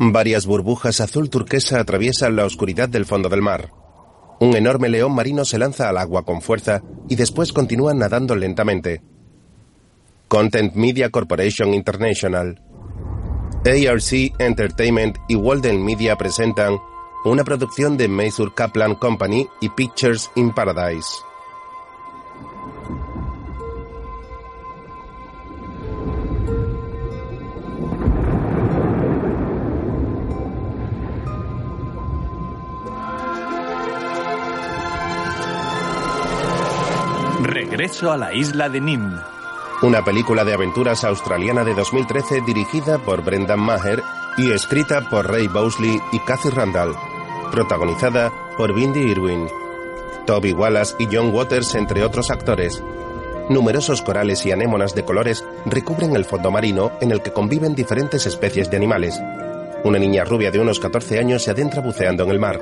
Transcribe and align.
Varias 0.00 0.46
burbujas 0.46 1.00
azul 1.00 1.28
turquesa 1.28 1.80
atraviesan 1.80 2.36
la 2.36 2.44
oscuridad 2.44 2.88
del 2.88 3.04
fondo 3.04 3.28
del 3.28 3.42
mar. 3.42 3.72
Un 4.38 4.54
enorme 4.54 4.88
león 4.88 5.12
marino 5.12 5.44
se 5.44 5.58
lanza 5.58 5.88
al 5.88 5.98
agua 5.98 6.24
con 6.24 6.40
fuerza 6.40 6.82
y 7.08 7.16
después 7.16 7.52
continúa 7.52 7.92
nadando 7.94 8.36
lentamente. 8.36 9.02
Content 10.28 10.74
Media 10.74 11.10
Corporation 11.10 11.74
International, 11.74 12.62
ARC 13.64 14.34
Entertainment 14.38 15.18
y 15.28 15.34
Walden 15.34 15.84
Media 15.84 16.14
presentan 16.16 16.78
una 17.24 17.42
producción 17.42 17.96
de 17.96 18.06
Maysur 18.06 18.54
Kaplan 18.54 18.94
Company 18.94 19.48
y 19.60 19.68
Pictures 19.70 20.30
in 20.36 20.52
Paradise. 20.54 21.27
Regreso 37.88 38.12
a 38.12 38.18
la 38.18 38.34
isla 38.34 38.68
de 38.68 38.82
Nim. 38.82 39.18
Una 39.80 40.04
película 40.04 40.44
de 40.44 40.52
aventuras 40.52 41.04
australiana 41.04 41.64
de 41.64 41.72
2013 41.72 42.42
dirigida 42.42 42.98
por 42.98 43.24
Brendan 43.24 43.60
Maher 43.60 44.02
y 44.36 44.52
escrita 44.52 45.08
por 45.08 45.26
Ray 45.26 45.48
Bowsley 45.48 45.98
y 46.12 46.18
Cathy 46.18 46.50
Randall. 46.50 46.94
Protagonizada 47.50 48.30
por 48.58 48.74
Bindi 48.74 49.00
Irwin, 49.00 49.48
Toby 50.26 50.52
Wallace 50.52 50.96
y 50.98 51.08
John 51.10 51.34
Waters, 51.34 51.74
entre 51.76 52.04
otros 52.04 52.30
actores. 52.30 52.82
Numerosos 53.48 54.02
corales 54.02 54.44
y 54.44 54.52
anémonas 54.52 54.94
de 54.94 55.06
colores 55.06 55.42
recubren 55.64 56.14
el 56.14 56.26
fondo 56.26 56.50
marino 56.50 56.92
en 57.00 57.10
el 57.10 57.22
que 57.22 57.32
conviven 57.32 57.74
diferentes 57.74 58.26
especies 58.26 58.70
de 58.70 58.76
animales. 58.76 59.18
Una 59.84 59.98
niña 59.98 60.24
rubia 60.24 60.50
de 60.50 60.60
unos 60.60 60.78
14 60.78 61.20
años 61.20 61.42
se 61.42 61.52
adentra 61.52 61.80
buceando 61.80 62.24
en 62.24 62.30
el 62.32 62.38
mar. 62.38 62.60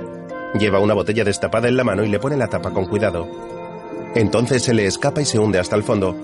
Lleva 0.57 0.79
una 0.79 0.95
botella 0.95 1.25
destapada 1.25 1.67
en 1.67 1.77
la 1.77 1.83
mano 1.83 2.05
y 2.05 2.09
le 2.11 2.21
pone 2.21 2.37
la 2.37 2.47
tapa 2.47 2.71
con 2.71 2.87
cuidado. 2.87 3.56
Entonces 4.17 4.63
se 4.63 4.73
le 4.73 4.87
escapa 4.87 5.21
y 5.21 5.27
se 5.27 5.39
hunde 5.39 5.59
hasta 5.59 5.77
el 5.77 5.83
fondo. 5.83 6.17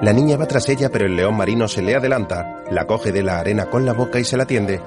La 0.00 0.12
niña 0.12 0.36
va 0.36 0.46
tras 0.46 0.68
ella, 0.68 0.90
pero 0.90 1.06
el 1.06 1.16
león 1.16 1.36
marino 1.36 1.66
se 1.66 1.82
le 1.82 1.96
adelanta, 1.96 2.62
la 2.70 2.86
coge 2.86 3.10
de 3.10 3.24
la 3.24 3.40
arena 3.40 3.66
con 3.66 3.84
la 3.84 3.92
boca 3.94 4.20
y 4.20 4.24
se 4.24 4.36
la 4.36 4.46
tiende. 4.46 4.80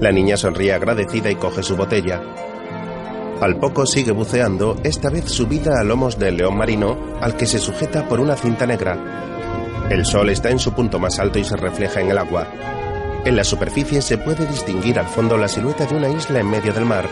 La 0.00 0.10
niña 0.10 0.36
sonríe 0.36 0.72
agradecida 0.72 1.30
y 1.30 1.36
coge 1.36 1.62
su 1.62 1.76
botella. 1.76 2.20
Al 3.40 3.56
poco 3.56 3.86
sigue 3.86 4.10
buceando, 4.10 4.76
esta 4.82 5.10
vez 5.10 5.26
subida 5.26 5.78
a 5.78 5.84
lomos 5.84 6.18
del 6.18 6.38
león 6.38 6.56
marino, 6.56 6.98
al 7.20 7.36
que 7.36 7.46
se 7.46 7.60
sujeta 7.60 8.08
por 8.08 8.18
una 8.18 8.34
cinta 8.34 8.66
negra. 8.66 9.39
El 9.90 10.06
sol 10.06 10.30
está 10.30 10.50
en 10.50 10.60
su 10.60 10.72
punto 10.72 11.00
más 11.00 11.18
alto 11.18 11.40
y 11.40 11.44
se 11.44 11.56
refleja 11.56 12.00
en 12.00 12.12
el 12.12 12.18
agua. 12.18 12.46
En 13.24 13.34
la 13.34 13.42
superficie 13.42 14.00
se 14.00 14.18
puede 14.18 14.46
distinguir 14.46 15.00
al 15.00 15.08
fondo 15.08 15.36
la 15.36 15.48
silueta 15.48 15.84
de 15.84 15.96
una 15.96 16.08
isla 16.08 16.38
en 16.38 16.48
medio 16.48 16.72
del 16.72 16.84
mar. 16.84 17.08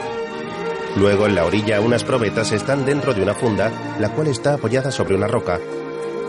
Luego 0.96 1.26
en 1.26 1.34
la 1.34 1.44
orilla 1.44 1.80
unas 1.80 2.04
probetas 2.04 2.52
están 2.52 2.86
dentro 2.86 3.14
de 3.14 3.22
una 3.22 3.34
funda, 3.34 3.72
la 3.98 4.10
cual 4.10 4.28
está 4.28 4.54
apoyada 4.54 4.92
sobre 4.92 5.16
una 5.16 5.26
roca. 5.26 5.58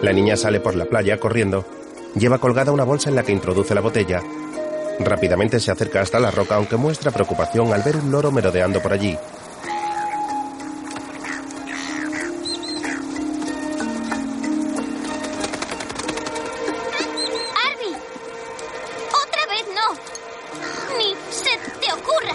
La 0.01 0.11
niña 0.11 0.35
sale 0.35 0.59
por 0.59 0.75
la 0.75 0.85
playa 0.85 1.19
corriendo. 1.19 1.65
Lleva 2.15 2.39
colgada 2.39 2.71
una 2.71 2.83
bolsa 2.83 3.09
en 3.09 3.15
la 3.15 3.23
que 3.23 3.31
introduce 3.31 3.75
la 3.75 3.81
botella. 3.81 4.23
Rápidamente 4.99 5.59
se 5.59 5.69
acerca 5.69 6.01
hasta 6.01 6.19
la 6.19 6.31
roca 6.31 6.55
aunque 6.55 6.77
muestra 6.77 7.11
preocupación 7.11 7.73
al 7.73 7.83
ver 7.83 7.97
un 7.97 8.11
loro 8.11 8.31
merodeando 8.31 8.81
por 8.81 8.91
allí. 8.91 9.15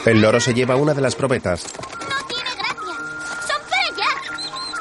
El 0.07 0.21
loro 0.21 0.39
se 0.39 0.53
lleva 0.53 0.77
una 0.77 0.93
de 0.93 1.01
las 1.01 1.15
probetas. 1.15 1.65
¡No 1.65 2.27
tiene 2.27 2.51
gracia! 2.57 2.95
¡Son 3.47 3.63
para 3.71 3.83
allá! 3.83 4.11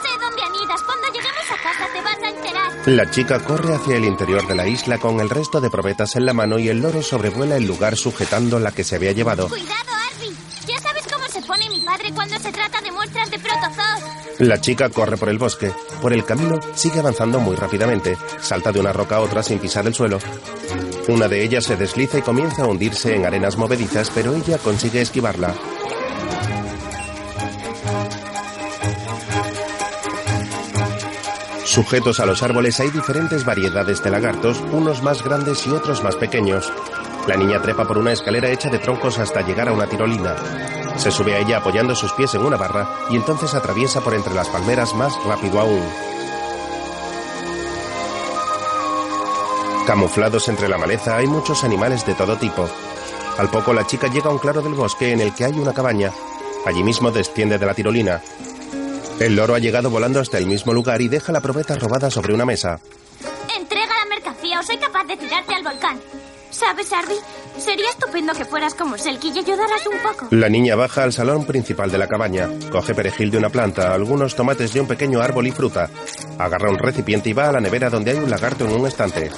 Sé 0.01 0.19
dónde 0.19 0.41
anidas. 0.41 0.81
Cuando 0.83 1.07
lleguemos 1.07 1.49
a 1.49 1.63
casa 1.63 1.87
te 1.93 2.01
vas 2.01 2.17
a 2.21 2.29
enterar. 2.29 2.71
La 2.87 3.09
chica 3.09 3.39
corre 3.39 3.75
hacia 3.75 3.95
el 3.95 4.03
interior 4.05 4.45
de 4.47 4.55
la 4.55 4.67
isla 4.67 4.97
con 4.97 5.21
el 5.21 5.29
resto 5.29 5.61
de 5.61 5.69
probetas 5.69 6.17
en 6.17 6.25
la 6.25 6.33
mano 6.33 6.59
y 6.59 6.67
el 6.67 6.81
loro 6.81 7.01
sobrevuela 7.01 7.55
el 7.55 7.65
lugar 7.65 7.95
sujetando 7.95 8.59
la 8.59 8.73
que 8.73 8.83
se 8.83 8.97
había 8.97 9.13
llevado. 9.13 9.47
¡Cuidado, 9.47 9.91
Arby! 10.11 10.35
Ya 10.67 10.79
sabes 10.81 11.03
cómo 11.11 11.25
se 11.27 11.41
pone 11.41 11.69
mi 11.69 11.79
cuando 12.11 12.37
se 12.39 12.51
trata 12.51 12.81
de 12.81 12.91
muestras 12.91 13.31
de 13.31 13.39
protozoos. 13.39 14.23
La 14.39 14.59
chica 14.59 14.89
corre 14.89 15.15
por 15.15 15.29
el 15.29 15.37
bosque. 15.37 15.71
Por 16.01 16.11
el 16.11 16.25
camino 16.25 16.59
sigue 16.75 16.99
avanzando 16.99 17.39
muy 17.39 17.55
rápidamente. 17.55 18.17
Salta 18.41 18.71
de 18.71 18.79
una 18.79 18.91
roca 18.91 19.17
a 19.17 19.21
otra 19.21 19.43
sin 19.43 19.59
pisar 19.59 19.85
el 19.87 19.93
suelo. 19.93 20.19
Una 21.07 21.27
de 21.27 21.43
ellas 21.43 21.65
se 21.65 21.75
desliza 21.75 22.17
y 22.17 22.21
comienza 22.21 22.63
a 22.63 22.67
hundirse 22.67 23.15
en 23.15 23.25
arenas 23.25 23.57
movedizas, 23.57 24.09
pero 24.13 24.33
ella 24.35 24.57
consigue 24.57 25.01
esquivarla. 25.01 25.53
Sujetos 31.65 32.19
a 32.19 32.25
los 32.25 32.43
árboles 32.43 32.79
hay 32.79 32.89
diferentes 32.91 33.45
variedades 33.45 34.03
de 34.03 34.11
lagartos, 34.11 34.61
unos 34.71 35.01
más 35.01 35.23
grandes 35.23 35.65
y 35.65 35.71
otros 35.71 36.03
más 36.03 36.15
pequeños. 36.15 36.71
La 37.27 37.35
niña 37.35 37.61
trepa 37.61 37.87
por 37.87 37.97
una 37.97 38.11
escalera 38.11 38.49
hecha 38.49 38.69
de 38.69 38.79
troncos 38.79 39.17
hasta 39.17 39.41
llegar 39.41 39.69
a 39.69 39.73
una 39.73 39.87
tirolina. 39.87 40.35
Se 40.97 41.11
sube 41.11 41.35
a 41.35 41.39
ella 41.39 41.57
apoyando 41.57 41.95
sus 41.95 42.13
pies 42.13 42.33
en 42.35 42.45
una 42.45 42.57
barra 42.57 42.87
y 43.09 43.15
entonces 43.15 43.53
atraviesa 43.53 44.01
por 44.01 44.13
entre 44.13 44.33
las 44.33 44.49
palmeras 44.49 44.93
más 44.93 45.13
rápido 45.25 45.59
aún. 45.59 45.83
Camuflados 49.85 50.47
entre 50.47 50.69
la 50.69 50.77
maleza 50.77 51.17
hay 51.17 51.27
muchos 51.27 51.63
animales 51.63 52.05
de 52.05 52.13
todo 52.13 52.37
tipo. 52.37 52.69
Al 53.37 53.49
poco 53.49 53.73
la 53.73 53.85
chica 53.85 54.07
llega 54.07 54.29
a 54.29 54.33
un 54.33 54.37
claro 54.37 54.61
del 54.61 54.73
bosque 54.73 55.11
en 55.11 55.19
el 55.19 55.33
que 55.33 55.45
hay 55.45 55.53
una 55.53 55.73
cabaña. 55.73 56.11
Allí 56.65 56.83
mismo 56.83 57.11
desciende 57.11 57.57
de 57.57 57.65
la 57.65 57.73
tirolina. 57.73 58.21
El 59.19 59.35
loro 59.35 59.55
ha 59.55 59.59
llegado 59.59 59.89
volando 59.89 60.19
hasta 60.19 60.37
el 60.37 60.45
mismo 60.45 60.73
lugar 60.73 61.01
y 61.01 61.09
deja 61.09 61.31
la 61.31 61.41
probeta 61.41 61.75
robada 61.75 62.09
sobre 62.09 62.33
una 62.33 62.45
mesa. 62.45 62.79
Entrega 63.57 63.93
la 63.99 64.05
mercancía 64.15 64.59
o 64.59 64.63
soy 64.63 64.77
capaz 64.77 65.03
de 65.05 65.17
tirarte 65.17 65.53
al 65.53 65.63
volcán. 65.63 65.99
¿Sabes, 66.49 66.91
Arby? 66.93 67.15
Sería 67.57 67.89
estupendo 67.89 68.33
que 68.33 68.45
fueras 68.45 68.73
como 68.73 68.97
Selkie 68.97 69.31
y 69.33 69.39
ayudaras 69.39 69.85
un 69.85 69.99
poco. 69.99 70.27
La 70.31 70.49
niña 70.49 70.75
baja 70.75 71.03
al 71.03 71.13
salón 71.13 71.45
principal 71.45 71.91
de 71.91 71.97
la 71.97 72.07
cabaña, 72.07 72.49
coge 72.71 72.95
perejil 72.95 73.31
de 73.31 73.37
una 73.37 73.49
planta, 73.49 73.93
algunos 73.93 74.35
tomates 74.35 74.73
de 74.73 74.81
un 74.81 74.87
pequeño 74.87 75.21
árbol 75.21 75.47
y 75.47 75.51
fruta. 75.51 75.89
Agarra 76.39 76.71
un 76.71 76.79
recipiente 76.79 77.29
y 77.29 77.33
va 77.33 77.49
a 77.49 77.51
la 77.53 77.61
nevera 77.61 77.89
donde 77.89 78.11
hay 78.11 78.17
un 78.17 78.29
lagarto 78.29 78.65
en 78.65 78.71
un 78.71 78.87
estante. 78.87 79.29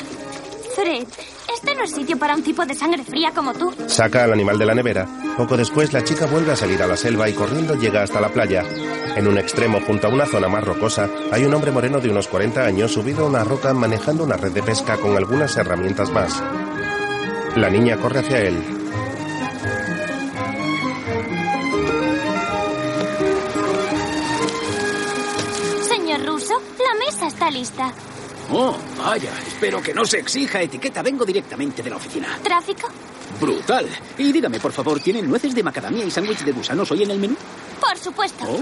Fred, 0.76 1.06
este 1.54 1.76
no 1.76 1.84
es 1.84 1.92
sitio 1.92 2.18
para 2.18 2.36
un 2.36 2.44
tipo 2.44 2.66
de 2.66 2.74
sangre 2.74 3.04
fría 3.04 3.32
como 3.34 3.54
tú. 3.54 3.74
Saca 3.88 4.24
al 4.24 4.34
animal 4.34 4.58
de 4.58 4.66
la 4.66 4.76
nevera. 4.76 5.08
Poco 5.38 5.58
después 5.58 5.94
la 5.94 6.04
chica 6.04 6.26
vuelve 6.26 6.52
a 6.52 6.56
salir 6.56 6.82
a 6.82 6.88
la 6.88 6.98
selva 6.98 7.30
y 7.30 7.34
corriendo 7.34 7.76
llega 7.76 8.04
hasta 8.04 8.22
la 8.22 8.30
playa. 8.30 8.64
En 9.16 9.28
un 9.28 9.38
extremo, 9.38 9.80
junto 9.82 10.08
a 10.08 10.10
una 10.10 10.26
zona 10.26 10.50
más 10.50 10.64
rocosa, 10.64 11.10
hay 11.32 11.46
un 11.46 11.54
hombre 11.54 11.72
moreno 11.72 12.00
de 12.00 12.10
unos 12.10 12.28
40 12.28 12.66
años 12.66 12.92
subido 12.92 13.26
a 13.26 13.30
una 13.30 13.44
roca 13.44 13.74
manejando 13.74 14.24
una 14.26 14.36
red 14.36 14.52
de 14.52 14.64
pesca 14.64 14.98
con 14.98 15.16
algunas 15.16 15.56
herramientas 15.56 16.10
más. 16.12 16.44
La 17.56 17.70
niña 17.70 17.96
corre 17.98 18.20
hacia 18.20 18.40
él. 18.40 18.62
Señor 25.88 26.26
Russo, 26.26 26.62
la 26.78 27.06
mesa 27.06 27.28
está 27.28 27.50
lista. 27.50 27.92
Oh, 28.52 28.76
vaya, 28.98 29.32
espero 29.48 29.82
que 29.82 29.94
no 29.94 30.06
se 30.06 30.20
exija 30.20 30.62
etiqueta. 30.62 31.02
Vengo 31.02 31.26
directamente 31.26 31.82
de 31.82 31.90
la 31.90 31.96
oficina. 31.96 32.38
¿Tráfico? 32.44 32.88
Brutal. 33.40 33.88
Y 34.18 34.32
dígame, 34.32 34.60
por 34.60 34.72
favor, 34.72 35.00
¿tienen 35.00 35.28
nueces 35.28 35.56
de 35.56 35.64
macadamia 35.64 36.06
y 36.06 36.12
sándwich 36.12 36.44
de 36.44 36.52
gusanos 36.52 36.92
hoy 36.92 37.04
en 37.04 37.12
el 37.12 37.20
menú? 37.20 37.36
Por 37.80 37.98
supuesto. 37.98 38.46
Oh, 38.48 38.60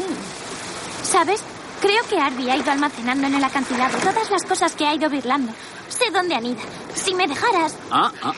¿Sabes? 1.03 1.41
Creo 1.81 2.01
que 2.09 2.17
Arby 2.17 2.49
ha 2.49 2.55
ido 2.57 2.71
almacenando 2.71 3.27
en 3.27 3.35
el 3.35 3.43
acantilado 3.43 3.97
todas 3.97 4.31
las 4.31 4.43
cosas 4.43 4.73
que 4.73 4.85
ha 4.85 4.95
ido 4.95 5.09
birlando. 5.09 5.51
Sé 5.89 6.09
dónde 6.11 6.35
anida. 6.35 6.61
Si 6.95 7.13
me 7.13 7.27
dejaras, 7.27 7.75
ah, 7.91 8.11
ah. 8.21 8.33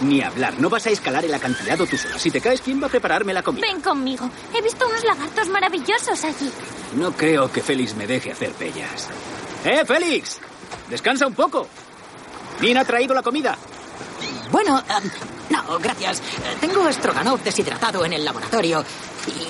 Ni 0.00 0.22
hablar, 0.22 0.54
no 0.60 0.70
vas 0.70 0.86
a 0.86 0.90
escalar 0.90 1.24
el 1.24 1.34
acantilado 1.34 1.86
tú 1.86 1.96
sola. 1.96 2.18
Si 2.18 2.30
te 2.30 2.40
caes, 2.40 2.60
¿quién 2.60 2.80
va 2.80 2.86
a 2.86 2.90
prepararme 2.90 3.32
la 3.34 3.42
comida? 3.42 3.66
ven 3.66 3.80
conmigo. 3.80 4.30
He 4.54 4.62
visto 4.62 4.86
unos 4.86 5.02
lagartos 5.04 5.48
maravillosos 5.48 6.24
allí. 6.24 6.50
No 6.94 7.12
creo 7.12 7.50
que 7.50 7.62
Félix 7.62 7.94
me 7.94 8.06
deje 8.06 8.30
hacer 8.30 8.52
pellas. 8.52 9.08
¡Eh, 9.64 9.84
Félix! 9.84 10.38
Descansa 10.88 11.26
un 11.26 11.34
poco. 11.34 11.66
Nina 12.60 12.80
ha 12.82 12.84
traído 12.84 13.12
la 13.14 13.22
comida. 13.22 13.56
Bueno, 14.52 14.78
em, 14.78 15.10
no, 15.50 15.78
gracias. 15.80 16.22
Tengo 16.60 16.90
Stroganov 16.92 17.42
deshidratado 17.42 18.04
en 18.04 18.12
el 18.12 18.24
laboratorio. 18.24 18.84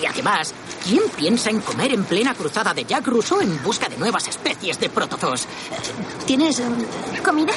Y 0.00 0.06
además, 0.06 0.52
¿quién 0.82 1.02
piensa 1.16 1.50
en 1.50 1.60
comer 1.60 1.92
en 1.92 2.04
plena 2.04 2.34
cruzada 2.34 2.72
de 2.74 2.84
Jack 2.84 3.06
Rousseau 3.06 3.40
en 3.40 3.62
busca 3.62 3.88
de 3.88 3.96
nuevas 3.98 4.26
especies 4.28 4.80
de 4.80 4.88
protozoos? 4.88 5.46
¿Tienes... 6.26 6.58
em, 6.60 6.74
¿Comida? 7.22 7.52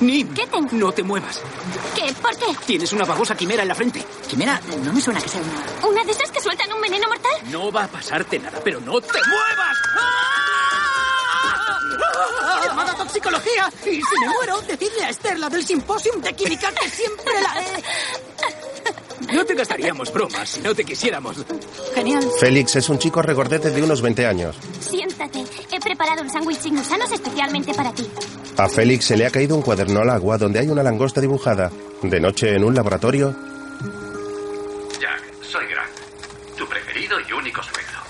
Nim, 0.00 0.32
¿Qué 0.34 0.46
tengo? 0.46 0.68
no 0.72 0.92
te 0.92 1.02
muevas. 1.02 1.40
¿Qué? 1.94 2.12
¿Por 2.14 2.36
qué? 2.36 2.46
Tienes 2.66 2.92
una 2.92 3.04
babosa 3.04 3.34
quimera 3.36 3.62
en 3.62 3.68
la 3.68 3.74
frente. 3.74 4.04
Quimera? 4.28 4.60
No 4.82 4.92
me 4.92 5.00
suena 5.00 5.20
que 5.20 5.28
sea 5.28 5.40
una... 5.40 5.88
¿Una 5.88 6.04
de 6.04 6.12
esas 6.12 6.30
que 6.30 6.40
sueltan 6.40 6.72
un 6.72 6.80
veneno 6.80 7.08
mortal? 7.08 7.32
No 7.50 7.72
va 7.72 7.84
a 7.84 7.88
pasarte 7.88 8.38
nada, 8.38 8.60
pero 8.62 8.80
no 8.80 9.00
te 9.00 9.18
muevas. 9.26 9.76
¡Llamada 12.64 12.94
toxicología! 12.94 13.70
Y 13.86 13.96
si 14.02 14.20
me 14.20 14.28
muero, 14.34 14.60
decidle 14.62 15.04
a 15.04 15.10
Esther, 15.10 15.38
la 15.38 15.48
del 15.48 15.64
simposium 15.64 16.20
de 16.20 16.34
química, 16.34 16.70
que 16.72 16.88
siempre 16.90 17.32
la 17.42 17.62
he... 17.62 17.82
No 19.34 19.44
te 19.44 19.54
gastaríamos 19.54 20.12
bromas 20.12 20.48
si 20.48 20.60
no 20.60 20.74
te 20.74 20.84
quisiéramos. 20.84 21.38
Genial. 21.94 22.24
Félix 22.38 22.76
es 22.76 22.88
un 22.88 22.98
chico 22.98 23.22
regordete 23.22 23.70
de 23.70 23.82
unos 23.82 24.00
20 24.02 24.26
años. 24.26 24.56
Siéntate. 24.80 25.44
He 25.72 25.80
preparado 25.80 26.22
un 26.22 26.30
sándwich 26.30 26.60
sin 26.60 26.76
gusanos 26.76 27.10
especialmente 27.10 27.74
para 27.74 27.92
ti. 27.92 28.08
A 28.58 28.68
Félix 28.70 29.04
se 29.04 29.16
le 29.18 29.26
ha 29.26 29.30
caído 29.30 29.54
un 29.54 29.60
cuaderno 29.60 30.00
al 30.00 30.08
agua 30.08 30.38
donde 30.38 30.58
hay 30.58 30.68
una 30.68 30.82
langosta 30.82 31.20
dibujada. 31.20 31.70
De 32.02 32.18
noche 32.18 32.54
en 32.54 32.64
un 32.64 32.74
laboratorio, 32.74 33.36
Jack, 34.98 35.42
soy 35.42 35.66
Grant, 35.66 36.56
tu 36.56 36.66
preferido 36.66 37.20
y 37.20 37.32
único 37.32 37.62
suegro. 37.62 38.00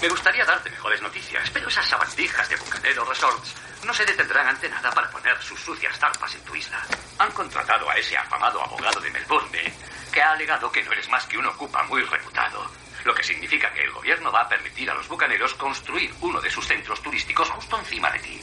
Me 0.00 0.08
gustaría 0.08 0.44
darte 0.44 0.70
mejores 0.70 1.02
noticias, 1.02 1.50
pero 1.50 1.68
esas 1.68 1.88
sabandijas 1.88 2.48
de 2.48 2.56
Bucanero 2.56 3.04
Resorts 3.04 3.54
no 3.84 3.92
se 3.92 4.04
detendrán 4.04 4.46
ante 4.46 4.68
nada 4.68 4.92
para 4.92 5.10
poner 5.10 5.36
sus 5.42 5.58
sucias 5.58 5.98
zarpas 5.98 6.32
en 6.36 6.42
tu 6.42 6.54
isla. 6.54 6.80
Han 7.18 7.32
contratado 7.32 7.90
a 7.90 7.96
ese 7.96 8.16
afamado 8.16 8.62
abogado 8.62 9.00
de 9.00 9.10
Melbourne 9.10 9.72
que 10.12 10.22
ha 10.22 10.32
alegado 10.32 10.70
que 10.70 10.84
no 10.84 10.92
eres 10.92 11.08
más 11.08 11.26
que 11.26 11.36
un 11.36 11.46
ocupa 11.46 11.82
muy 11.84 12.02
reputado. 12.02 12.64
Lo 13.04 13.12
que 13.12 13.24
significa 13.24 13.72
que 13.72 13.82
el 13.82 13.90
gobierno 13.90 14.30
va 14.30 14.42
a 14.42 14.48
permitir 14.48 14.88
a 14.88 14.94
los 14.94 15.08
bucaneros 15.08 15.52
construir 15.54 16.14
uno 16.20 16.40
de 16.40 16.50
sus 16.50 16.64
centros 16.64 17.02
turísticos 17.02 17.50
justo 17.50 17.76
encima 17.76 18.10
de 18.12 18.18
ti. 18.20 18.40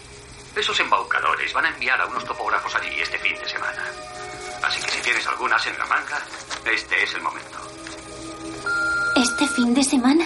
Esos 0.55 0.79
embaucadores 0.79 1.53
van 1.53 1.65
a 1.65 1.69
enviar 1.69 1.99
a 2.01 2.05
unos 2.07 2.25
topógrafos 2.25 2.75
allí 2.75 2.99
este 2.99 3.17
fin 3.19 3.35
de 3.37 3.47
semana. 3.47 3.83
Así 4.63 4.81
que 4.81 4.91
si 4.91 5.01
tienes 5.01 5.25
algunas 5.27 5.65
en 5.65 5.77
la 5.77 5.85
manga, 5.85 6.21
este 6.71 7.03
es 7.03 7.13
el 7.15 7.21
momento. 7.21 7.57
¿Este 9.15 9.47
fin 9.47 9.73
de 9.73 9.83
semana? 9.83 10.25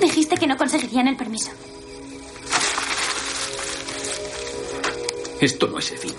Dijiste 0.00 0.36
que 0.36 0.46
no 0.46 0.56
conseguirían 0.56 1.08
el 1.08 1.16
permiso. 1.16 1.50
Esto 5.40 5.68
no 5.68 5.78
es 5.78 5.90
el 5.92 5.98
fin. 5.98 6.14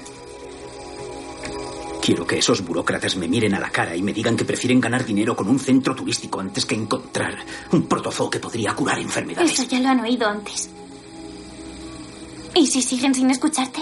Quiero 2.01 2.25
que 2.25 2.39
esos 2.39 2.65
burócratas 2.65 3.15
me 3.17 3.27
miren 3.27 3.53
a 3.53 3.59
la 3.59 3.69
cara 3.69 3.95
y 3.95 4.01
me 4.01 4.13
digan 4.13 4.35
que 4.35 4.45
prefieren 4.45 4.81
ganar 4.81 5.05
dinero 5.05 5.35
con 5.35 5.47
un 5.47 5.59
centro 5.59 5.93
turístico 5.93 6.39
antes 6.39 6.65
que 6.65 6.75
encontrar 6.75 7.37
un 7.71 7.87
protozoo 7.87 8.29
que 8.29 8.39
podría 8.39 8.73
curar 8.73 8.97
enfermedades. 8.99 9.51
Eso 9.51 9.63
ya 9.63 9.79
lo 9.79 9.89
han 9.89 9.99
oído 9.99 10.27
antes. 10.27 10.69
¿Y 12.55 12.67
si 12.67 12.81
siguen 12.81 13.13
sin 13.13 13.29
escucharte? 13.29 13.81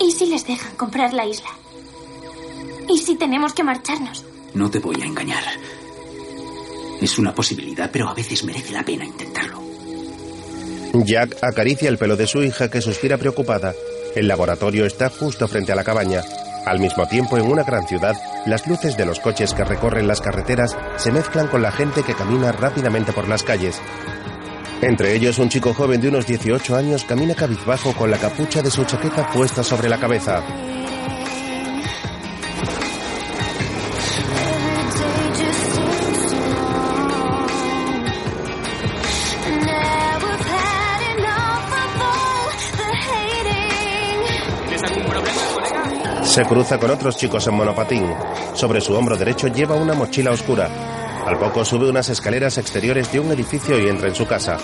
¿Y 0.00 0.12
si 0.12 0.26
les 0.26 0.46
dejan 0.46 0.74
comprar 0.76 1.12
la 1.12 1.26
isla? 1.26 1.50
¿Y 2.88 2.98
si 2.98 3.16
tenemos 3.16 3.52
que 3.52 3.62
marcharnos? 3.62 4.24
No 4.54 4.70
te 4.70 4.78
voy 4.78 5.00
a 5.00 5.04
engañar. 5.04 5.42
Es 7.00 7.18
una 7.18 7.34
posibilidad, 7.34 7.90
pero 7.92 8.08
a 8.08 8.14
veces 8.14 8.44
merece 8.44 8.72
la 8.72 8.82
pena 8.82 9.04
intentarlo. 9.04 9.62
Jack 10.92 11.36
acaricia 11.42 11.88
el 11.88 11.98
pelo 11.98 12.16
de 12.16 12.26
su 12.26 12.42
hija 12.42 12.68
que 12.68 12.80
suspira 12.80 13.16
preocupada. 13.16 13.74
El 14.16 14.26
laboratorio 14.26 14.86
está 14.86 15.08
justo 15.08 15.46
frente 15.46 15.72
a 15.72 15.76
la 15.76 15.84
cabaña. 15.84 16.22
Al 16.66 16.80
mismo 16.80 17.06
tiempo, 17.06 17.38
en 17.38 17.46
una 17.46 17.62
gran 17.62 17.86
ciudad, 17.86 18.16
las 18.44 18.66
luces 18.66 18.96
de 18.96 19.06
los 19.06 19.20
coches 19.20 19.54
que 19.54 19.64
recorren 19.64 20.08
las 20.08 20.20
carreteras 20.20 20.76
se 20.96 21.12
mezclan 21.12 21.48
con 21.48 21.62
la 21.62 21.72
gente 21.72 22.02
que 22.02 22.14
camina 22.14 22.52
rápidamente 22.52 23.12
por 23.12 23.28
las 23.28 23.44
calles. 23.44 23.80
Entre 24.82 25.14
ellos, 25.14 25.38
un 25.38 25.48
chico 25.50 25.74
joven 25.74 26.00
de 26.00 26.08
unos 26.08 26.26
18 26.26 26.74
años 26.74 27.04
camina 27.04 27.34
cabizbajo 27.34 27.92
con 27.92 28.10
la 28.10 28.16
capucha 28.16 28.62
de 28.62 28.70
su 28.70 28.84
chaqueta 28.84 29.30
puesta 29.30 29.62
sobre 29.62 29.88
la 29.88 29.98
cabeza. 29.98 30.42
Se 46.24 46.44
cruza 46.44 46.78
con 46.78 46.90
otros 46.90 47.16
chicos 47.16 47.46
en 47.48 47.54
monopatín. 47.54 48.06
Sobre 48.54 48.80
su 48.80 48.94
hombro 48.94 49.16
derecho 49.16 49.48
lleva 49.48 49.74
una 49.74 49.94
mochila 49.94 50.30
oscura. 50.30 50.99
Al 51.26 51.38
poco 51.38 51.64
sube 51.64 51.88
unas 51.88 52.08
escaleras 52.08 52.58
exteriores 52.58 53.12
de 53.12 53.20
un 53.20 53.30
edificio 53.32 53.78
y 53.78 53.88
entra 53.88 54.08
en 54.08 54.14
su 54.14 54.26
casa. 54.26 54.58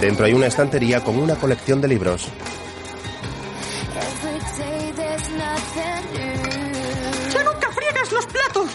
Dentro 0.00 0.26
hay 0.26 0.34
una 0.34 0.46
estantería 0.46 1.02
con 1.02 1.18
una 1.18 1.36
colección 1.36 1.80
de 1.80 1.88
libros. 1.88 2.28
¡Ya 7.32 7.42
nunca 7.44 7.70
friegas 7.72 8.12
los 8.12 8.26
platos! 8.26 8.70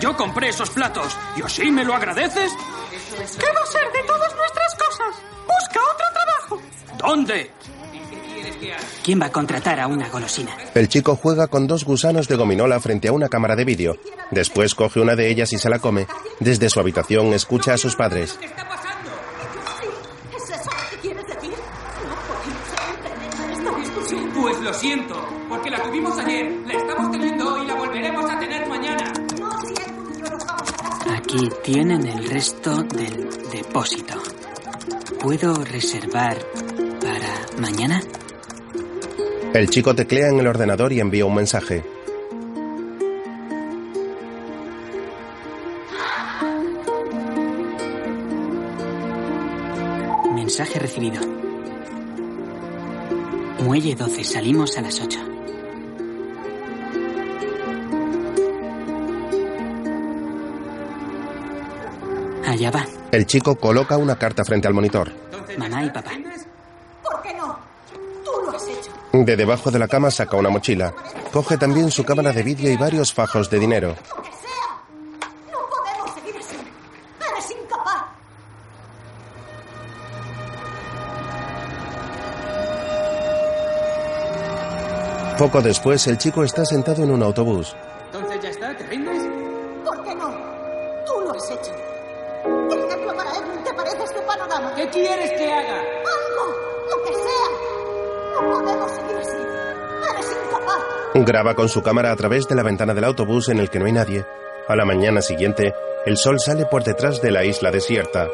Yo 0.00 0.16
compré 0.16 0.48
esos 0.50 0.70
platos. 0.70 1.16
¿Y 1.36 1.42
así 1.42 1.70
me 1.70 1.84
lo 1.84 1.94
agradeces? 1.94 2.52
¿Qué 2.90 3.46
va 3.46 3.62
a 3.62 3.66
ser 3.66 3.92
de 3.92 4.02
todas 4.06 4.36
nuestras 4.36 4.74
cosas? 4.74 5.22
¡Busca 5.46 5.80
otro 5.94 6.06
trabajo! 6.12 6.62
¿Dónde? 6.98 7.50
¿Quién 9.02 9.20
va 9.20 9.26
a 9.26 9.32
contratar 9.32 9.80
a 9.80 9.86
una 9.86 10.08
golosina? 10.08 10.56
El 10.74 10.88
chico 10.88 11.16
juega 11.16 11.46
con 11.46 11.66
dos 11.66 11.84
gusanos 11.84 12.28
de 12.28 12.36
gominola 12.36 12.80
frente 12.80 13.08
a 13.08 13.12
una 13.12 13.28
cámara 13.28 13.56
de 13.56 13.64
vídeo. 13.64 13.96
Después 14.30 14.74
coge 14.74 15.00
una 15.00 15.14
de 15.16 15.28
ellas 15.30 15.52
y 15.52 15.58
se 15.58 15.70
la 15.70 15.78
come. 15.78 16.06
Desde 16.40 16.68
su 16.68 16.80
habitación 16.80 17.32
escucha 17.32 17.74
a 17.74 17.78
sus 17.78 17.96
padres. 17.96 18.38
¿Es 20.36 20.50
eso 20.50 20.70
lo 20.70 20.90
que 20.90 20.96
quieres 21.00 21.26
decir? 21.26 21.54
No 22.08 22.16
podemos 22.28 22.68
entender 22.94 23.52
esta 23.52 23.76
discusión. 23.78 24.30
Pues 24.34 24.60
lo 24.60 24.74
siento, 24.74 25.28
porque 25.48 25.70
la 25.70 25.82
tuvimos 25.82 26.18
ayer, 26.18 26.52
la 26.66 26.74
estamos 26.74 27.10
teniendo 27.12 27.54
hoy 27.54 27.64
y 27.64 27.66
la 27.66 27.74
volveremos 27.74 28.30
a 28.30 28.38
tener 28.38 28.68
mañana. 28.68 29.12
Aquí 31.16 31.48
tienen 31.62 32.06
el 32.06 32.28
resto 32.28 32.82
del 32.82 33.28
depósito. 33.50 34.14
¿Puedo 35.20 35.54
reservar 35.64 36.38
para 37.00 37.60
mañana? 37.60 38.00
El 39.56 39.70
chico 39.70 39.94
teclea 39.94 40.28
en 40.28 40.38
el 40.38 40.46
ordenador 40.48 40.92
y 40.92 41.00
envía 41.00 41.24
un 41.24 41.34
mensaje. 41.34 41.82
Mensaje 50.34 50.78
recibido. 50.78 51.22
Muelle 53.60 53.94
12, 53.94 54.24
salimos 54.24 54.76
a 54.76 54.82
las 54.82 55.00
8. 55.00 55.20
Allá 62.46 62.70
va, 62.70 62.86
El 63.10 63.24
chico 63.24 63.56
coloca 63.56 63.96
una 63.96 64.18
carta 64.18 64.44
frente 64.44 64.68
al 64.68 64.74
monitor. 64.74 65.10
mamá 65.56 65.82
y 65.82 65.88
papá. 65.88 66.25
De 69.24 69.34
debajo 69.36 69.70
de 69.70 69.78
la 69.78 69.88
cama 69.88 70.10
saca 70.10 70.36
una 70.36 70.50
mochila. 70.50 70.92
Coge 71.32 71.56
también 71.56 71.90
su 71.90 72.04
cámara 72.04 72.32
de 72.32 72.42
vídeo 72.42 72.70
y 72.70 72.76
varios 72.76 73.14
fajos 73.14 73.48
de 73.48 73.58
dinero. 73.58 73.96
Poco 85.38 85.60
después, 85.60 86.06
el 86.06 86.18
chico 86.18 86.44
está 86.44 86.64
sentado 86.64 87.02
en 87.02 87.10
un 87.10 87.22
autobús. 87.22 87.74
Graba 101.24 101.54
con 101.54 101.70
su 101.70 101.82
cámara 101.82 102.12
a 102.12 102.16
través 102.16 102.46
de 102.46 102.54
la 102.54 102.62
ventana 102.62 102.92
del 102.92 103.04
autobús 103.04 103.48
en 103.48 103.58
el 103.58 103.70
que 103.70 103.78
no 103.78 103.86
hay 103.86 103.92
nadie. 103.92 104.26
A 104.68 104.76
la 104.76 104.84
mañana 104.84 105.22
siguiente, 105.22 105.72
el 106.04 106.18
sol 106.18 106.38
sale 106.38 106.66
por 106.66 106.84
detrás 106.84 107.22
de 107.22 107.30
la 107.30 107.42
isla 107.42 107.70
desierta. 107.70 108.28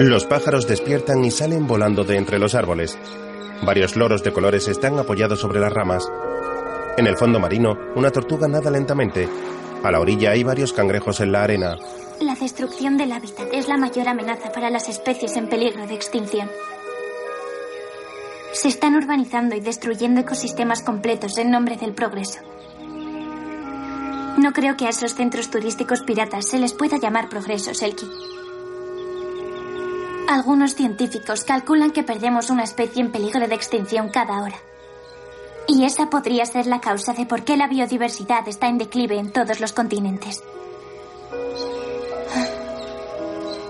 Los 0.00 0.24
pájaros 0.24 0.66
despiertan 0.66 1.22
y 1.24 1.30
salen 1.30 1.66
volando 1.66 2.02
de 2.04 2.16
entre 2.16 2.38
los 2.38 2.54
árboles. 2.54 2.98
Varios 3.62 3.94
loros 3.94 4.24
de 4.24 4.32
colores 4.32 4.66
están 4.68 4.98
apoyados 4.98 5.40
sobre 5.40 5.60
las 5.60 5.72
ramas. 5.72 6.10
En 6.96 7.06
el 7.06 7.16
fondo 7.18 7.38
marino, 7.38 7.76
una 7.94 8.10
tortuga 8.10 8.48
nada 8.48 8.70
lentamente. 8.70 9.28
A 9.82 9.90
la 9.90 10.00
orilla 10.00 10.30
hay 10.30 10.44
varios 10.44 10.72
cangrejos 10.72 11.20
en 11.20 11.32
la 11.32 11.44
arena. 11.44 11.76
La 12.20 12.34
destrucción 12.34 12.96
del 12.96 13.12
hábitat 13.12 13.48
es 13.52 13.68
la 13.68 13.76
mayor 13.76 14.08
amenaza 14.08 14.50
para 14.50 14.70
las 14.70 14.88
especies 14.88 15.36
en 15.36 15.48
peligro 15.48 15.86
de 15.86 15.94
extinción. 15.94 16.48
Se 18.64 18.68
están 18.68 18.96
urbanizando 18.96 19.54
y 19.54 19.60
destruyendo 19.60 20.22
ecosistemas 20.22 20.82
completos 20.82 21.36
en 21.36 21.50
nombre 21.50 21.76
del 21.76 21.92
progreso. 21.92 22.38
No 24.38 24.54
creo 24.54 24.74
que 24.74 24.86
a 24.86 24.88
esos 24.88 25.14
centros 25.14 25.50
turísticos 25.50 26.00
piratas 26.00 26.48
se 26.48 26.58
les 26.58 26.72
pueda 26.72 26.96
llamar 26.96 27.28
progreso, 27.28 27.74
Selkie. 27.74 28.08
Algunos 30.28 30.74
científicos 30.76 31.44
calculan 31.44 31.90
que 31.90 32.04
perdemos 32.04 32.48
una 32.48 32.64
especie 32.64 33.02
en 33.02 33.12
peligro 33.12 33.46
de 33.46 33.54
extinción 33.54 34.08
cada 34.08 34.42
hora. 34.42 34.56
Y 35.68 35.84
esa 35.84 36.08
podría 36.08 36.46
ser 36.46 36.64
la 36.64 36.80
causa 36.80 37.12
de 37.12 37.26
por 37.26 37.44
qué 37.44 37.58
la 37.58 37.68
biodiversidad 37.68 38.48
está 38.48 38.68
en 38.68 38.78
declive 38.78 39.18
en 39.18 39.30
todos 39.30 39.60
los 39.60 39.74
continentes. 39.74 40.42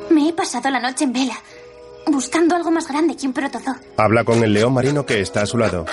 Me 0.09 0.29
he 0.29 0.33
pasado 0.33 0.71
la 0.71 0.79
noche 0.79 1.03
en 1.03 1.13
vela, 1.13 1.37
buscando 2.07 2.55
algo 2.55 2.71
más 2.71 2.87
grande 2.89 3.17
que 3.17 3.27
un 3.27 3.33
protozoo. 3.33 3.75
Habla 3.97 4.25
con 4.25 4.43
el 4.43 4.53
león 4.53 4.73
marino 4.75 5.05
que 5.05 5.21
está 5.21 5.43
a 5.43 5.47
su 5.47 5.59
lado. 5.59 5.85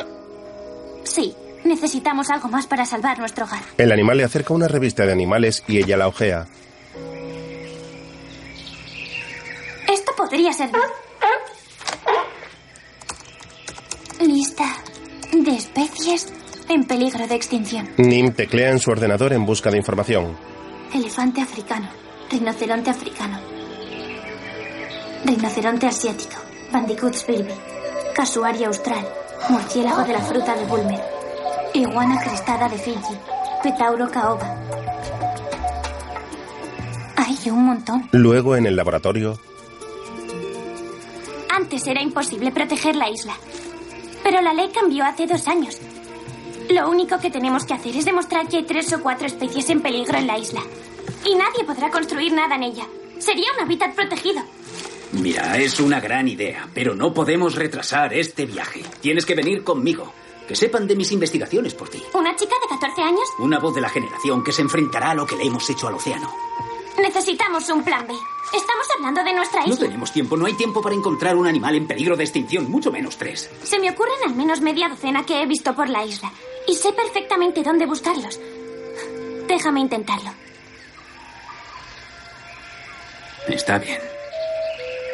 Sí, 1.04 1.36
necesitamos 1.64 2.30
algo 2.30 2.50
más 2.50 2.68
para 2.68 2.86
salvar 2.86 3.20
nuestro 3.20 3.46
hogar. 3.46 3.62
El 3.78 3.92
animal 3.92 4.18
le 4.18 4.24
acerca 4.24 4.54
una 4.54 4.68
revista 4.68 5.06
de 5.06 5.12
animales 5.12 5.64
y 5.68 5.78
ella 5.78 5.98
la 5.98 6.08
ojea. 6.08 6.48
Esto 9.88 10.12
podría 10.16 10.54
servir. 10.54 10.82
Lista 14.20 14.66
de 15.34 15.52
especies 15.56 16.32
en 16.70 16.86
peligro 16.86 17.28
de 17.28 17.36
extinción. 17.36 17.90
Nim 17.98 18.32
teclea 18.34 18.70
en 18.70 18.80
su 18.80 18.92
ordenador 18.92 19.34
en 19.34 19.46
busca 19.46 19.72
de 19.72 19.78
información. 19.78 20.38
Elefante 20.94 21.42
africano, 21.42 21.90
rinoceronte 22.30 22.90
africano, 22.90 23.40
rinoceronte 25.26 25.88
asiático, 25.88 26.36
bandicoots 26.72 27.26
bilby, 27.28 27.54
casuaria 28.14 28.68
austral, 28.68 29.08
murciélago 29.50 30.04
de 30.04 30.14
la 30.14 30.22
fruta 30.22 30.56
de 30.56 30.66
Bulmer, 30.66 31.02
iguana 31.74 32.22
crestada 32.22 32.68
de 32.70 32.78
Fiji, 32.78 33.16
petauro 33.64 34.10
caoba. 34.10 34.56
Hay 37.16 37.50
un 37.50 37.66
montón. 37.66 38.10
Luego, 38.12 38.56
en 38.56 38.66
el 38.66 38.76
laboratorio, 38.76 39.40
Antes 41.54 41.86
era 41.86 42.02
imposible 42.02 42.52
proteger 42.52 42.96
la 42.96 43.10
isla. 43.10 43.34
Pero 44.24 44.42
la 44.42 44.54
ley 44.54 44.70
cambió 44.74 45.04
hace 45.04 45.28
dos 45.28 45.48
años. 45.48 45.78
Lo 46.70 46.90
único 46.90 47.20
que 47.20 47.30
tenemos 47.30 47.66
que 47.66 47.74
hacer 47.74 47.96
es 47.96 48.06
demostrar 48.06 48.48
que 48.48 48.58
hay 48.58 48.64
tres 48.64 48.92
o 48.94 49.02
cuatro 49.02 49.28
especies 49.28 49.70
en 49.70 49.82
peligro 49.82 50.18
en 50.18 50.28
la 50.28 50.38
isla. 50.38 50.62
Y 51.26 51.36
nadie 51.36 51.66
podrá 51.66 51.92
construir 51.92 52.32
nada 52.32 52.56
en 52.56 52.64
ella. 52.64 52.88
Sería 53.20 53.48
un 53.58 53.66
hábitat 53.66 53.94
protegido. 53.94 54.42
Mira, 55.14 55.58
es 55.58 55.80
una 55.80 56.00
gran 56.00 56.28
idea, 56.28 56.68
pero 56.74 56.96
no 56.96 57.14
podemos 57.14 57.56
retrasar 57.56 58.14
este 58.14 58.46
viaje. 58.46 58.82
Tienes 59.02 59.26
que 59.26 59.36
venir 59.36 59.64
conmigo. 59.64 60.14
Que 60.48 60.56
sepan 60.56 60.88
de 60.88 60.96
mis 60.96 61.12
investigaciones 61.12 61.74
por 61.74 61.90
ti. 61.90 62.02
¿Una 62.14 62.36
chica 62.36 62.56
de 62.62 62.68
14 62.80 63.02
años? 63.02 63.22
Una 63.40 63.60
voz 63.60 63.74
de 63.76 63.82
la 63.82 63.90
generación 63.90 64.44
que 64.44 64.52
se 64.52 64.62
enfrentará 64.62 65.12
a 65.12 65.16
lo 65.16 65.26
que 65.26 65.36
le 65.36 65.46
hemos 65.46 65.70
hecho 65.70 65.88
al 65.88 65.96
océano. 65.96 66.34
Necesitamos 66.98 67.70
un 67.70 67.84
plan 67.84 68.06
B. 68.08 68.14
Estamos 68.54 68.88
hablando 68.98 69.24
de 69.24 69.34
nuestra 69.34 69.62
No 69.62 69.74
isla. 69.74 69.86
tenemos 69.88 70.12
tiempo, 70.12 70.36
no 70.36 70.46
hay 70.46 70.54
tiempo 70.54 70.82
para 70.82 70.94
encontrar 70.96 71.36
un 71.38 71.48
animal 71.48 71.76
en 71.76 71.88
peligro 71.88 72.18
de 72.18 72.24
extinción, 72.26 72.70
mucho 72.70 72.92
menos 72.92 73.18
tres. 73.18 73.50
Se 73.64 73.80
me 73.80 73.90
ocurren 73.90 74.16
al 74.26 74.36
menos 74.36 74.60
media 74.60 74.90
docena 74.90 75.26
que 75.26 75.42
he 75.42 75.46
visto 75.46 75.74
por 75.74 75.90
la 75.90 76.04
isla. 76.04 76.32
Y 76.68 76.76
sé 76.76 76.92
perfectamente 76.92 77.64
dónde 77.64 77.86
buscarlos. 77.86 78.40
Déjame 79.48 79.80
intentarlo. 79.82 80.32
Está 83.48 83.78
bien. 83.80 84.00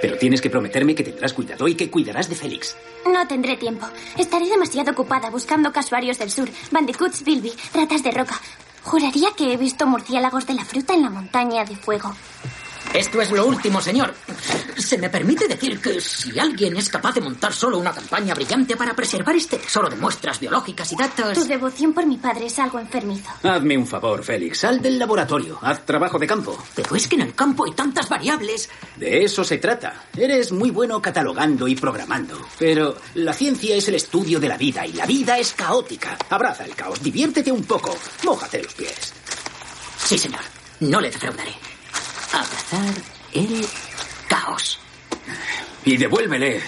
Pero 0.01 0.17
tienes 0.17 0.41
que 0.41 0.49
prometerme 0.49 0.95
que 0.95 1.03
tendrás 1.03 1.33
cuidado 1.33 1.67
y 1.67 1.75
que 1.75 1.89
cuidarás 1.89 2.29
de 2.29 2.35
Félix. 2.35 2.75
No 3.11 3.27
tendré 3.27 3.57
tiempo. 3.57 3.87
Estaré 4.17 4.47
demasiado 4.47 4.91
ocupada 4.91 5.29
buscando 5.29 5.71
casuarios 5.71 6.19
del 6.19 6.31
sur, 6.31 6.49
bandicoots 6.71 7.23
bilby, 7.23 7.53
ratas 7.73 8.03
de 8.03 8.11
roca. 8.11 8.39
Juraría 8.83 9.29
que 9.35 9.53
he 9.53 9.57
visto 9.57 9.85
murciélagos 9.85 10.47
de 10.47 10.53
la 10.53 10.63
fruta 10.63 10.93
en 10.93 11.03
la 11.03 11.09
montaña 11.09 11.65
de 11.65 11.75
fuego. 11.75 12.13
Esto 12.93 13.21
es 13.21 13.31
lo 13.31 13.45
último, 13.45 13.81
señor. 13.81 14.13
Se 14.77 14.97
me 14.97 15.09
permite 15.09 15.47
decir 15.47 15.79
que 15.79 15.99
si 16.01 16.37
alguien 16.39 16.77
es 16.77 16.89
capaz 16.89 17.13
de 17.13 17.21
montar 17.21 17.53
solo 17.53 17.77
una 17.77 17.93
campaña 17.93 18.33
brillante 18.33 18.75
para 18.75 18.95
preservar 18.95 19.35
este 19.35 19.57
tesoro 19.57 19.89
de 19.89 19.95
muestras 19.95 20.39
biológicas 20.39 20.91
y 20.93 20.95
datos... 20.95 21.33
Tu 21.33 21.45
devoción 21.45 21.93
por 21.93 22.05
mi 22.05 22.17
padre 22.17 22.47
es 22.47 22.57
algo 22.59 22.79
enfermizo. 22.79 23.29
Hazme 23.43 23.77
un 23.77 23.85
favor, 23.85 24.23
Félix. 24.23 24.59
Sal 24.59 24.81
del 24.81 24.97
laboratorio. 24.97 25.59
Haz 25.61 25.85
trabajo 25.85 26.17
de 26.17 26.27
campo. 26.27 26.57
Pero 26.75 26.95
es 26.95 27.07
que 27.07 27.15
en 27.15 27.21
el 27.21 27.35
campo 27.35 27.65
hay 27.65 27.73
tantas 27.73 28.09
variables. 28.09 28.69
De 28.95 29.23
eso 29.23 29.43
se 29.43 29.57
trata. 29.57 30.05
Eres 30.15 30.51
muy 30.51 30.71
bueno 30.71 31.01
catalogando 31.01 31.67
y 31.67 31.75
programando. 31.75 32.39
Pero 32.57 32.97
la 33.15 33.33
ciencia 33.33 33.75
es 33.75 33.87
el 33.89 33.95
estudio 33.95 34.39
de 34.39 34.47
la 34.47 34.57
vida 34.57 34.85
y 34.85 34.93
la 34.93 35.05
vida 35.05 35.37
es 35.37 35.53
caótica. 35.53 36.17
Abraza 36.29 36.65
el 36.65 36.75
caos, 36.75 37.01
diviértete 37.03 37.51
un 37.51 37.63
poco. 37.63 37.95
Mójate 38.23 38.63
los 38.63 38.73
pies. 38.73 39.13
Sí, 39.97 40.17
señor. 40.17 40.41
No 40.79 41.01
le 41.01 41.09
defraudaré. 41.09 41.53
Abrazar 42.33 42.93
el 43.33 43.65
caos. 44.27 44.79
Y 45.85 45.97
devuélvele 45.97 46.61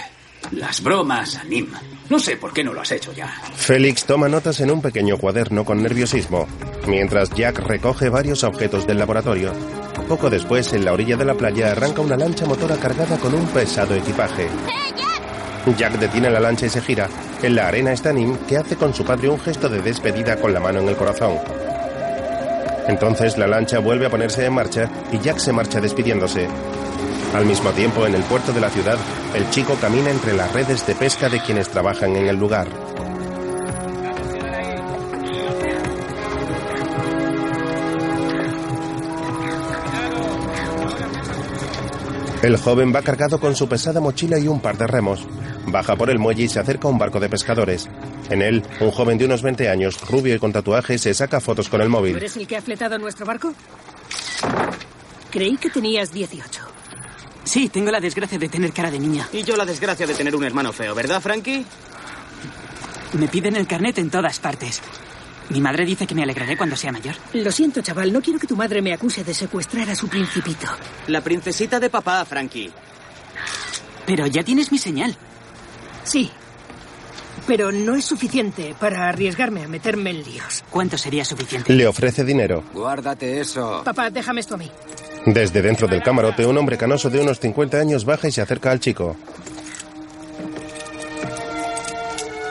las 0.52 0.82
bromas 0.82 1.36
a 1.36 1.44
Nim. 1.44 1.68
No 2.10 2.20
sé 2.20 2.38
por 2.38 2.54
qué 2.54 2.64
no 2.64 2.74
lo 2.74 2.82
has 2.82 2.92
hecho 2.92 3.14
ya. 3.14 3.28
Félix 3.56 4.06
toma 4.06 4.28
notas 4.30 4.60
en 4.62 4.72
un 4.72 4.82
pequeño 4.82 5.18
cuaderno 5.18 5.64
con 5.64 5.84
nerviosismo, 5.84 6.48
mientras 6.88 7.30
Jack 7.32 7.60
recoge 7.60 8.10
varios 8.10 8.44
objetos 8.44 8.88
del 8.88 8.98
laboratorio. 8.98 9.54
Poco 10.08 10.30
después, 10.30 10.74
en 10.74 10.86
la 10.86 10.94
orilla 10.94 11.18
de 11.18 11.26
la 11.26 11.36
playa, 11.36 11.72
arranca 11.72 12.02
una 12.02 12.18
lancha 12.18 12.46
motora 12.46 12.78
cargada 12.78 13.18
con 13.18 13.36
un 13.36 13.46
pesado 13.48 13.94
equipaje. 13.94 14.48
Jack 15.78 16.00
detiene 16.00 16.32
la 16.32 16.40
lancha 16.40 16.66
y 16.66 16.70
se 16.70 16.82
gira. 16.82 17.08
En 17.44 17.56
la 17.56 17.68
arena 17.68 17.92
está 17.92 18.12
Nim, 18.12 18.36
que 18.48 18.58
hace 18.58 18.76
con 18.76 18.94
su 18.94 19.04
padre 19.06 19.30
un 19.30 19.40
gesto 19.40 19.70
de 19.70 19.82
despedida 19.82 20.38
con 20.38 20.52
la 20.54 20.60
mano 20.60 20.80
en 20.80 20.90
el 20.90 20.96
corazón. 20.96 21.38
Entonces 22.90 23.38
la 23.38 23.46
lancha 23.46 23.78
vuelve 23.78 24.08
a 24.08 24.10
ponerse 24.10 24.44
en 24.44 24.54
marcha 24.54 24.90
y 25.12 25.20
Jack 25.20 25.38
se 25.38 25.54
marcha 25.54 25.80
despidiéndose. 25.80 26.48
Al 27.36 27.46
mismo 27.46 27.70
tiempo, 27.70 28.08
en 28.08 28.16
el 28.16 28.24
puerto 28.24 28.52
de 28.52 28.62
la 28.62 28.72
ciudad, 28.72 28.98
el 29.36 29.48
chico 29.52 29.76
camina 29.80 30.10
entre 30.10 30.34
las 30.34 30.52
redes 30.52 30.88
de 30.88 30.96
pesca 30.96 31.30
de 31.30 31.40
quienes 31.40 31.70
trabajan 31.70 32.16
en 32.16 32.28
el 32.28 32.36
lugar. 32.36 32.68
El 42.42 42.58
joven 42.58 42.92
va 42.96 43.04
cargado 43.04 43.40
con 43.40 43.56
su 43.56 43.70
pesada 43.70 44.00
mochila 44.00 44.40
y 44.40 44.48
un 44.48 44.62
par 44.62 44.80
de 44.80 44.88
remos. 44.88 45.28
Baja 45.68 45.96
por 45.96 46.10
el 46.10 46.18
muelle 46.18 46.46
y 46.46 46.48
se 46.48 46.60
acerca 46.60 46.88
a 46.88 46.92
un 46.92 46.98
barco 46.98 47.20
de 47.20 47.30
pescadores. 47.30 47.88
En 48.30 48.42
él, 48.42 48.64
un 48.80 48.92
joven 48.92 49.18
de 49.18 49.26
unos 49.26 49.42
20 49.42 49.70
años, 49.70 50.00
rubio 50.10 50.36
y 50.36 50.40
con 50.40 50.52
tatuajes, 50.54 51.02
se 51.02 51.14
saca 51.14 51.40
fotos 51.40 51.68
con 51.70 51.82
el 51.82 51.88
¿Tú 51.88 51.92
móvil. 51.92 52.16
eres 52.16 52.38
el 52.38 52.46
que 52.48 52.58
ha 52.58 52.62
fletado 52.62 52.98
nuestro 52.98 53.26
barco? 53.26 53.54
Creí 55.32 55.58
que 55.58 55.70
tenías 55.70 56.12
18. 56.12 56.62
Sí, 57.44 57.70
tengo 57.70 57.92
la 57.92 58.00
desgracia 58.00 58.38
de 58.38 58.50
tener 58.50 58.72
cara 58.72 58.92
de 58.92 59.00
niña. 59.00 59.28
Y 59.34 59.44
yo 59.44 59.56
la 59.56 59.66
desgracia 59.66 60.06
de 60.06 60.14
tener 60.14 60.36
un 60.36 60.44
hermano 60.44 60.72
feo, 60.72 60.94
¿verdad, 60.94 61.22
Frankie? 61.22 61.66
Me 63.14 63.28
piden 63.28 63.56
el 63.56 63.66
carnet 63.66 63.98
en 63.98 64.10
todas 64.12 64.40
partes. 64.40 64.82
Mi 65.50 65.60
madre 65.62 65.84
dice 65.84 66.06
que 66.06 66.14
me 66.14 66.22
alegraré 66.22 66.56
cuando 66.56 66.76
sea 66.76 66.92
mayor. 66.92 67.16
Lo 67.34 67.52
siento, 67.52 67.82
chaval. 67.82 68.14
No 68.14 68.22
quiero 68.22 68.38
que 68.40 68.46
tu 68.46 68.56
madre 68.56 68.84
me 68.84 68.94
acuse 68.94 69.24
de 69.24 69.34
secuestrar 69.34 69.90
a 69.90 69.96
su 69.96 70.08
principito. 70.08 70.68
La 71.08 71.22
princesita 71.22 71.80
de 71.80 71.90
papá, 71.90 72.24
Frankie. 72.26 72.72
Pero 74.06 74.28
ya 74.28 74.44
tienes 74.44 74.72
mi 74.72 74.78
señal. 74.78 75.16
Sí. 76.04 76.32
Pero 77.48 77.72
no 77.72 77.96
es 77.96 78.06
suficiente 78.06 78.76
para 78.80 79.08
arriesgarme 79.10 79.64
a 79.64 79.68
meterme 79.68 80.12
en 80.12 80.24
líos. 80.24 80.64
¿Cuánto 80.70 80.98
sería 80.98 81.26
suficiente? 81.26 81.74
Le 81.74 81.88
ofrece 81.88 82.24
dinero. 82.24 82.64
Guárdate 82.74 83.40
eso. 83.40 83.82
Papá, 83.84 84.10
déjame 84.10 84.42
esto 84.42 84.56
a 84.56 84.58
mí. 84.58 84.72
Desde 85.26 85.62
dentro 85.62 85.88
del 85.88 86.02
camarote, 86.02 86.46
un 86.46 86.58
hombre 86.58 86.78
canoso 86.78 87.10
de 87.10 87.22
unos 87.22 87.40
50 87.40 87.78
años 87.78 88.06
baja 88.06 88.28
y 88.28 88.32
se 88.32 88.42
acerca 88.42 88.72
al 88.72 88.80
chico. 88.80 89.16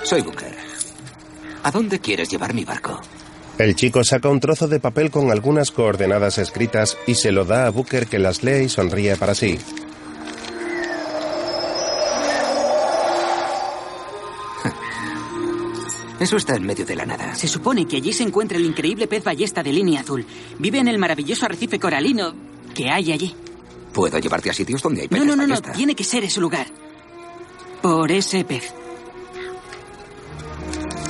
Soy 0.05 0.23
Booker. 0.23 0.57
¿A 1.63 1.71
dónde 1.71 1.99
quieres 1.99 2.31
llevar 2.31 2.55
mi 2.55 2.65
barco? 2.65 3.01
El 3.59 3.75
chico 3.75 4.05
saca 4.05 4.29
un 4.29 4.39
trozo 4.39 4.69
de 4.69 4.79
papel 4.79 5.11
con 5.11 5.31
algunas 5.33 5.73
coordenadas 5.73 6.39
escritas 6.39 6.97
y 7.07 7.17
se 7.17 7.33
lo 7.33 7.45
da 7.45 7.67
a 7.67 7.71
Booker 7.71 8.07
que 8.07 8.21
las 8.21 8.45
lee 8.45 8.65
y 8.65 8.69
sonríe 8.69 9.17
para 9.17 9.35
sí. 9.35 9.59
Eso 16.21 16.37
está 16.37 16.57
en 16.57 16.65
medio 16.67 16.85
de 16.85 16.97
la 16.97 17.07
nada. 17.07 17.35
Se 17.35 17.47
supone 17.47 17.87
que 17.87 17.97
allí 17.97 18.13
se 18.13 18.25
encuentra 18.25 18.59
el 18.59 18.65
increíble 18.65 19.07
pez 19.07 19.23
ballesta 19.23 19.63
de 19.63 19.73
línea 19.73 20.01
azul. 20.01 20.27
Vive 20.59 20.79
en 20.79 20.89
el 20.89 20.99
maravilloso 20.99 21.45
arrecife 21.47 21.79
coralino 21.79 22.35
que 22.75 22.91
hay 22.91 23.13
allí. 23.13 23.35
Puedo 23.93 24.19
llevarte 24.19 24.51
a 24.51 24.53
sitios 24.53 24.83
donde 24.83 25.03
hay 25.03 25.07
No, 25.09 25.15
peces 25.17 25.27
no, 25.27 25.37
no, 25.37 25.43
no. 25.43 25.49
ballesta. 25.55 25.73
Tiene 25.73 25.95
que 25.95 26.05
ser 26.05 26.25
ese 26.25 26.41
lugar. 26.41 26.67
Por 27.83 28.11
ese 28.11 28.45
pez. 28.45 28.73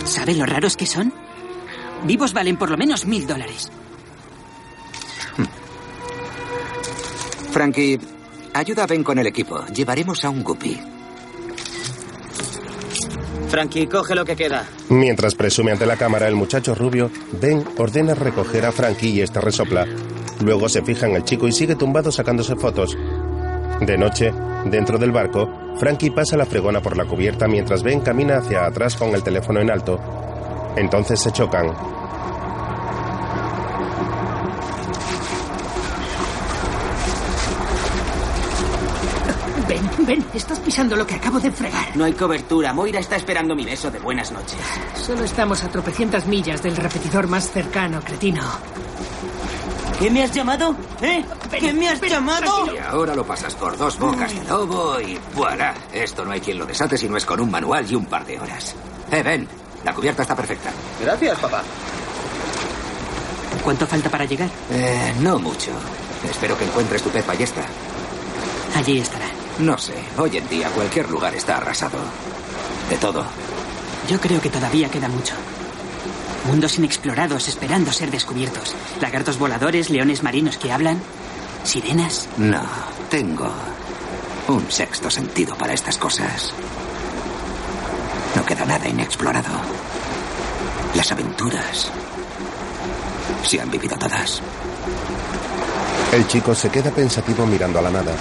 ¿Sabe 0.04 0.34
lo 0.34 0.44
raros 0.46 0.76
que 0.76 0.86
son? 0.86 1.12
Vivos 2.04 2.32
valen 2.32 2.56
por 2.56 2.70
lo 2.70 2.76
menos 2.76 3.06
mil 3.06 3.26
dólares. 3.26 3.70
Frankie, 7.50 7.98
ayuda 8.54 8.84
a 8.84 8.86
Ben 8.86 9.02
con 9.02 9.18
el 9.18 9.26
equipo. 9.26 9.64
Llevaremos 9.66 10.24
a 10.24 10.30
un 10.30 10.42
guppy. 10.44 10.78
Frankie, 13.48 13.86
coge 13.86 14.14
lo 14.14 14.24
que 14.24 14.36
queda. 14.36 14.68
Mientras 14.90 15.34
presume 15.34 15.72
ante 15.72 15.86
la 15.86 15.96
cámara, 15.96 16.28
el 16.28 16.34
muchacho 16.34 16.74
rubio, 16.74 17.10
Ben 17.40 17.64
ordena 17.78 18.14
recoger 18.14 18.66
a 18.66 18.72
Frankie 18.72 19.10
y 19.10 19.20
este 19.22 19.40
resopla. 19.40 19.86
Luego 20.40 20.68
se 20.68 20.82
fija 20.82 21.06
en 21.06 21.16
el 21.16 21.24
chico 21.24 21.48
y 21.48 21.52
sigue 21.52 21.74
tumbado 21.74 22.12
sacándose 22.12 22.56
fotos. 22.56 22.96
De 23.80 23.96
noche, 23.96 24.32
dentro 24.66 24.98
del 24.98 25.12
barco, 25.12 25.48
Frankie 25.78 26.10
pasa 26.10 26.36
la 26.36 26.46
fregona 26.46 26.80
por 26.80 26.96
la 26.96 27.06
cubierta 27.06 27.48
mientras 27.48 27.82
Ben 27.82 28.00
camina 28.00 28.38
hacia 28.38 28.66
atrás 28.66 28.96
con 28.96 29.14
el 29.14 29.22
teléfono 29.22 29.60
en 29.60 29.70
alto. 29.70 29.98
Entonces 30.76 31.20
se 31.20 31.32
chocan. 31.32 31.72
Ven, 40.08 40.20
ven, 40.20 40.26
estás 40.32 40.58
pisando 40.60 40.96
lo 40.96 41.06
que 41.06 41.14
acabo 41.16 41.38
de 41.38 41.50
fregar. 41.50 41.94
No 41.94 42.04
hay 42.04 42.14
cobertura. 42.14 42.72
Moira 42.72 42.98
está 42.98 43.16
esperando 43.16 43.54
mi 43.54 43.64
beso 43.64 43.90
de 43.90 43.98
buenas 43.98 44.32
noches. 44.32 44.58
Solo 44.94 45.24
estamos 45.24 45.62
a 45.64 45.68
tropecientas 45.68 46.26
millas 46.26 46.62
del 46.62 46.76
repetidor 46.76 47.26
más 47.26 47.50
cercano, 47.50 48.00
cretino. 48.00 48.42
¿Qué 49.98 50.10
me 50.10 50.22
has 50.22 50.32
llamado? 50.32 50.74
¿Eh? 51.02 51.24
¿Qué 51.58 51.72
me 51.72 51.88
has 51.88 52.00
llamado? 52.00 52.72
Y 52.72 52.78
ahora 52.78 53.14
lo 53.14 53.26
pasas 53.26 53.54
por 53.54 53.76
dos 53.76 53.98
bocas 53.98 54.32
de 54.32 54.44
lobo 54.48 54.98
y 55.00 55.18
voilà. 55.34 55.74
Esto 55.92 56.24
no 56.24 56.30
hay 56.30 56.40
quien 56.40 56.58
lo 56.58 56.64
desate 56.64 56.96
si 56.96 57.08
no 57.08 57.16
es 57.16 57.26
con 57.26 57.40
un 57.40 57.50
manual 57.50 57.84
y 57.90 57.94
un 57.94 58.06
par 58.06 58.24
de 58.24 58.38
horas. 58.40 58.74
Eh, 59.10 59.22
Ben, 59.22 59.46
la 59.84 59.92
cubierta 59.92 60.22
está 60.22 60.34
perfecta. 60.34 60.70
Gracias, 61.02 61.38
papá. 61.38 61.62
¿Cuánto 63.62 63.86
falta 63.86 64.08
para 64.08 64.24
llegar? 64.24 64.48
Eh, 64.70 65.14
no 65.20 65.38
mucho. 65.38 65.72
Espero 66.30 66.56
que 66.56 66.64
encuentres 66.64 67.02
tu 67.02 67.10
pez 67.10 67.26
ballesta. 67.26 67.62
Allí 68.76 69.00
estará. 69.00 69.37
No 69.58 69.76
sé, 69.76 69.94
hoy 70.16 70.36
en 70.36 70.48
día 70.48 70.68
cualquier 70.70 71.10
lugar 71.10 71.34
está 71.34 71.56
arrasado. 71.56 71.98
De 72.88 72.96
todo. 72.96 73.24
Yo 74.08 74.20
creo 74.20 74.40
que 74.40 74.50
todavía 74.50 74.88
queda 74.88 75.08
mucho. 75.08 75.34
Mundos 76.46 76.78
inexplorados 76.78 77.48
esperando 77.48 77.92
ser 77.92 78.10
descubiertos. 78.10 78.74
Lagartos 79.00 79.38
voladores, 79.38 79.90
leones 79.90 80.22
marinos 80.22 80.58
que 80.58 80.72
hablan. 80.72 81.00
Sirenas. 81.64 82.28
No, 82.36 82.62
tengo 83.10 83.50
un 84.46 84.70
sexto 84.70 85.10
sentido 85.10 85.56
para 85.56 85.74
estas 85.74 85.98
cosas. 85.98 86.54
No 88.36 88.44
queda 88.46 88.64
nada 88.64 88.88
inexplorado. 88.88 89.50
Las 90.94 91.10
aventuras 91.12 91.90
se 93.42 93.60
han 93.60 93.70
vivido 93.70 93.96
todas. 93.98 94.40
El 96.12 96.26
chico 96.28 96.54
se 96.54 96.70
queda 96.70 96.90
pensativo 96.90 97.44
mirando 97.44 97.80
a 97.80 97.82
la 97.82 97.90
nada. 97.90 98.12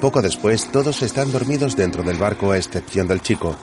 Poco 0.00 0.22
después, 0.22 0.72
todos 0.72 1.02
están 1.02 1.30
dormidos 1.30 1.76
dentro 1.76 2.02
del 2.02 2.16
barco 2.16 2.52
a 2.52 2.56
excepción 2.56 3.06
del 3.06 3.20
chico. 3.20 3.54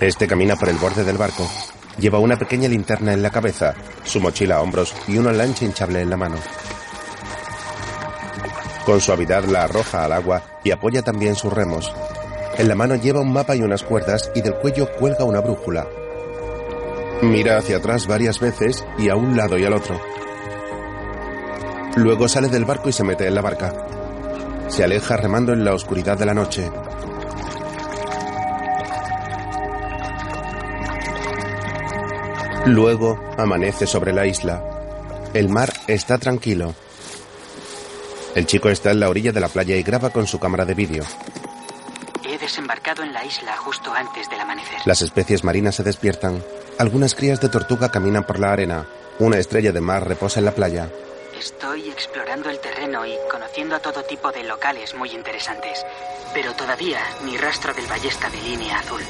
Este 0.00 0.26
camina 0.26 0.56
por 0.56 0.70
el 0.70 0.78
borde 0.78 1.04
del 1.04 1.18
barco. 1.18 1.46
Lleva 1.98 2.18
una 2.18 2.38
pequeña 2.38 2.66
linterna 2.66 3.12
en 3.12 3.22
la 3.22 3.28
cabeza, 3.28 3.74
su 4.02 4.20
mochila 4.20 4.56
a 4.56 4.62
hombros 4.62 4.94
y 5.06 5.18
una 5.18 5.32
lancha 5.32 5.66
hinchable 5.66 6.00
en 6.00 6.08
la 6.08 6.16
mano. 6.16 6.36
Con 8.86 9.02
suavidad 9.02 9.44
la 9.44 9.64
arroja 9.64 10.06
al 10.06 10.12
agua 10.12 10.42
y 10.64 10.70
apoya 10.70 11.02
también 11.02 11.34
sus 11.34 11.52
remos. 11.52 11.92
En 12.56 12.66
la 12.66 12.74
mano 12.74 12.94
lleva 12.94 13.20
un 13.20 13.30
mapa 13.30 13.54
y 13.54 13.60
unas 13.60 13.82
cuerdas 13.82 14.30
y 14.34 14.40
del 14.40 14.54
cuello 14.54 14.88
cuelga 14.98 15.24
una 15.24 15.40
brújula. 15.40 15.86
Mira 17.20 17.58
hacia 17.58 17.76
atrás 17.76 18.06
varias 18.06 18.40
veces 18.40 18.86
y 18.96 19.10
a 19.10 19.16
un 19.16 19.36
lado 19.36 19.58
y 19.58 19.64
al 19.66 19.74
otro. 19.74 20.00
Luego 21.96 22.28
sale 22.28 22.48
del 22.48 22.64
barco 22.64 22.88
y 22.88 22.92
se 22.92 23.04
mete 23.04 23.26
en 23.26 23.34
la 23.34 23.42
barca. 23.42 23.99
Se 24.70 24.84
aleja 24.84 25.16
remando 25.16 25.52
en 25.52 25.64
la 25.64 25.74
oscuridad 25.74 26.16
de 26.16 26.26
la 26.26 26.32
noche. 26.32 26.70
Luego 32.66 33.18
amanece 33.36 33.86
sobre 33.86 34.12
la 34.12 34.26
isla. 34.26 34.62
El 35.34 35.48
mar 35.48 35.72
está 35.88 36.18
tranquilo. 36.18 36.74
El 38.36 38.46
chico 38.46 38.68
está 38.68 38.92
en 38.92 39.00
la 39.00 39.08
orilla 39.08 39.32
de 39.32 39.40
la 39.40 39.48
playa 39.48 39.74
y 39.74 39.82
graba 39.82 40.10
con 40.10 40.28
su 40.28 40.38
cámara 40.38 40.64
de 40.64 40.74
vídeo. 40.74 41.02
He 42.24 42.38
desembarcado 42.38 43.02
en 43.02 43.12
la 43.12 43.24
isla 43.24 43.56
justo 43.56 43.92
antes 43.92 44.30
del 44.30 44.38
amanecer. 44.38 44.78
Las 44.84 45.02
especies 45.02 45.42
marinas 45.42 45.74
se 45.74 45.82
despiertan. 45.82 46.44
Algunas 46.78 47.16
crías 47.16 47.40
de 47.40 47.48
tortuga 47.48 47.90
caminan 47.90 48.24
por 48.24 48.38
la 48.38 48.52
arena. 48.52 48.86
Una 49.18 49.38
estrella 49.38 49.72
de 49.72 49.80
mar 49.80 50.06
reposa 50.06 50.38
en 50.38 50.44
la 50.44 50.52
playa. 50.52 50.88
Estoy 51.40 51.88
explorando 51.88 52.50
el 52.50 52.60
terreno 52.60 53.06
y 53.06 53.16
conociendo 53.30 53.74
a 53.74 53.78
todo 53.78 54.02
tipo 54.02 54.30
de 54.30 54.44
locales 54.44 54.94
muy 54.94 55.10
interesantes. 55.10 55.86
Pero 56.34 56.52
todavía 56.52 56.98
ni 57.24 57.38
rastro 57.38 57.72
del 57.72 57.86
ballesta 57.86 58.28
de 58.28 58.42
línea 58.42 58.78
azul. 58.78 59.00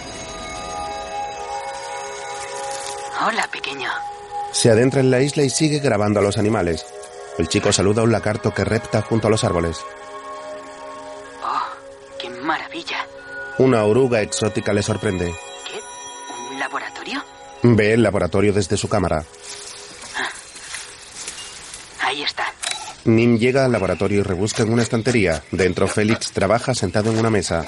Hola, 3.26 3.48
pequeño. 3.50 3.90
Se 4.52 4.70
adentra 4.70 5.00
en 5.00 5.10
la 5.10 5.20
isla 5.20 5.42
y 5.42 5.50
sigue 5.50 5.80
grabando 5.80 6.20
a 6.20 6.22
los 6.22 6.38
animales. 6.38 6.86
El 7.36 7.48
chico 7.48 7.72
saluda 7.72 8.02
a 8.02 8.04
un 8.04 8.12
lagarto 8.12 8.54
que 8.54 8.64
repta 8.64 9.02
junto 9.02 9.26
a 9.26 9.30
los 9.30 9.42
árboles. 9.42 9.78
Oh, 11.42 11.66
qué 12.16 12.30
maravilla. 12.30 13.08
Una 13.58 13.82
oruga 13.84 14.20
exótica 14.22 14.72
le 14.72 14.84
sorprende. 14.84 15.34
¿Qué? 15.66 15.80
¿Un 16.48 16.60
laboratorio? 16.60 17.24
Ve 17.64 17.94
el 17.94 18.04
laboratorio 18.04 18.52
desde 18.52 18.76
su 18.76 18.88
cámara. 18.88 19.24
Ahí 22.10 22.22
está. 22.22 22.52
Nim 23.04 23.38
llega 23.38 23.64
al 23.64 23.70
laboratorio 23.70 24.18
y 24.18 24.22
rebusca 24.24 24.64
en 24.64 24.72
una 24.72 24.82
estantería. 24.82 25.44
Dentro, 25.52 25.86
Félix 25.86 26.32
trabaja 26.32 26.74
sentado 26.74 27.12
en 27.12 27.18
una 27.20 27.30
mesa. 27.30 27.64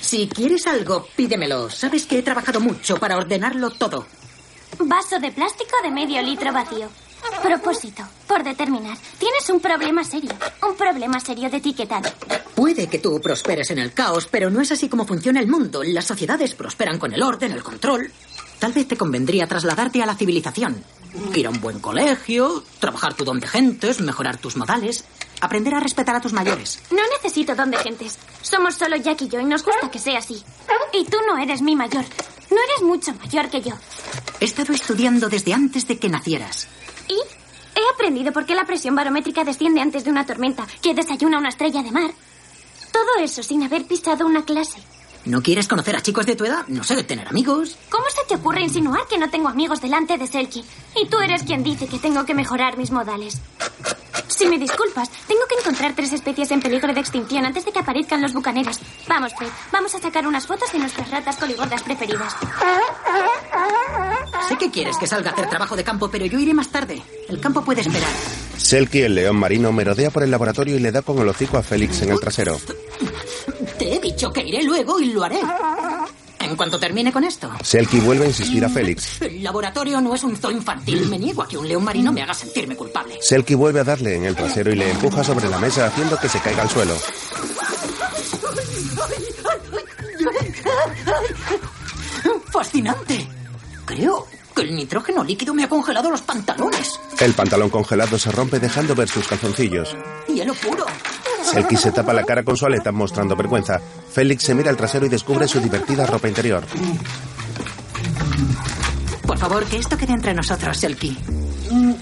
Si 0.00 0.26
quieres 0.26 0.66
algo, 0.66 1.06
pídemelo. 1.14 1.68
Sabes 1.68 2.06
que 2.06 2.18
he 2.18 2.22
trabajado 2.22 2.60
mucho 2.60 2.96
para 2.96 3.18
ordenarlo 3.18 3.68
todo. 3.68 4.06
Vaso 4.78 5.20
de 5.20 5.32
plástico 5.32 5.76
de 5.82 5.90
medio 5.90 6.22
litro 6.22 6.50
vacío. 6.50 6.88
Propósito, 7.42 8.04
por 8.26 8.42
determinar. 8.42 8.96
Tienes 9.18 9.50
un 9.50 9.60
problema 9.60 10.02
serio. 10.02 10.30
Un 10.66 10.74
problema 10.74 11.20
serio 11.20 11.50
de 11.50 11.58
etiquetado. 11.58 12.10
Puede 12.54 12.86
que 12.86 13.00
tú 13.00 13.20
prosperes 13.20 13.70
en 13.70 13.80
el 13.80 13.92
caos, 13.92 14.28
pero 14.30 14.48
no 14.48 14.62
es 14.62 14.72
así 14.72 14.88
como 14.88 15.04
funciona 15.06 15.40
el 15.40 15.46
mundo. 15.46 15.82
Las 15.84 16.06
sociedades 16.06 16.54
prosperan 16.54 16.98
con 16.98 17.12
el 17.12 17.22
orden, 17.22 17.52
el 17.52 17.62
control. 17.62 18.10
Tal 18.58 18.72
vez 18.72 18.88
te 18.88 18.96
convendría 18.96 19.46
trasladarte 19.46 20.02
a 20.02 20.06
la 20.06 20.16
civilización. 20.16 20.82
Ir 21.34 21.46
a 21.46 21.50
un 21.50 21.60
buen 21.60 21.80
colegio, 21.80 22.62
trabajar 22.80 23.14
tu 23.14 23.24
don 23.24 23.40
de 23.40 23.46
gentes, 23.46 24.00
mejorar 24.00 24.36
tus 24.36 24.56
modales, 24.56 25.04
aprender 25.40 25.74
a 25.74 25.80
respetar 25.80 26.14
a 26.14 26.20
tus 26.20 26.32
mayores. 26.32 26.80
No 26.90 27.02
necesito 27.16 27.54
don 27.54 27.70
de 27.70 27.78
gentes. 27.78 28.18
Somos 28.42 28.74
solo 28.74 28.96
Jack 28.96 29.22
y 29.22 29.28
yo 29.28 29.40
y 29.40 29.44
nos 29.44 29.64
gusta 29.64 29.90
que 29.90 29.98
sea 29.98 30.18
así. 30.18 30.42
Y 30.92 31.04
tú 31.04 31.18
no 31.26 31.38
eres 31.38 31.62
mi 31.62 31.76
mayor. 31.76 32.04
No 32.50 32.56
eres 32.56 32.82
mucho 32.82 33.14
mayor 33.14 33.50
que 33.50 33.60
yo. 33.60 33.72
He 34.40 34.44
estado 34.44 34.72
estudiando 34.72 35.28
desde 35.28 35.52
antes 35.52 35.86
de 35.86 35.98
que 35.98 36.08
nacieras. 36.08 36.68
¿Y? 37.08 37.14
He 37.14 37.94
aprendido 37.94 38.32
por 38.32 38.46
qué 38.46 38.54
la 38.54 38.64
presión 38.64 38.94
barométrica 38.94 39.44
desciende 39.44 39.80
antes 39.80 40.04
de 40.04 40.10
una 40.10 40.26
tormenta, 40.26 40.66
que 40.82 40.94
desayuna 40.94 41.38
una 41.38 41.50
estrella 41.50 41.82
de 41.82 41.92
mar. 41.92 42.10
Todo 42.92 43.22
eso 43.22 43.42
sin 43.42 43.62
haber 43.62 43.86
pisado 43.86 44.26
una 44.26 44.44
clase. 44.44 44.80
¿No 45.24 45.42
quieres 45.42 45.68
conocer 45.68 45.96
a 45.96 46.00
chicos 46.00 46.26
de 46.26 46.36
tu 46.36 46.44
edad? 46.44 46.66
No 46.68 46.84
sé, 46.84 47.02
tener 47.04 47.28
amigos. 47.28 47.76
¿Cómo 47.90 48.04
se 48.08 48.26
te 48.28 48.36
ocurre 48.36 48.62
insinuar 48.62 49.06
que 49.08 49.18
no 49.18 49.28
tengo 49.30 49.48
amigos 49.48 49.80
delante 49.80 50.16
de 50.16 50.26
Selkie? 50.26 50.64
Y 50.96 51.06
tú 51.08 51.18
eres 51.20 51.42
quien 51.42 51.62
dice 51.62 51.86
que 51.86 51.98
tengo 51.98 52.24
que 52.24 52.34
mejorar 52.34 52.76
mis 52.78 52.90
modales. 52.90 53.40
Si 54.28 54.46
me 54.46 54.58
disculpas, 54.58 55.10
tengo 55.26 55.40
que 55.48 55.56
encontrar 55.56 55.94
tres 55.96 56.12
especies 56.12 56.50
en 56.52 56.60
peligro 56.60 56.94
de 56.94 57.00
extinción 57.00 57.44
antes 57.44 57.64
de 57.64 57.72
que 57.72 57.78
aparezcan 57.80 58.22
los 58.22 58.32
bucaneros. 58.32 58.78
Vamos, 59.08 59.32
Fred, 59.36 59.48
vamos 59.72 59.94
a 59.94 59.98
sacar 59.98 60.26
unas 60.26 60.46
fotos 60.46 60.70
de 60.72 60.78
nuestras 60.78 61.10
ratas 61.10 61.36
coligordas 61.36 61.82
preferidas. 61.82 62.36
Sé 64.48 64.56
que 64.56 64.70
quieres 64.70 64.96
que 64.96 65.06
salga 65.06 65.30
a 65.30 65.32
hacer 65.32 65.48
trabajo 65.48 65.76
de 65.76 65.84
campo, 65.84 66.08
pero 66.10 66.24
yo 66.26 66.38
iré 66.38 66.54
más 66.54 66.68
tarde. 66.68 67.02
El 67.28 67.40
campo 67.40 67.64
puede 67.64 67.80
esperar. 67.80 68.08
Selkie, 68.56 69.02
el 69.02 69.14
león 69.14 69.36
marino, 69.36 69.72
merodea 69.72 70.10
por 70.10 70.22
el 70.22 70.30
laboratorio 70.30 70.76
y 70.76 70.80
le 70.80 70.92
da 70.92 71.02
con 71.02 71.18
el 71.18 71.28
hocico 71.28 71.58
a 71.58 71.62
Félix 71.62 72.02
en 72.02 72.12
el 72.12 72.20
trasero. 72.20 72.60
Te 73.78 73.94
he 73.94 74.00
dicho 74.00 74.32
que 74.32 74.42
iré 74.42 74.62
luego 74.62 74.98
y 75.00 75.12
lo 75.12 75.24
haré. 75.24 75.40
En 76.40 76.56
cuanto 76.56 76.78
termine 76.78 77.12
con 77.12 77.24
esto. 77.24 77.50
Selkie 77.62 78.00
vuelve 78.00 78.24
a 78.24 78.28
insistir 78.28 78.64
a 78.64 78.68
Félix. 78.68 79.20
El 79.22 79.42
laboratorio 79.42 80.00
no 80.00 80.14
es 80.14 80.22
un 80.24 80.36
zoo 80.36 80.50
infantil. 80.50 81.06
Me 81.08 81.18
niego 81.18 81.42
a 81.42 81.48
que 81.48 81.58
un 81.58 81.68
león 81.68 81.84
marino 81.84 82.12
me 82.12 82.22
haga 82.22 82.34
sentirme 82.34 82.76
culpable. 82.76 83.18
Selkie 83.20 83.54
vuelve 83.54 83.80
a 83.80 83.84
darle 83.84 84.16
en 84.16 84.24
el 84.24 84.36
trasero 84.36 84.72
y 84.72 84.76
le 84.76 84.90
empuja 84.90 85.22
sobre 85.24 85.48
la 85.48 85.58
mesa 85.58 85.86
haciendo 85.86 86.18
que 86.18 86.28
se 86.28 86.40
caiga 86.40 86.62
al 86.62 86.70
suelo. 86.70 86.94
¡Fascinante! 92.52 93.28
Creo 93.84 94.26
que 94.54 94.62
el 94.62 94.74
nitrógeno 94.74 95.24
líquido 95.24 95.54
me 95.54 95.64
ha 95.64 95.68
congelado 95.68 96.10
los 96.10 96.22
pantalones. 96.22 96.98
El 97.20 97.34
pantalón 97.34 97.70
congelado 97.70 98.18
se 98.18 98.30
rompe 98.30 98.58
dejando 98.58 98.94
ver 98.94 99.08
sus 99.08 99.26
calzoncillos. 99.26 99.96
¡Hielo 100.28 100.54
puro! 100.54 100.86
Selkie 101.50 101.76
se 101.76 101.92
tapa 101.92 102.12
la 102.12 102.24
cara 102.24 102.42
con 102.42 102.56
su 102.56 102.66
aleta 102.66 102.92
mostrando 102.92 103.36
vergüenza. 103.36 103.80
Félix 104.10 104.42
se 104.44 104.54
mira 104.54 104.70
al 104.70 104.76
trasero 104.76 105.06
y 105.06 105.08
descubre 105.08 105.48
su 105.48 105.60
divertida 105.60 106.06
ropa 106.06 106.28
interior. 106.28 106.64
Por 109.26 109.38
favor, 109.38 109.64
que 109.64 109.78
esto 109.78 109.96
quede 109.96 110.12
entre 110.12 110.34
nosotros, 110.34 110.76
Selkie. 110.76 111.16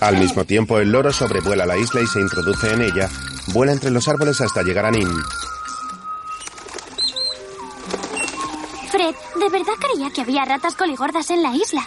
Al 0.00 0.16
mismo 0.18 0.44
tiempo, 0.44 0.78
el 0.78 0.90
loro 0.92 1.12
sobrevuela 1.12 1.66
la 1.66 1.76
isla 1.76 2.00
y 2.00 2.06
se 2.06 2.20
introduce 2.20 2.72
en 2.72 2.82
ella. 2.82 3.08
Vuela 3.48 3.72
entre 3.72 3.90
los 3.90 4.06
árboles 4.08 4.40
hasta 4.40 4.62
llegar 4.62 4.84
a 4.86 4.90
Nim. 4.90 5.08
Fred, 8.90 9.14
de 9.40 9.48
verdad 9.50 9.74
creía 9.78 10.10
que 10.10 10.20
había 10.22 10.44
ratas 10.44 10.74
coligordas 10.74 11.30
en 11.30 11.42
la 11.42 11.54
isla. 11.54 11.86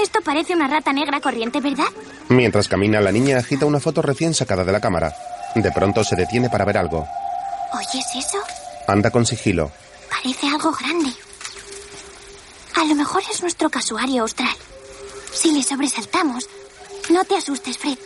Esto 0.00 0.20
parece 0.24 0.54
una 0.54 0.68
rata 0.68 0.92
negra 0.92 1.20
corriente, 1.20 1.60
¿verdad? 1.60 1.88
Mientras 2.28 2.68
camina, 2.68 3.00
la 3.00 3.12
niña 3.12 3.38
agita 3.38 3.66
una 3.66 3.80
foto 3.80 4.02
recién 4.02 4.34
sacada 4.34 4.64
de 4.64 4.72
la 4.72 4.80
cámara. 4.80 5.12
De 5.54 5.72
pronto 5.72 6.04
se 6.04 6.16
detiene 6.16 6.48
para 6.50 6.64
ver 6.64 6.78
algo. 6.78 7.06
¿Oyes 7.72 8.06
eso? 8.14 8.38
Anda 8.86 9.10
con 9.10 9.26
sigilo. 9.26 9.70
Parece 10.10 10.46
algo 10.46 10.72
grande. 10.72 11.10
A 12.76 12.84
lo 12.84 12.94
mejor 12.94 13.22
es 13.30 13.42
nuestro 13.42 13.68
casuario 13.70 14.22
austral. 14.22 14.54
Si 15.32 15.52
le 15.52 15.62
sobresaltamos, 15.62 16.48
no 17.10 17.24
te 17.24 17.36
asustes, 17.36 17.76
Fred. 17.76 17.98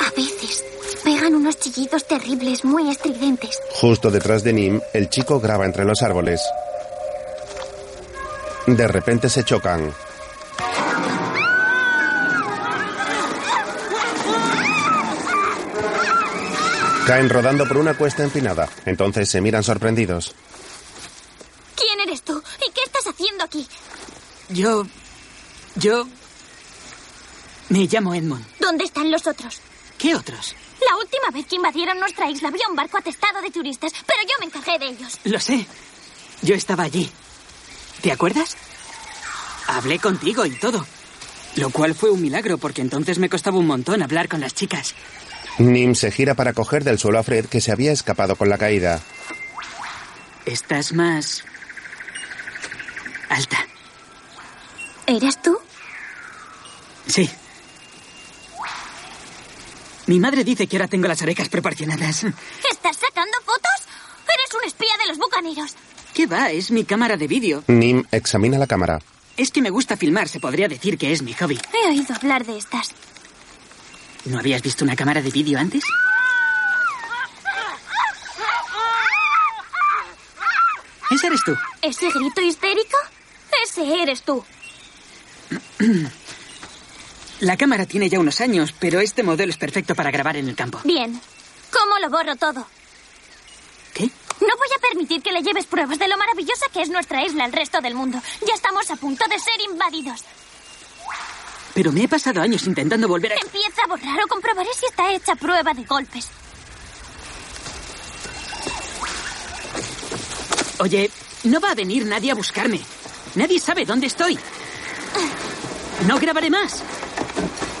A 0.00 0.10
veces 0.16 0.64
pegan 1.04 1.34
unos 1.34 1.58
chillidos 1.58 2.06
terribles, 2.06 2.64
muy 2.64 2.90
estridentes. 2.90 3.58
Justo 3.80 4.10
detrás 4.10 4.42
de 4.42 4.52
Nim, 4.52 4.80
el 4.92 5.10
chico 5.10 5.38
graba 5.40 5.64
entre 5.64 5.84
los 5.84 6.02
árboles. 6.02 6.40
De 8.66 8.86
repente 8.88 9.28
se 9.28 9.44
chocan. 9.44 9.92
Caen 17.06 17.28
rodando 17.28 17.66
por 17.66 17.78
una 17.78 17.94
cuesta 17.94 18.22
empinada. 18.22 18.68
Entonces 18.86 19.28
se 19.28 19.40
miran 19.40 19.64
sorprendidos. 19.64 20.34
¿Quién 21.74 22.00
eres 22.00 22.22
tú? 22.22 22.40
¿Y 22.66 22.70
qué 22.72 22.82
estás 22.84 23.06
haciendo 23.08 23.44
aquí? 23.44 23.66
Yo... 24.50 24.86
Yo... 25.74 26.06
Me 27.70 27.86
llamo 27.86 28.14
Edmund. 28.14 28.44
¿Dónde 28.60 28.84
están 28.84 29.10
los 29.10 29.26
otros? 29.26 29.60
¿Qué 29.98 30.14
otros? 30.14 30.54
La 30.88 30.96
última 30.96 31.30
vez 31.32 31.46
que 31.46 31.56
invadieron 31.56 31.98
nuestra 31.98 32.30
isla 32.30 32.48
había 32.48 32.68
un 32.68 32.76
barco 32.76 32.98
atestado 32.98 33.40
de 33.40 33.50
turistas, 33.50 33.92
pero 34.06 34.20
yo 34.22 34.34
me 34.40 34.46
encargué 34.46 34.78
de 34.78 34.92
ellos. 34.92 35.18
Lo 35.24 35.40
sé. 35.40 35.66
Yo 36.42 36.54
estaba 36.54 36.84
allí. 36.84 37.10
¿Te 38.00 38.12
acuerdas? 38.12 38.56
Hablé 39.66 39.98
contigo 39.98 40.44
y 40.44 40.50
todo. 40.50 40.86
Lo 41.56 41.70
cual 41.70 41.94
fue 41.94 42.10
un 42.10 42.22
milagro 42.22 42.58
porque 42.58 42.82
entonces 42.82 43.18
me 43.18 43.28
costaba 43.28 43.58
un 43.58 43.66
montón 43.66 44.02
hablar 44.02 44.28
con 44.28 44.40
las 44.40 44.54
chicas. 44.54 44.94
Nim 45.58 45.94
se 45.94 46.10
gira 46.10 46.34
para 46.34 46.52
coger 46.52 46.84
del 46.84 46.98
suelo 46.98 47.18
a 47.18 47.22
Fred 47.22 47.46
que 47.46 47.60
se 47.60 47.72
había 47.72 47.92
escapado 47.92 48.36
con 48.36 48.48
la 48.48 48.58
caída. 48.58 49.00
Estás 50.46 50.92
más... 50.92 51.44
alta. 53.28 53.58
¿Eres 55.06 55.40
tú? 55.42 55.58
Sí. 57.06 57.28
Mi 60.06 60.18
madre 60.18 60.42
dice 60.44 60.66
que 60.66 60.76
ahora 60.76 60.88
tengo 60.88 61.06
las 61.06 61.22
orejas 61.22 61.48
proporcionadas. 61.48 62.24
¿Estás 62.24 62.96
sacando 62.96 63.36
fotos? 63.44 63.88
Eres 64.24 64.54
un 64.54 64.66
espía 64.66 64.96
de 65.00 65.08
los 65.08 65.18
bucaneros. 65.18 65.74
¿Qué 66.14 66.26
va? 66.26 66.50
Es 66.50 66.70
mi 66.70 66.84
cámara 66.84 67.16
de 67.16 67.26
vídeo. 67.26 67.64
Nim 67.68 68.04
examina 68.10 68.58
la 68.58 68.66
cámara. 68.66 68.98
Es 69.36 69.50
que 69.50 69.62
me 69.62 69.70
gusta 69.70 69.96
filmar, 69.96 70.28
se 70.28 70.40
podría 70.40 70.68
decir 70.68 70.98
que 70.98 71.12
es 71.12 71.22
mi 71.22 71.32
hobby. 71.34 71.58
He 71.72 71.88
oído 71.88 72.14
hablar 72.14 72.44
de 72.44 72.58
estas. 72.58 72.90
¿No 74.24 74.38
habías 74.38 74.62
visto 74.62 74.84
una 74.84 74.96
cámara 74.96 75.20
de 75.20 75.30
vídeo 75.30 75.58
antes? 75.58 75.82
Ese 81.10 81.26
eres 81.26 81.44
tú. 81.44 81.56
¿Ese 81.82 82.10
grito 82.10 82.40
histérico? 82.40 82.96
Ese 83.64 84.02
eres 84.02 84.22
tú. 84.22 84.44
La 87.40 87.56
cámara 87.56 87.86
tiene 87.86 88.08
ya 88.08 88.20
unos 88.20 88.40
años, 88.40 88.72
pero 88.78 89.00
este 89.00 89.24
modelo 89.24 89.50
es 89.50 89.58
perfecto 89.58 89.96
para 89.96 90.12
grabar 90.12 90.36
en 90.36 90.48
el 90.48 90.54
campo. 90.54 90.80
Bien. 90.84 91.20
¿Cómo 91.72 91.98
lo 91.98 92.08
borro 92.08 92.36
todo? 92.36 92.66
¿Qué? 93.92 94.04
No 94.04 94.56
voy 94.56 94.68
a 94.76 94.80
permitir 94.80 95.22
que 95.22 95.32
le 95.32 95.42
lleves 95.42 95.66
pruebas 95.66 95.98
de 95.98 96.06
lo 96.08 96.16
maravillosa 96.16 96.66
que 96.72 96.82
es 96.82 96.88
nuestra 96.88 97.24
isla 97.24 97.44
al 97.44 97.52
resto 97.52 97.80
del 97.80 97.94
mundo. 97.94 98.22
Ya 98.46 98.54
estamos 98.54 98.90
a 98.90 98.96
punto 98.96 99.24
de 99.28 99.38
ser 99.38 99.60
invadidos. 99.68 100.24
Pero 101.74 101.90
me 101.92 102.04
he 102.04 102.08
pasado 102.08 102.40
años 102.40 102.66
intentando 102.66 103.08
volver 103.08 103.32
a... 103.32 103.36
Empieza 103.36 103.82
a 103.84 103.88
borrar 103.88 104.22
o 104.24 104.28
comprobaré 104.28 104.68
si 104.78 104.86
está 104.86 105.12
hecha 105.12 105.34
prueba 105.36 105.72
de 105.72 105.84
golpes. 105.84 106.28
Oye, 110.78 111.10
no 111.44 111.60
va 111.60 111.70
a 111.70 111.74
venir 111.74 112.04
nadie 112.04 112.32
a 112.32 112.34
buscarme. 112.34 112.80
Nadie 113.34 113.58
sabe 113.58 113.84
dónde 113.84 114.08
estoy. 114.08 114.38
No 116.06 116.18
grabaré 116.18 116.50
más. 116.50 116.82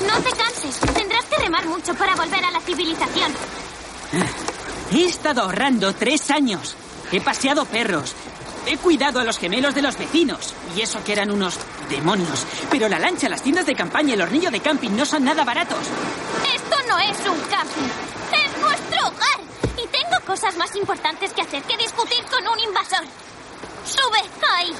No 0.00 0.22
te 0.22 0.30
canses. 0.30 0.78
Tendrás 0.94 1.24
que 1.24 1.36
remar 1.36 1.66
mucho 1.66 1.94
para 1.94 2.14
volver 2.16 2.44
a 2.44 2.50
la 2.50 2.60
civilización. 2.60 3.32
He 4.92 5.04
estado 5.04 5.42
ahorrando 5.42 5.94
tres 5.94 6.30
años. 6.30 6.76
He 7.10 7.20
paseado 7.20 7.64
perros. 7.66 8.14
He 8.66 8.76
cuidado 8.78 9.20
a 9.20 9.24
los 9.24 9.38
gemelos 9.38 9.74
de 9.74 9.82
los 9.82 9.98
vecinos. 9.98 10.54
Y 10.76 10.80
eso 10.82 11.02
que 11.04 11.12
eran 11.12 11.30
unos 11.30 11.58
demonios. 11.88 12.46
Pero 12.70 12.88
la 12.88 12.98
lancha, 12.98 13.28
las 13.28 13.42
tiendas 13.42 13.66
de 13.66 13.74
campaña 13.74 14.10
y 14.10 14.12
el 14.12 14.22
hornillo 14.22 14.50
de 14.50 14.60
camping 14.60 14.90
no 14.90 15.04
son 15.04 15.24
nada 15.24 15.44
baratos. 15.44 15.84
Esto 16.54 16.76
no 16.88 16.98
es 16.98 17.18
un 17.28 17.40
camping. 17.50 17.90
Es 18.32 18.60
nuestro 18.60 19.08
hogar. 19.08 19.40
Y 19.82 19.86
tengo 19.88 20.24
cosas 20.26 20.56
más 20.56 20.74
importantes 20.76 21.32
que 21.32 21.42
hacer 21.42 21.62
que 21.62 21.76
discutir 21.76 22.24
con 22.30 22.46
un 22.46 22.58
invasor. 22.60 23.04
Sube 23.84 24.22
ahí. 24.56 24.72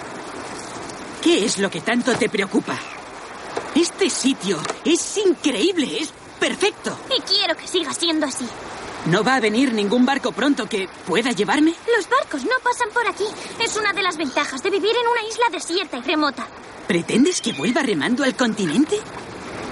¿Qué 1.23 1.45
es 1.45 1.59
lo 1.59 1.71
que 1.71 1.81
tanto 1.81 2.15
te 2.15 2.29
preocupa? 2.29 2.77
Este 3.75 4.11
sitio 4.11 4.61
es 4.85 5.17
increíble, 5.19 5.99
es 6.01 6.13
perfecto. 6.39 6.97
Y 7.17 7.21
quiero 7.23 7.57
que 7.57 7.67
siga 7.67 7.93
siendo 7.93 8.27
así. 8.27 8.47
¿No 9.07 9.25
va 9.25 9.35
a 9.35 9.41
venir 9.41 9.73
ningún 9.73 10.07
barco 10.07 10.31
pronto 10.31 10.67
que 10.67 10.89
pueda 11.07 11.33
llevarme? 11.33 11.75
Los 11.97 12.09
barcos 12.09 12.45
no 12.45 12.53
pasan 12.63 12.89
por 12.95 13.07
aquí. 13.09 13.25
Es 13.63 13.77
una 13.77 13.93
de 13.93 14.03
las 14.03 14.17
ventajas 14.17 14.63
de 14.63 14.71
vivir 14.71 14.93
en 14.93 15.09
una 15.09 15.29
isla 15.29 15.45
desierta 15.51 15.99
y 15.99 16.03
remota. 16.03 16.47
¿Pretendes 16.87 17.41
que 17.41 17.53
vuelva 17.53 17.83
remando 17.83 18.23
al 18.23 18.37
continente? 18.37 19.01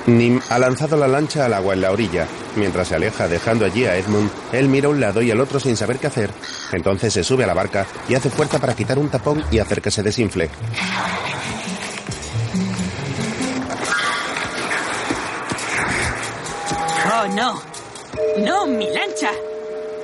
Nim 0.06 0.40
ha 0.48 0.58
lanzado 0.58 0.96
la 0.96 1.06
lancha 1.06 1.44
al 1.44 1.54
agua 1.54 1.74
en 1.74 1.80
la 1.80 1.92
orilla. 1.92 2.26
Mientras 2.56 2.88
se 2.88 2.96
aleja 2.96 3.28
dejando 3.28 3.64
allí 3.64 3.84
a 3.84 3.96
Edmund, 3.96 4.30
él 4.52 4.68
mira 4.68 4.88
a 4.88 4.90
un 4.90 5.00
lado 5.00 5.22
y 5.22 5.30
al 5.30 5.40
otro 5.40 5.60
sin 5.60 5.76
saber 5.76 5.98
qué 6.00 6.08
hacer. 6.08 6.30
Entonces 6.72 7.12
se 7.12 7.22
sube 7.22 7.44
a 7.44 7.46
la 7.46 7.54
barca 7.54 7.86
y 8.08 8.16
hace 8.16 8.30
fuerza 8.30 8.58
para 8.58 8.74
quitar 8.74 8.98
un 8.98 9.10
tapón 9.10 9.44
y 9.52 9.60
hacer 9.60 9.80
que 9.80 9.92
se 9.92 10.02
desinfle. 10.02 10.50
¡Oh, 17.12 17.28
no! 17.28 17.79
¡No, 18.44 18.66
mi 18.66 18.86
lancha! 18.90 19.30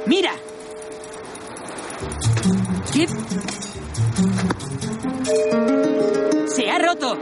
¡Mira! 0.07 0.33
¿Qué? 2.93 3.07
¡Se 6.47 6.71
ha 6.71 6.79
roto! 6.79 7.17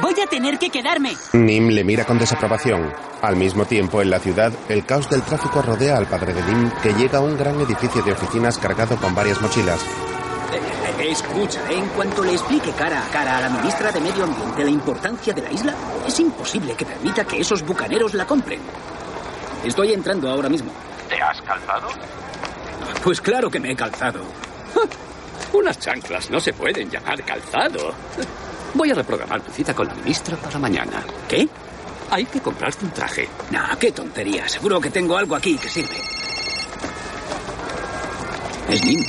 ¡Voy 0.00 0.14
a 0.20 0.26
tener 0.26 0.58
que 0.58 0.70
quedarme! 0.70 1.16
Nim 1.32 1.68
le 1.68 1.84
mira 1.84 2.04
con 2.04 2.18
desaprobación. 2.18 2.92
Al 3.22 3.36
mismo 3.36 3.64
tiempo, 3.64 4.02
en 4.02 4.10
la 4.10 4.18
ciudad, 4.18 4.52
el 4.68 4.84
caos 4.84 5.08
del 5.08 5.22
tráfico 5.22 5.62
rodea 5.62 5.96
al 5.96 6.06
padre 6.06 6.34
de 6.34 6.42
Nim, 6.42 6.70
que 6.82 6.92
llega 6.92 7.18
a 7.18 7.22
un 7.22 7.36
gran 7.36 7.60
edificio 7.60 8.02
de 8.02 8.12
oficinas 8.12 8.58
cargado 8.58 8.96
con 8.96 9.14
varias 9.14 9.40
mochilas. 9.40 9.80
Eh, 9.80 10.60
eh, 11.00 11.10
escucha, 11.10 11.60
en 11.70 11.86
cuanto 11.88 12.22
le 12.22 12.32
explique 12.32 12.70
cara 12.72 13.04
a 13.04 13.08
cara 13.08 13.38
a 13.38 13.40
la 13.42 13.48
ministra 13.50 13.90
de 13.90 14.00
Medio 14.00 14.24
Ambiente 14.24 14.64
la 14.64 14.70
importancia 14.70 15.32
de 15.32 15.42
la 15.42 15.50
isla, 15.50 15.74
es 16.06 16.20
imposible 16.20 16.74
que 16.74 16.84
permita 16.84 17.24
que 17.24 17.40
esos 17.40 17.64
bucaneros 17.64 18.14
la 18.14 18.26
compren. 18.26 18.60
Estoy 19.64 19.92
entrando 19.92 20.30
ahora 20.30 20.48
mismo. 20.48 20.70
¿Te 21.08 21.20
has 21.20 21.40
calzado? 21.42 21.88
Pues 23.02 23.20
claro 23.20 23.50
que 23.50 23.60
me 23.60 23.72
he 23.72 23.76
calzado. 23.76 24.20
Unas 25.52 25.78
chanclas 25.78 26.30
no 26.30 26.40
se 26.40 26.52
pueden 26.52 26.90
llamar 26.90 27.22
calzado. 27.24 27.94
Voy 28.74 28.90
a 28.90 28.94
reprogramar 28.94 29.40
tu 29.40 29.50
cita 29.52 29.74
con 29.74 29.86
la 29.86 29.94
ministra 29.94 30.36
para 30.36 30.58
mañana. 30.58 31.04
¿Qué? 31.28 31.48
Hay 32.10 32.24
que 32.26 32.40
comprarte 32.40 32.84
un 32.84 32.90
traje. 32.90 33.28
Nah, 33.50 33.74
qué 33.76 33.90
tontería. 33.92 34.48
Seguro 34.48 34.80
que 34.80 34.90
tengo 34.90 35.16
algo 35.16 35.34
aquí 35.34 35.56
que 35.56 35.68
sirve. 35.68 35.96
Es 38.68 38.84
Nim. 38.84 39.04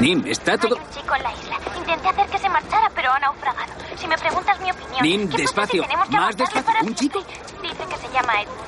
Nim, 0.00 0.24
está 0.26 0.56
todo... 0.56 0.76
Hay 0.76 0.82
un 0.82 0.90
chico 0.90 1.14
en 1.14 1.22
la 1.22 1.32
isla. 1.32 1.67
Intenté 1.88 2.08
hacer 2.10 2.26
que 2.30 2.38
se 2.38 2.48
marchara, 2.50 2.90
pero 2.94 3.10
ha 3.12 3.18
naufragado. 3.18 3.72
Si 3.96 4.06
me 4.06 4.18
preguntas 4.18 4.60
mi 4.60 4.70
opinión... 4.70 5.02
Nim, 5.02 5.20
¿qué 5.22 5.26
pasa 5.28 5.42
despacio. 5.42 5.82
si 5.82 5.88
tenemos 5.88 6.08
que 6.10 6.16
Más 6.16 6.36
despacio. 6.36 6.64
para 6.64 6.80
¿Un 6.82 6.94
chico? 6.94 7.24
siempre? 7.24 7.68
Dice 7.68 7.84
que 7.88 7.96
se 8.06 8.12
llama 8.12 8.42
Edmund. 8.42 8.58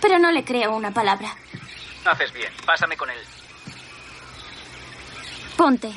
Pero 0.00 0.18
no 0.20 0.30
le 0.30 0.44
creo 0.44 0.76
una 0.76 0.92
palabra. 0.92 1.34
Haces 2.04 2.32
bien. 2.32 2.52
Pásame 2.64 2.96
con 2.96 3.10
él. 3.10 3.16
Ponte. 5.56 5.90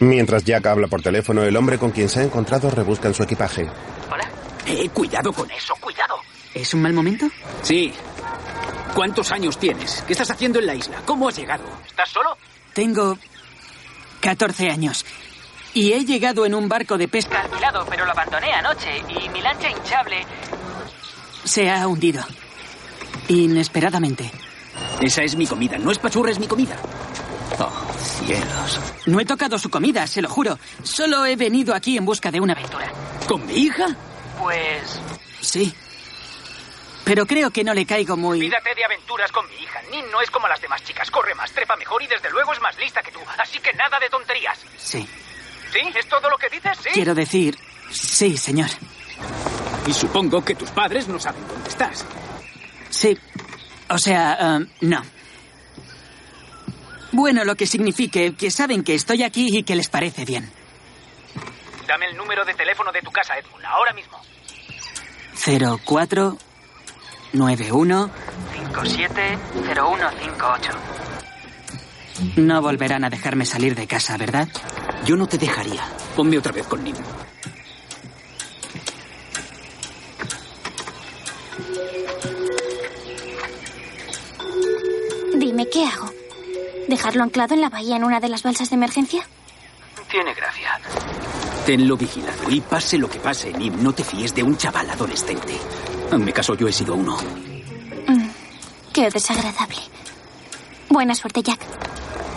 Mientras 0.00 0.42
Jack 0.44 0.66
habla 0.66 0.88
por 0.88 1.02
teléfono, 1.02 1.42
el 1.44 1.56
hombre 1.56 1.78
con 1.78 1.92
quien 1.92 2.08
se 2.08 2.20
ha 2.20 2.22
encontrado 2.24 2.68
rebusca 2.70 3.06
en 3.06 3.14
su 3.14 3.22
equipaje. 3.22 3.70
¿Hola? 4.10 4.28
Eh, 4.66 4.88
cuidado 4.88 5.32
con 5.32 5.48
eso. 5.52 5.74
Eso, 5.74 5.76
cuidado. 5.80 6.16
¿Es 6.52 6.74
un 6.74 6.82
mal 6.82 6.92
momento? 6.92 7.26
Sí. 7.62 7.92
¿Cuántos 8.94 9.30
años 9.30 9.56
tienes? 9.56 10.02
¿Qué 10.06 10.14
estás 10.14 10.30
haciendo 10.32 10.58
en 10.58 10.66
la 10.66 10.74
isla? 10.74 11.00
¿Cómo 11.06 11.28
has 11.28 11.36
llegado? 11.36 11.62
¿Estás 11.86 12.08
solo? 12.08 12.36
Tengo 12.74 13.16
14 14.20 14.68
años. 14.70 15.04
Y 15.74 15.92
he 15.92 16.04
llegado 16.04 16.44
en 16.44 16.54
un 16.54 16.68
barco 16.68 16.98
de 16.98 17.08
pesca 17.08 17.40
alquilado, 17.40 17.86
pero 17.88 18.04
lo 18.04 18.12
abandoné 18.12 18.52
anoche 18.52 19.02
y 19.08 19.28
mi 19.30 19.40
lancha 19.40 19.70
hinchable 19.70 20.26
se 21.44 21.70
ha 21.70 21.86
hundido. 21.86 22.24
Inesperadamente. 23.28 24.30
Esa 25.00 25.22
es 25.22 25.36
mi 25.36 25.46
comida. 25.46 25.78
No 25.78 25.90
es 25.90 25.98
pachurra, 25.98 26.30
es 26.30 26.38
mi 26.38 26.46
comida. 26.46 26.76
Oh, 27.58 27.70
cielos. 27.98 28.80
No 29.06 29.20
he 29.20 29.24
tocado 29.24 29.58
su 29.58 29.70
comida, 29.70 30.06
se 30.06 30.22
lo 30.22 30.28
juro. 30.28 30.58
Solo 30.82 31.26
he 31.26 31.36
venido 31.36 31.74
aquí 31.74 31.96
en 31.96 32.04
busca 32.04 32.30
de 32.30 32.40
una 32.40 32.52
aventura. 32.52 32.90
¿Con 33.26 33.46
mi 33.46 33.54
hija? 33.54 33.86
Pues... 34.38 35.00
Sí. 35.40 35.74
Pero 37.04 37.26
creo 37.26 37.50
que 37.50 37.64
no 37.64 37.74
le 37.74 37.84
caigo 37.84 38.16
muy... 38.16 38.38
Olvídate 38.38 38.74
de 38.74 38.84
aventuras 38.84 39.30
con 39.32 39.48
mi 39.48 39.56
hija. 39.56 39.80
Nin 39.90 40.08
no 40.10 40.20
es 40.20 40.30
como 40.30 40.46
las 40.48 40.60
demás 40.60 40.82
chicas. 40.84 41.10
Corre 41.10 41.34
más, 41.34 41.50
trepa 41.52 41.76
mejor 41.76 42.02
y 42.02 42.06
desde 42.06 42.30
luego 42.30 42.52
es 42.52 42.60
más 42.60 42.78
lista 42.78 43.02
que 43.02 43.10
tú. 43.10 43.20
Así 43.38 43.58
que 43.58 43.72
nada 43.72 43.98
de 43.98 44.08
tonterías. 44.08 44.58
Sí. 44.78 45.06
¿Sí? 45.72 45.80
¿Es 45.94 46.06
todo 46.06 46.28
lo 46.28 46.36
que 46.36 46.50
dices? 46.50 46.76
¿Sí? 46.82 46.90
Quiero 46.92 47.14
decir, 47.14 47.56
sí, 47.90 48.36
señor. 48.36 48.68
Y 49.86 49.92
supongo 49.92 50.44
que 50.44 50.54
tus 50.54 50.70
padres 50.70 51.08
no 51.08 51.18
saben 51.18 51.46
dónde 51.48 51.68
estás. 51.68 52.04
Sí. 52.90 53.18
O 53.88 53.98
sea, 53.98 54.58
um, 54.58 54.66
no. 54.82 55.02
Bueno, 57.12 57.44
lo 57.44 57.56
que 57.56 57.66
signifique 57.66 58.34
que 58.34 58.50
saben 58.50 58.84
que 58.84 58.94
estoy 58.94 59.22
aquí 59.22 59.58
y 59.58 59.64
que 59.64 59.76
les 59.76 59.88
parece 59.88 60.24
bien. 60.24 60.50
Dame 61.86 62.06
el 62.06 62.16
número 62.16 62.44
de 62.44 62.54
teléfono 62.54 62.90
de 62.92 63.02
tu 63.02 63.10
casa, 63.10 63.36
Edmund, 63.38 63.64
ahora 63.66 63.92
mismo. 63.92 64.18
04 65.84 66.38
91 67.32 68.10
570158. 68.54 70.72
No 72.36 72.62
volverán 72.62 73.04
a 73.04 73.10
dejarme 73.10 73.44
salir 73.44 73.74
de 73.74 73.86
casa, 73.86 74.16
¿verdad? 74.16 74.48
Yo 75.04 75.16
no 75.16 75.26
te 75.26 75.38
dejaría. 75.38 75.82
Ponme 76.16 76.38
otra 76.38 76.52
vez 76.52 76.66
con 76.66 76.82
Nim. 76.84 76.94
Dime, 85.36 85.68
¿qué 85.68 85.84
hago? 85.86 86.10
¿Dejarlo 86.88 87.22
anclado 87.22 87.54
en 87.54 87.60
la 87.60 87.68
bahía 87.68 87.96
en 87.96 88.04
una 88.04 88.20
de 88.20 88.28
las 88.28 88.42
balsas 88.42 88.70
de 88.70 88.76
emergencia? 88.76 89.22
Tiene 90.10 90.34
gracia. 90.34 90.80
Tenlo 91.66 91.96
vigilado 91.96 92.50
y 92.50 92.60
pase 92.60 92.98
lo 92.98 93.08
que 93.08 93.18
pase, 93.18 93.52
Nim, 93.52 93.82
no 93.82 93.92
te 93.92 94.04
fíes 94.04 94.34
de 94.34 94.42
un 94.42 94.56
chaval 94.56 94.88
adolescente. 94.90 95.56
En 96.10 96.24
mi 96.24 96.32
caso, 96.32 96.54
yo 96.54 96.68
he 96.68 96.72
sido 96.72 96.94
uno. 96.94 97.16
Mm, 98.06 98.28
qué 98.92 99.08
desagradable. 99.10 99.78
Buena 100.88 101.14
suerte, 101.14 101.42
Jack. 101.42 101.60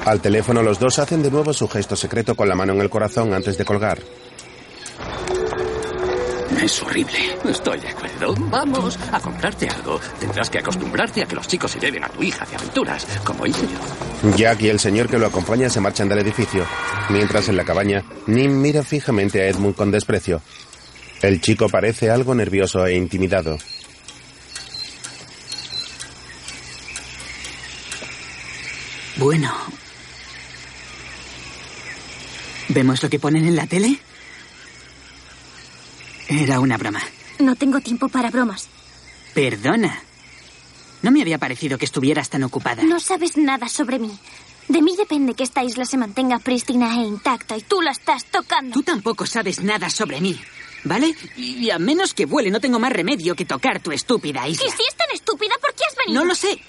Al 0.06 0.22
teléfono 0.22 0.62
los 0.62 0.80
dos 0.80 1.00
hacen 1.00 1.24
de 1.24 1.32
nuevo 1.32 1.52
su 1.52 1.68
gesto 1.68 1.96
secreto 1.96 2.36
con 2.36 2.48
la 2.48 2.56
mano 2.56 2.74
en 2.74 2.82
el 2.82 2.92
corazón 2.92 3.34
antes 3.34 3.58
de 3.58 3.66
colgar. 3.66 3.98
Es 6.62 6.82
horrible. 6.84 7.38
Estoy 7.50 7.80
de 7.80 7.90
acuerdo. 7.90 8.36
Vamos 8.50 9.00
a 9.12 9.20
comprarte 9.20 9.68
algo. 9.68 10.00
Tendrás 10.20 10.50
que 10.50 10.60
acostumbrarte 10.60 11.24
a 11.24 11.26
que 11.26 11.36
los 11.36 11.48
chicos 11.48 11.72
se 11.72 11.80
lleven 11.80 12.04
a 12.04 12.10
tu 12.10 12.22
hija 12.22 12.46
de 12.46 12.56
aventuras, 12.56 13.06
como 13.24 13.48
hice 13.48 13.68
yo. 13.68 14.36
Jack 14.36 14.62
y 14.62 14.70
el 14.70 14.80
señor 14.80 15.10
que 15.10 15.18
lo 15.18 15.26
acompaña 15.26 15.70
se 15.70 15.82
marchan 15.82 16.08
del 16.08 16.20
edificio, 16.20 16.66
mientras 17.10 17.50
en 17.50 17.58
la 17.58 17.66
cabaña 17.66 18.04
Nim 18.28 18.62
mira 18.62 18.84
fijamente 18.84 19.42
a 19.42 19.48
Edmund 19.48 19.76
con 19.76 19.92
desprecio. 19.92 20.42
El 21.22 21.42
chico 21.42 21.68
parece 21.68 22.12
algo 22.12 22.36
nervioso 22.36 22.86
e 22.86 22.96
intimidado. 22.96 23.58
Bueno. 29.18 29.52
¿Vemos 32.76 33.02
lo 33.02 33.10
que 33.10 33.20
ponen 33.20 33.46
en 33.46 33.56
la 33.56 33.68
tele? 33.68 33.98
Era 36.28 36.60
una 36.60 36.76
broma. 36.76 37.02
No 37.40 37.56
tengo 37.56 37.80
tiempo 37.80 38.10
para 38.10 38.30
bromas. 38.30 38.68
Perdona. 39.34 40.04
No 41.02 41.10
me 41.10 41.22
había 41.22 41.38
parecido 41.38 41.78
que 41.78 41.86
estuvieras 41.86 42.30
tan 42.30 42.44
ocupada. 42.44 42.84
No 42.84 43.00
sabes 43.00 43.38
nada 43.38 43.70
sobre 43.70 43.98
mí. 43.98 44.12
De 44.68 44.82
mí 44.82 44.94
depende 44.98 45.36
que 45.36 45.44
esta 45.44 45.64
isla 45.64 45.86
se 45.86 45.96
mantenga 45.96 46.40
prístina 46.40 46.94
e 46.96 47.06
intacta 47.06 47.56
y 47.56 47.62
tú 47.62 47.82
la 47.82 47.92
estás 47.92 48.26
tocando. 48.26 48.74
Tú 48.74 48.84
tampoco 48.84 49.26
sabes 49.26 49.62
nada 49.62 49.90
sobre 49.90 50.20
mí, 50.20 50.38
¿vale? 50.84 51.16
Y 51.38 51.70
a 51.70 51.80
menos 51.80 52.14
que 52.14 52.26
vuele, 52.26 52.52
no 52.52 52.60
tengo 52.60 52.78
más 52.78 52.92
remedio 52.92 53.36
que 53.36 53.46
tocar 53.46 53.80
tu 53.80 53.94
estúpida 53.94 54.46
isla. 54.50 54.66
Y 54.68 54.72
si 54.72 54.84
es 54.86 54.96
tan 54.96 55.12
estúpida, 55.14 55.54
¿por 55.62 55.74
qué 55.76 55.84
has 55.90 55.96
venido? 55.96 56.22
No 56.22 56.28
lo 56.28 56.36
sé. 56.36 56.60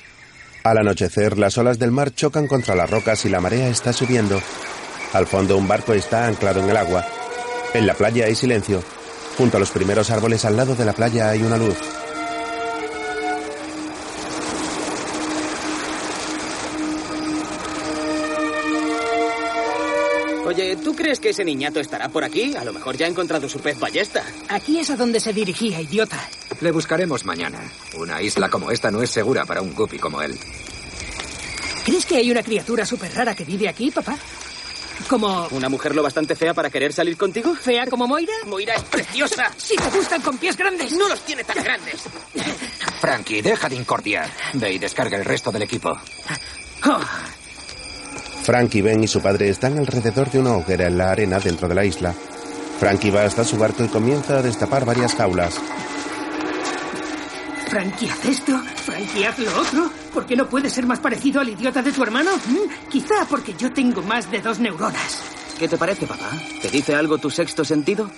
Al 0.62 0.79
anochecer, 0.79 1.37
las 1.37 1.59
olas 1.59 1.81
del 1.81 1.90
mar 1.90 2.14
chocan 2.14 2.47
contra 2.47 2.77
las 2.77 2.88
rocas 2.88 3.25
y 3.25 3.29
la 3.29 3.40
marea 3.40 3.69
está 3.69 3.92
subiendo. 3.92 4.40
Al 5.16 5.26
fondo, 5.26 5.57
un 5.57 5.66
barco 5.66 5.94
está 5.94 6.26
anclado 6.26 6.61
en 6.61 6.68
el 6.68 6.76
agua. 6.76 7.02
En 7.72 7.87
la 7.87 7.94
playa 7.94 8.26
hay 8.26 8.35
silencio. 8.35 8.83
Junto 9.38 9.57
a 9.57 9.61
los 9.61 9.70
primeros 9.70 10.11
árboles 10.11 10.44
al 10.44 10.59
lado 10.59 10.74
de 10.74 10.85
la 10.85 10.92
playa 10.92 11.31
hay 11.31 11.40
una 11.40 11.57
luz. 11.57 11.74
Oye, 20.44 20.76
¿tú 20.85 20.94
crees 20.94 21.18
que 21.18 21.31
ese 21.31 21.46
niñato 21.46 21.81
estará 21.81 22.11
por 22.11 22.22
aquí? 22.22 22.55
A 22.55 22.64
lo 22.64 22.74
mejor 22.74 22.98
ya 22.98 23.07
ha 23.07 23.09
encontrado 23.09 23.48
su 23.48 23.59
pez 23.61 23.79
ballesta. 23.79 24.22
Aquí 24.50 24.81
es 24.81 24.90
a 24.90 24.96
donde 24.96 25.18
se 25.20 25.33
dirigía, 25.33 25.81
idiota. 25.81 26.29
Le 26.61 26.70
buscaremos 26.72 27.24
mañana. 27.24 27.59
Una 27.96 28.20
isla 28.20 28.50
como 28.50 28.70
esta 28.70 28.90
no 28.90 29.00
es 29.00 29.09
segura 29.09 29.46
para 29.46 29.62
un 29.62 29.74
guppy 29.74 29.98
como 29.98 30.20
él. 30.20 30.38
¿Crees 31.87 32.05
que 32.05 32.16
hay 32.16 32.31
una 32.31 32.42
criatura 32.42 32.85
súper 32.85 33.14
rara 33.14 33.35
que 33.35 33.44
vive 33.44 33.66
aquí, 33.66 33.90
papá? 33.90 34.18
Como... 35.09 35.47
¿Una 35.51 35.69
mujer 35.69 35.95
lo 35.95 36.03
bastante 36.03 36.35
fea 36.35 36.55
para 36.55 36.71
querer 36.71 36.93
salir 36.93 37.17
contigo? 37.17 37.55
¿Fea 37.55 37.87
como 37.87 38.07
Moira? 38.07 38.33
Moira 38.47 38.75
es 38.75 38.83
preciosa. 38.83 39.51
Si 39.57 39.77
te 39.77 39.89
gustan 39.97 40.21
con 40.21 40.39
pies 40.39 40.57
grandes. 40.57 40.93
No 40.93 41.09
los 41.09 41.21
tiene 41.21 41.45
tan 41.45 41.63
grandes. 41.63 42.03
Frankie, 43.01 43.43
deja 43.43 43.69
de 43.69 43.77
incordiar. 43.77 44.31
Ve 44.55 44.73
y 44.73 44.79
descarga 44.79 45.17
el 45.17 45.25
resto 45.25 45.53
del 45.53 45.63
equipo. 45.63 45.97
Frankie, 48.43 48.83
Ben 48.83 49.03
y 49.03 49.09
su 49.09 49.21
padre 49.21 49.49
están 49.49 49.79
alrededor 49.79 50.31
de 50.31 50.39
una 50.39 50.57
hoguera 50.57 50.87
en 50.87 50.99
la 50.99 51.11
arena 51.11 51.39
dentro 51.41 51.69
de 51.69 51.75
la 51.75 51.85
isla. 51.85 52.15
Frankie 52.79 53.11
va 53.11 53.25
hasta 53.25 53.45
su 53.45 53.57
barco 53.57 53.85
y 53.85 53.89
comienza 53.89 54.39
a 54.39 54.43
destapar 54.43 54.85
varias 54.85 55.15
jaulas. 55.15 55.55
Frankie, 57.66 58.09
haz 58.09 58.24
esto. 58.24 58.59
Frankie, 58.85 59.24
haz 59.24 59.38
lo 59.38 59.61
otro. 59.61 59.90
¿Por 60.14 60.26
qué 60.26 60.37
no 60.37 60.48
puedes 60.48 60.72
ser 60.72 60.87
más 60.87 61.00
parecido 61.00 61.40
al 61.40 61.48
idiota 61.48 61.83
de 61.83 61.92
tu 61.92 62.02
hermano? 62.02 62.31
¿Mm? 62.37 62.88
Quizá 62.88 63.26
porque 63.29 63.55
yo 63.55 63.72
tengo 63.72 64.02
más 64.02 64.31
de 64.31 64.40
dos 64.40 64.59
neuronas. 64.59 65.22
¿Qué 65.59 65.68
te 65.68 65.76
parece, 65.76 66.07
papá? 66.07 66.31
¿Te 66.62 66.70
dice 66.70 66.94
algo 66.94 67.18
tu 67.18 67.31
sexto 67.31 67.64
sentido? 67.64 68.11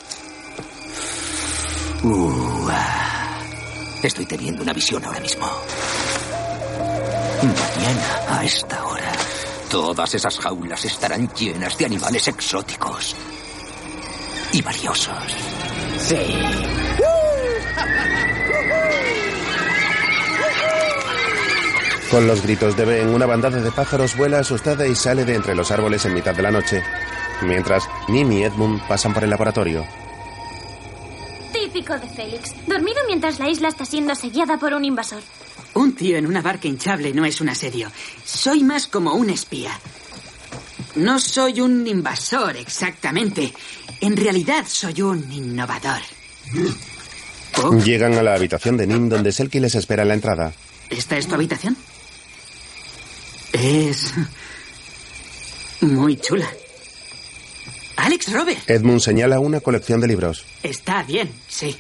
Uh, 2.03 2.69
ah. 2.71 3.41
Estoy 4.03 4.27
teniendo 4.27 4.63
una 4.63 4.73
visión 4.73 5.05
ahora 5.05 5.21
mismo. 5.21 5.47
Mañana, 7.43 8.21
a 8.29 8.45
esta 8.45 8.85
hora, 8.85 9.13
todas 9.71 10.15
esas 10.15 10.39
jaulas 10.39 10.85
estarán 10.85 11.29
llenas 11.35 11.77
de 11.79 11.87
animales 11.87 12.29
exóticos. 12.29 13.17
Y 14.53 14.63
valiosos. 14.63 15.37
Sí. 15.99 16.17
Con 22.11 22.27
los 22.27 22.43
gritos 22.43 22.75
de 22.75 22.87
Ben, 22.87 23.09
una 23.09 23.27
bandada 23.27 23.61
de 23.61 23.71
pájaros 23.71 24.17
vuela 24.17 24.39
asustada 24.39 24.87
y 24.87 24.95
sale 24.95 25.27
de 25.27 25.35
entre 25.35 25.55
los 25.55 25.71
árboles 25.71 26.07
en 26.07 26.15
mitad 26.15 26.35
de 26.35 26.43
la 26.43 26.51
noche. 26.51 26.83
Mientras, 27.43 27.85
Nim 28.09 28.33
y 28.33 28.45
Edmund 28.45 28.81
pasan 28.89 29.13
por 29.13 29.25
el 29.25 29.31
laboratorio. 29.31 29.85
Típico 31.53 31.99
de 31.99 32.09
Félix. 32.09 32.55
Dormido 32.67 32.99
mientras 33.07 33.39
la 33.39 33.51
isla 33.51 33.69
está 33.69 33.85
siendo 33.85 34.13
asediada 34.13 34.57
por 34.59 34.73
un 34.73 34.87
invasor. 34.87 35.23
Un 35.75 35.95
tío 35.95 36.17
en 36.17 36.27
una 36.27 36.41
barca 36.41 36.67
hinchable 36.67 37.13
no 37.13 37.27
es 37.27 37.43
un 37.43 37.51
asedio. 37.51 37.91
Soy 38.25 38.65
más 38.65 38.87
como 38.87 39.13
un 39.13 39.29
espía. 39.29 39.79
No 40.97 41.21
soy 41.21 41.61
un 41.61 41.87
invasor 41.87 42.57
exactamente. 42.57 43.53
En 44.01 44.17
realidad 44.17 44.65
soy 44.67 45.03
un 45.03 45.31
innovador. 45.31 46.01
Llegan 47.85 48.15
a 48.15 48.23
la 48.23 48.35
habitación 48.35 48.79
de 48.79 48.87
Nim 48.87 49.11
donde 49.11 49.31
Selkie 49.31 49.61
les 49.61 49.75
espera 49.75 50.03
en 50.03 50.09
la 50.09 50.15
entrada. 50.15 50.53
¿Esta 50.89 51.19
es 51.19 51.29
tu 51.29 51.35
habitación? 51.35 51.77
Es 53.53 54.13
muy 55.81 56.17
chula. 56.17 56.49
Alex 57.97 58.33
Robert. 58.33 58.71
Edmund 58.71 59.01
señala 59.01 59.41
una 59.41 59.61
colección 59.61 60.01
de 60.01 60.07
libros. 60.07 60.45
Está 60.63 61.03
bien, 61.03 61.31
sí. 61.49 61.77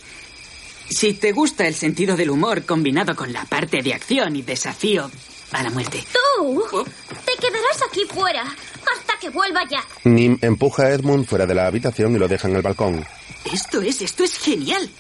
Si 0.90 1.14
te 1.14 1.33
gusta 1.33 1.66
el 1.66 1.74
sentido 1.74 2.16
del 2.16 2.31
humor 2.31 2.64
combinado 2.64 3.14
con 3.14 3.33
la 3.33 3.44
parte 3.44 3.83
de 3.83 3.94
acción 3.94 4.35
y 4.37 4.42
desafío 4.42 5.11
a 5.52 5.62
la 5.62 5.70
muerte. 5.70 6.02
¡Tú! 6.12 6.85
Te 7.24 7.33
quedarás 7.40 7.83
aquí 7.88 8.02
fuera 8.09 8.42
hasta 8.42 9.18
que 9.20 9.31
vuelva 9.31 9.61
Jack. 9.68 9.87
Nim 10.04 10.38
empuja 10.40 10.85
a 10.85 10.90
Edmund 10.90 11.26
fuera 11.26 11.46
de 11.46 11.54
la 11.54 11.66
habitación 11.66 12.14
y 12.14 12.18
lo 12.18 12.28
deja 12.28 12.48
en 12.48 12.57
el 12.57 12.62
balcón. 12.62 13.04
Esto 13.52 13.81
es, 13.81 14.02
esto 14.02 14.24
es 14.24 14.38
genial. 14.38 14.90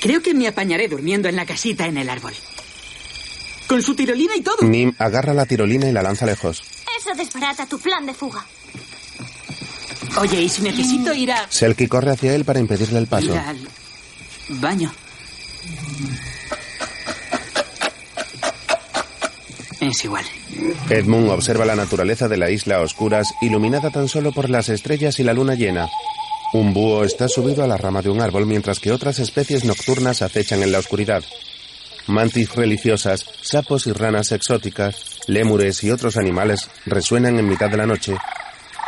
Creo 0.00 0.20
que 0.20 0.34
me 0.34 0.48
apañaré 0.48 0.88
durmiendo 0.88 1.28
en 1.28 1.36
la 1.36 1.46
casita 1.46 1.86
en 1.86 1.96
el 1.96 2.10
árbol. 2.10 2.32
Con 3.66 3.82
su 3.82 3.94
tirolina 3.94 4.36
y 4.36 4.42
todo. 4.42 4.56
Nim 4.62 4.92
agarra 4.98 5.32
la 5.34 5.46
tirolina 5.46 5.88
y 5.88 5.92
la 5.92 6.02
lanza 6.02 6.26
lejos. 6.26 6.62
Eso 6.98 7.14
desbarata 7.16 7.66
tu 7.66 7.78
plan 7.78 8.04
de 8.06 8.14
fuga. 8.14 8.44
Oye, 10.18 10.42
¿y 10.42 10.48
si 10.48 10.62
necesito 10.62 11.14
ir 11.14 11.32
a... 11.32 11.46
Selkie 11.48 11.88
corre 11.88 12.10
hacia 12.10 12.34
él 12.34 12.44
para 12.44 12.60
impedirle 12.60 12.98
el 12.98 13.06
paso. 13.06 13.32
ir 13.34 13.38
al 13.38 13.58
baño? 14.60 14.92
Es 19.80 20.04
igual. 20.04 20.24
Edmund 20.90 21.30
observa 21.30 21.64
la 21.64 21.74
naturaleza 21.74 22.28
de 22.28 22.36
la 22.36 22.50
isla 22.50 22.76
a 22.76 22.80
oscuras, 22.82 23.34
iluminada 23.40 23.90
tan 23.90 24.08
solo 24.08 24.32
por 24.32 24.48
las 24.48 24.68
estrellas 24.68 25.18
y 25.18 25.24
la 25.24 25.32
luna 25.32 25.54
llena. 25.54 25.88
Un 26.52 26.72
búho 26.72 27.04
está 27.04 27.28
subido 27.28 27.64
a 27.64 27.66
la 27.66 27.78
rama 27.78 28.02
de 28.02 28.10
un 28.10 28.20
árbol 28.20 28.46
mientras 28.46 28.78
que 28.78 28.92
otras 28.92 29.18
especies 29.18 29.64
nocturnas 29.64 30.22
acechan 30.22 30.62
en 30.62 30.70
la 30.70 30.78
oscuridad. 30.78 31.24
Mantis 32.06 32.54
religiosas, 32.54 33.24
sapos 33.42 33.86
y 33.86 33.92
ranas 33.92 34.32
exóticas, 34.32 35.20
lémures 35.28 35.82
y 35.84 35.90
otros 35.90 36.16
animales 36.16 36.68
resuenan 36.84 37.38
en 37.38 37.48
mitad 37.48 37.70
de 37.70 37.76
la 37.76 37.86
noche. 37.86 38.16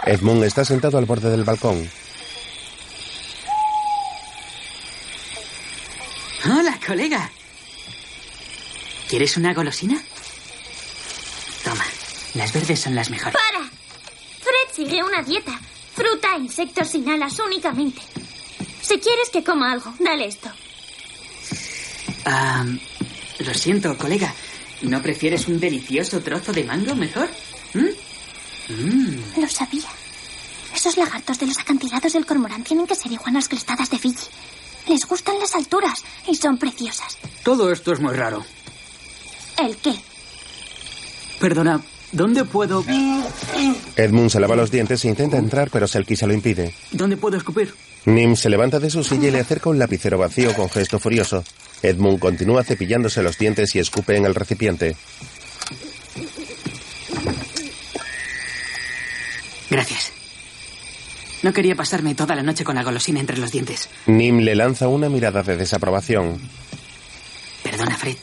Edmund 0.05 0.45
está 0.45 0.65
sentado 0.65 0.99
al 0.99 1.05
borde 1.05 1.31
del 1.31 1.45
balcón. 1.45 1.89
Hola, 6.47 6.79
colega. 6.87 7.31
¿Quieres 9.09 9.37
una 9.37 9.55
golosina? 9.55 10.03
Toma, 11.63 11.85
las 12.35 12.53
verdes 12.53 12.81
son 12.81 12.95
las 12.95 13.11
mejores. 13.11 13.35
¡Para! 13.35 13.65
Fred 13.65 14.75
sigue 14.75 15.03
una 15.03 15.23
dieta. 15.23 15.59
Fruta, 15.95 16.37
insectos 16.37 16.89
sin 16.89 17.09
alas 17.09 17.39
únicamente. 17.39 18.03
Si 18.83 18.99
quieres 18.99 19.31
que 19.33 19.45
coma 19.45 19.73
algo, 19.73 19.95
dale 20.01 20.27
esto. 20.27 20.51
Ah, 22.25 22.65
lo 23.39 23.55
siento, 23.55 23.97
colega. 23.97 24.33
¿No 24.83 25.01
prefieres 25.03 25.49
un 25.49 25.61
delicioso 25.61 26.21
trozo 26.21 26.53
de 26.53 26.65
mango 26.65 26.95
mejor? 26.95 27.29
¿Mm? 27.75 28.73
Mm. 28.73 29.41
Lo 29.41 29.49
sabía. 29.49 29.89
Esos 30.75 30.97
lagartos 30.97 31.39
de 31.39 31.47
los 31.47 31.59
acantilados 31.59 32.13
del 32.13 32.27
cormorán 32.27 32.65
tienen 32.65 32.87
que 32.87 32.95
ser 32.95 33.13
iguanas 33.13 33.49
crestadas 33.49 33.91
de 33.91 33.99
Fiji. 33.99 34.27
Les 34.89 35.07
gustan 35.07 35.39
las 35.39 35.55
alturas 35.55 36.05
y 36.29 36.35
son 36.37 36.59
preciosas. 36.59 37.17
Todo 37.43 37.73
esto 37.73 37.93
es 37.93 38.01
muy 38.01 38.15
raro. 38.15 38.45
¿El 39.63 39.77
qué? 39.77 39.95
Perdona, 41.41 41.81
¿dónde 42.13 42.45
puedo... 42.45 42.85
Edmund 43.97 44.31
se 44.31 44.41
lava 44.41 44.57
los 44.57 44.71
dientes 44.71 45.05
e 45.05 45.09
intenta 45.09 45.39
entrar, 45.39 45.71
pero 45.71 45.87
Selkie 45.87 46.17
se 46.17 46.27
lo 46.27 46.35
impide. 46.35 46.75
¿Dónde 46.91 47.17
puedo 47.17 47.37
escupir? 47.37 47.75
Nim 48.07 48.37
se 48.37 48.51
levanta 48.51 48.79
de 48.79 48.91
su 48.91 49.03
silla 49.03 49.29
y 49.29 49.31
le 49.31 49.41
acerca 49.41 49.71
un 49.71 49.79
lapicero 49.79 50.19
vacío 50.19 50.53
con 50.55 50.69
gesto 50.69 50.99
furioso. 50.99 51.43
Edmund 51.89 52.19
continúa 52.19 52.65
cepillándose 52.65 53.23
los 53.23 53.39
dientes 53.39 53.75
y 53.75 53.79
escupe 53.79 54.17
en 54.17 54.25
el 54.27 54.35
recipiente. 54.35 54.97
Gracias. 59.71 60.13
No 61.43 61.53
quería 61.53 61.75
pasarme 61.75 62.15
toda 62.15 62.35
la 62.35 62.43
noche 62.43 62.65
con 62.65 62.77
la 62.77 62.83
golosina 62.83 63.21
entre 63.21 63.37
los 63.37 63.53
dientes. 63.53 63.89
Nim 64.07 64.39
le 64.39 64.55
lanza 64.55 64.89
una 64.89 65.09
mirada 65.09 65.43
de 65.43 65.57
desaprobación. 65.57 66.41
Perdona, 67.63 67.97
Fred. 67.97 68.17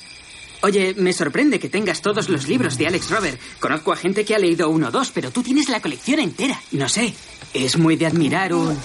Oye, 0.63 0.93
me 0.95 1.11
sorprende 1.11 1.59
que 1.59 1.69
tengas 1.69 2.01
todos 2.01 2.29
los 2.29 2.47
libros 2.47 2.77
de 2.77 2.87
Alex 2.87 3.09
Robert. 3.09 3.39
Conozco 3.59 3.91
a 3.91 3.95
gente 3.95 4.23
que 4.23 4.35
ha 4.35 4.39
leído 4.39 4.69
uno 4.69 4.89
o 4.89 4.91
dos, 4.91 5.11
pero 5.11 5.31
tú 5.31 5.41
tienes 5.41 5.69
la 5.69 5.81
colección 5.81 6.19
entera. 6.19 6.61
No 6.71 6.87
sé, 6.87 7.13
es 7.53 7.77
muy 7.77 7.95
de 7.95 8.05
admirar 8.05 8.53
un... 8.53 8.77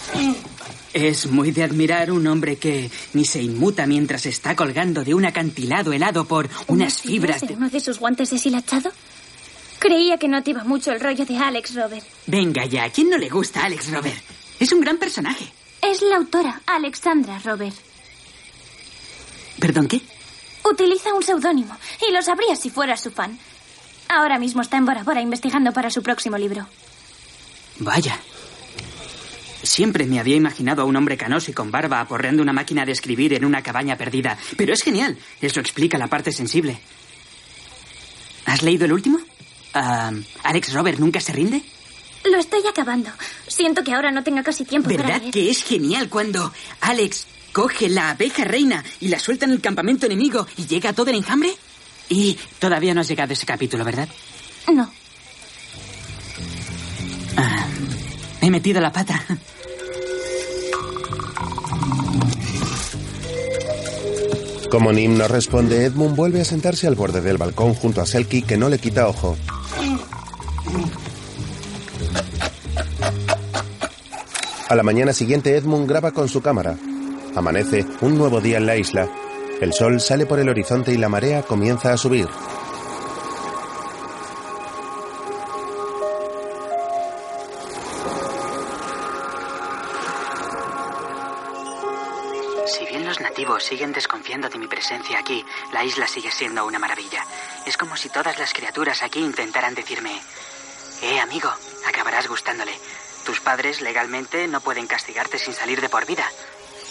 Es 0.95 1.27
muy 1.27 1.51
de 1.51 1.63
admirar 1.63 2.11
un 2.11 2.27
hombre 2.27 2.57
que 2.57 2.91
ni 3.13 3.27
se 3.27 3.43
inmuta 3.43 3.87
mientras 3.87 4.25
está 4.25 4.57
colgando 4.57 5.05
de 5.05 5.13
un 5.13 5.27
acantilado 5.27 5.93
helado 5.93 6.25
por 6.25 6.49
unas 6.69 7.03
fibras 7.03 7.43
de 7.43 7.53
uno 7.53 7.69
de 7.69 7.81
sus 7.81 7.99
guantes 7.99 8.31
deshilachado? 8.31 8.91
Creía 9.79 10.17
que 10.17 10.27
no 10.27 10.43
te 10.43 10.53
iba 10.53 10.65
mucho 10.65 10.93
el 10.93 11.01
rollo 11.01 11.27
de 11.27 11.37
Alex 11.37 11.75
Robert. 11.75 12.07
Venga 12.27 12.65
ya, 12.65 12.85
¿a 12.85 12.91
quién 12.91 13.11
no 13.11 13.19
le 13.19 13.29
gusta 13.29 13.65
Alex 13.65 13.91
Robert? 13.91 14.17
Es 14.59 14.73
un 14.73 14.81
gran 14.81 14.97
personaje. 14.97 15.53
Es 15.83 16.01
la 16.01 16.17
autora, 16.17 16.63
Alexandra 16.65 17.39
Robert. 17.45 17.77
¿Perdón 19.61 19.89
qué? 19.89 20.01
Utiliza 20.71 21.15
un 21.15 21.23
seudónimo 21.23 21.77
y 22.09 22.13
lo 22.13 22.23
sabría 22.23 22.57
si 22.57 22.71
fuera 22.71 22.97
su 22.97 23.11
fan. 23.11 23.39
Ahora 24.09 24.39
mismo 24.39 24.63
está 24.63 24.77
en 24.77 24.87
Bora 24.87 25.03
Bora 25.03 25.21
investigando 25.21 25.73
para 25.73 25.91
su 25.91 26.03
próximo 26.03 26.37
libro. 26.39 26.67
Vaya. 27.79 28.19
Siempre 29.63 30.07
me 30.07 30.21
había 30.21 30.37
imaginado 30.37 30.83
a 30.83 30.85
un 30.85 30.95
hombre 30.97 31.17
canoso 31.17 31.51
y 31.51 31.55
con 31.55 31.71
barba 31.71 32.01
aporreando 32.01 32.43
una 32.43 32.53
máquina 32.53 32.85
de 32.85 32.93
escribir 32.93 33.35
en 33.35 33.45
una 33.45 33.63
cabaña 33.63 33.97
perdida. 33.97 34.39
Pero 34.57 34.73
es 34.73 34.83
genial. 34.83 35.19
Eso 35.41 35.61
explica 35.61 35.99
la 35.99 36.07
parte 36.07 36.31
sensible. 36.33 36.79
¿Has 38.45 38.63
leído 38.63 38.85
el 38.85 38.93
último? 38.93 39.19
Ah, 39.75 40.13
¿Alex 40.45 40.73
Robert 40.73 40.99
nunca 40.99 41.21
se 41.21 41.33
rinde? 41.33 41.63
Lo 42.25 42.39
estoy 42.39 42.67
acabando. 42.67 43.11
Siento 43.47 43.83
que 43.83 43.93
ahora 43.93 44.11
no 44.11 44.23
tenga 44.23 44.43
casi 44.43 44.65
tiempo 44.65 44.89
para 44.89 45.03
¿Verdad 45.03 45.21
leer. 45.21 45.33
que 45.33 45.51
es 45.51 45.63
genial 45.65 46.09
cuando 46.09 46.53
Alex 46.81 47.27
coge 47.57 47.89
la 47.89 48.11
abeja 48.11 48.45
reina 48.45 48.85
y 49.01 49.09
la 49.09 49.19
suelta 49.19 49.47
en 49.47 49.53
el 49.53 49.63
campamento 49.63 50.05
enemigo 50.05 50.47
y 50.59 50.67
llega 50.67 50.91
a 50.91 50.93
todo 50.93 51.09
el 51.09 51.17
enjambre? 51.17 51.49
Y 52.11 52.39
todavía 52.59 52.93
no 52.93 53.01
has 53.01 53.09
llegado 53.09 53.31
a 53.31 53.33
ese 53.33 53.47
capítulo, 53.47 53.83
¿verdad? 53.83 54.11
No. 54.71 54.93
Ah, 57.39 57.67
he 58.43 58.51
metido 58.51 58.79
la 58.83 58.93
pata. 58.93 59.25
Como 64.71 64.93
Nim 64.93 65.17
no 65.17 65.27
responde, 65.27 65.87
Edmund 65.87 66.15
vuelve 66.15 66.43
a 66.43 66.45
sentarse 66.45 66.87
al 66.87 66.95
borde 66.95 67.23
del 67.23 67.39
balcón 67.39 67.73
junto 67.73 68.03
a 68.03 68.07
Selkie, 68.07 68.43
que 68.43 68.59
no 68.59 68.69
le 68.69 68.79
quita 68.79 69.09
ojo. 69.09 69.35
A 74.69 74.75
la 74.75 74.83
mañana 74.83 75.15
siguiente, 75.15 75.57
Edmund 75.57 75.89
graba 75.89 76.11
con 76.11 76.29
su 76.29 76.43
cámara. 76.43 76.77
Amanece 77.37 77.85
un 78.01 78.17
nuevo 78.17 78.41
día 78.41 78.57
en 78.57 78.65
la 78.65 78.77
isla. 78.77 79.07
El 79.61 79.75
sol 79.75 80.01
sale 80.01 80.25
por 80.25 80.39
el 80.39 80.49
horizonte 80.49 80.93
y 80.93 80.97
la 80.97 81.11
marea 81.11 81.43
comienza 81.43 81.93
a 81.93 81.99
subir. 81.99 82.27
Si 92.67 92.87
bien 92.87 93.05
los 93.05 93.21
nativos 93.21 93.63
siguen 93.63 93.93
desconfiando 93.93 94.49
de 94.49 94.59
mi 94.59 94.67
presencia 94.67 95.19
aquí, 95.19 95.45
la 95.75 95.85
isla 95.85 96.09
sigue 96.09 96.31
siendo 96.31 96.67
una 96.67 96.79
maravilla. 96.79 97.23
Es 97.67 97.77
como 97.77 97.99
si 97.99 98.09
todas 98.09 98.39
las 98.39 98.55
criaturas 98.55 99.03
aquí 99.03 99.21
intentaran 99.21 99.75
decirme, 99.75 100.19
eh, 101.03 101.21
amigo, 101.21 101.51
acabarás 101.87 102.29
gustándole. 102.29 102.73
Tus 103.27 103.41
padres 103.41 103.83
legalmente 103.83 104.49
no 104.49 104.63
pueden 104.63 104.87
castigarte 104.87 105.39
sin 105.39 105.53
salir 105.53 105.83
de 105.83 105.91
por 105.91 106.07
vida. 106.07 106.25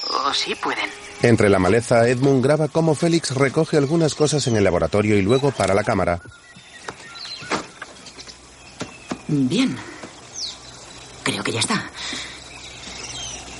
O 0.10 0.34
sí 0.34 0.56
pueden. 0.56 0.90
Entre 1.22 1.50
la 1.50 1.60
maleza, 1.60 2.08
Edmund 2.08 2.44
graba 2.44 2.68
cómo 2.68 2.96
Félix 2.96 3.32
recoge 3.32 3.78
algunas 3.78 4.16
cosas 4.16 4.46
en 4.48 4.58
el 4.58 4.64
laboratorio 4.64 5.18
y 5.18 5.22
luego 5.22 5.52
para 5.52 5.74
la 5.74 5.84
cámara. 5.84 6.22
Bien. 9.28 9.76
Creo 11.24 11.44
que 11.44 11.52
ya 11.52 11.60
está. 11.60 11.90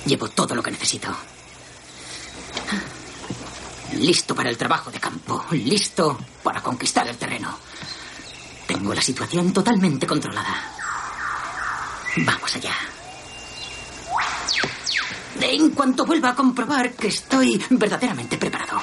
Llevo 0.04 0.28
todo 0.28 0.54
lo 0.54 0.62
que 0.62 0.70
necesito. 0.70 1.08
Listo 3.94 4.34
para 4.34 4.50
el 4.50 4.56
trabajo 4.56 4.90
de 4.90 5.00
campo. 5.00 5.44
Listo 5.50 6.18
para 6.42 6.62
conquistar 6.62 7.08
el 7.08 7.16
terreno. 7.16 7.58
Tengo 8.66 8.94
la 8.94 9.02
situación 9.02 9.52
totalmente 9.52 10.06
controlada. 10.06 10.62
Vamos 12.18 12.54
allá. 12.56 12.74
En 15.40 15.70
cuanto 15.70 16.04
vuelva 16.06 16.30
a 16.30 16.34
comprobar 16.34 16.92
que 16.92 17.08
estoy 17.08 17.62
verdaderamente 17.70 18.36
preparado. 18.36 18.80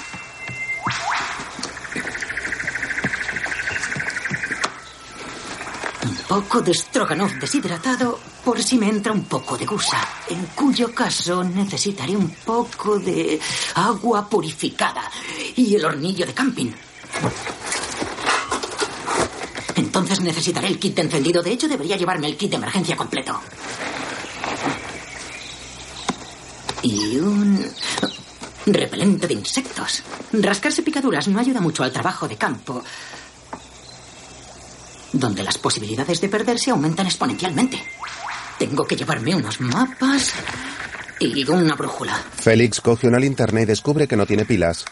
Un 6.04 6.16
poco 6.28 6.62
de 6.62 6.74
stroganoff 6.74 7.34
deshidratado 7.34 8.20
por 8.44 8.62
si 8.62 8.78
me 8.78 8.90
entra 8.90 9.14
un 9.14 9.24
poco 9.26 9.58
de 9.58 9.66
gusa, 9.66 9.98
en 10.30 10.46
cuyo 10.48 10.94
caso 10.94 11.44
necesitaré 11.44 12.16
un 12.16 12.30
poco 12.30 13.00
de 13.00 13.40
agua 13.76 14.28
purificada 14.28 15.10
y 15.56 15.76
el 15.76 15.86
hornillo 15.86 16.26
de 16.26 16.34
camping. 16.34 16.72
Entonces 19.76 20.22
necesitaré 20.22 20.68
el 20.68 20.80
kit 20.80 20.96
de 20.96 21.04
encendido. 21.04 21.42
De 21.42 21.52
hecho, 21.52 21.68
debería 21.68 21.98
llevarme 21.98 22.28
el 22.28 22.38
kit 22.38 22.52
de 22.52 22.58
emergencia 22.58 22.96
completo. 22.96 23.40
Y 26.84 27.18
un 27.18 27.66
repelente 28.66 29.28
de 29.28 29.34
insectos. 29.34 30.04
Rascarse 30.34 30.84
picaduras 30.84 31.28
no 31.28 31.40
ayuda 31.40 31.60
mucho 31.60 31.84
al 31.84 31.92
trabajo 31.92 32.28
de 32.28 32.36
campo, 32.38 32.84
donde 35.12 35.44
las 35.44 35.58
posibilidades 35.58 36.22
de 36.22 36.30
perderse 36.30 36.72
aumentan 36.72 37.06
exponencialmente. 37.06 37.82
Tengo 38.58 38.86
que 38.86 38.96
llevarme 38.96 39.36
unos 39.36 39.60
mapas 39.62 40.34
y 41.20 41.50
una 41.50 41.76
brújula. 41.76 42.16
Félix 42.36 42.82
coge 42.82 43.08
una 43.08 43.20
linterna 43.20 43.62
y 43.62 43.66
descubre 43.66 44.08
que 44.08 44.18
no 44.18 44.26
tiene 44.26 44.46
pilas. 44.46 44.86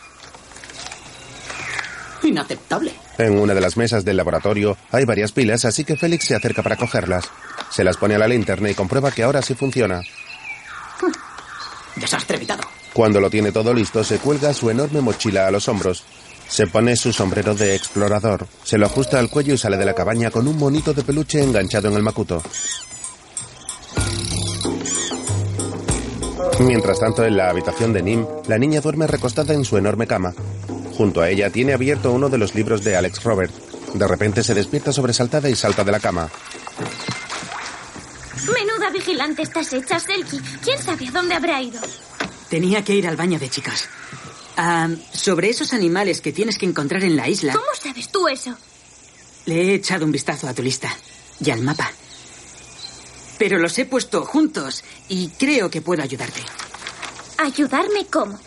Inaceptable. 2.23 2.93
En 3.17 3.37
una 3.37 3.53
de 3.53 3.61
las 3.61 3.77
mesas 3.77 4.05
del 4.05 4.17
laboratorio 4.17 4.77
hay 4.91 5.05
varias 5.05 5.31
pilas, 5.31 5.65
así 5.65 5.83
que 5.83 5.97
Félix 5.97 6.25
se 6.25 6.35
acerca 6.35 6.63
para 6.63 6.77
cogerlas. 6.77 7.25
Se 7.69 7.83
las 7.83 7.97
pone 7.97 8.15
a 8.15 8.19
la 8.19 8.27
linterna 8.27 8.69
y 8.69 8.75
comprueba 8.75 9.11
que 9.11 9.23
ahora 9.23 9.41
sí 9.41 9.55
funciona. 9.55 10.01
Desastre 12.01 12.37
evitado. 12.37 12.63
Cuando 12.93 13.21
lo 13.21 13.29
tiene 13.29 13.51
todo 13.51 13.73
listo, 13.73 14.03
se 14.03 14.17
cuelga 14.17 14.53
su 14.53 14.69
enorme 14.69 15.01
mochila 15.01 15.47
a 15.47 15.51
los 15.51 15.67
hombros. 15.67 16.03
Se 16.47 16.67
pone 16.67 16.97
su 16.97 17.13
sombrero 17.13 17.55
de 17.55 17.75
explorador, 17.75 18.45
se 18.63 18.77
lo 18.77 18.85
ajusta 18.85 19.19
al 19.19 19.29
cuello 19.29 19.53
y 19.53 19.57
sale 19.57 19.77
de 19.77 19.85
la 19.85 19.93
cabaña 19.93 20.31
con 20.31 20.47
un 20.47 20.57
monito 20.57 20.93
de 20.93 21.03
peluche 21.03 21.41
enganchado 21.41 21.87
en 21.87 21.93
el 21.93 22.03
macuto. 22.03 22.43
Mientras 26.59 26.99
tanto, 26.99 27.25
en 27.25 27.37
la 27.37 27.49
habitación 27.49 27.93
de 27.93 28.03
Nim, 28.03 28.25
la 28.47 28.57
niña 28.57 28.81
duerme 28.81 29.07
recostada 29.07 29.53
en 29.53 29.63
su 29.63 29.77
enorme 29.77 30.07
cama. 30.07 30.33
Junto 30.97 31.21
a 31.21 31.29
ella 31.29 31.49
tiene 31.49 31.73
abierto 31.73 32.11
uno 32.11 32.29
de 32.29 32.37
los 32.37 32.53
libros 32.53 32.83
de 32.83 32.95
Alex 32.95 33.23
Robert. 33.23 33.53
De 33.93 34.07
repente 34.07 34.43
se 34.43 34.53
despierta 34.53 34.91
sobresaltada 34.91 35.49
y 35.49 35.55
salta 35.55 35.83
de 35.83 35.91
la 35.91 35.99
cama. 35.99 36.29
Vigilante 38.91 39.41
estás 39.41 39.71
hecha, 39.73 39.99
Selkie. 39.99 40.39
¿Quién 40.63 40.81
sabe 40.81 41.07
a 41.07 41.11
dónde 41.11 41.35
habrá 41.35 41.61
ido? 41.61 41.79
Tenía 42.49 42.83
que 42.83 42.93
ir 42.95 43.07
al 43.07 43.15
baño 43.15 43.39
de 43.39 43.49
chicas. 43.49 43.87
Ah, 44.57 44.89
sobre 45.13 45.49
esos 45.49 45.73
animales 45.73 46.21
que 46.21 46.31
tienes 46.33 46.57
que 46.57 46.65
encontrar 46.65 47.03
en 47.03 47.15
la 47.15 47.27
isla, 47.29 47.53
¿Cómo 47.53 47.65
sabes 47.81 48.11
tú 48.11 48.27
eso? 48.27 48.55
le 49.45 49.55
he 49.61 49.73
echado 49.75 50.05
un 50.05 50.11
vistazo 50.11 50.47
a 50.47 50.53
tu 50.53 50.61
lista 50.61 50.95
y 51.43 51.49
al 51.49 51.61
mapa. 51.61 51.91
Pero 53.39 53.57
los 53.57 53.77
he 53.79 53.85
puesto 53.85 54.23
juntos 54.25 54.83
y 55.09 55.29
creo 55.29 55.69
que 55.69 55.81
puedo 55.81 56.03
ayudarte. 56.03 56.41
¿Ayudarme 57.37 58.05
cómo? 58.05 58.37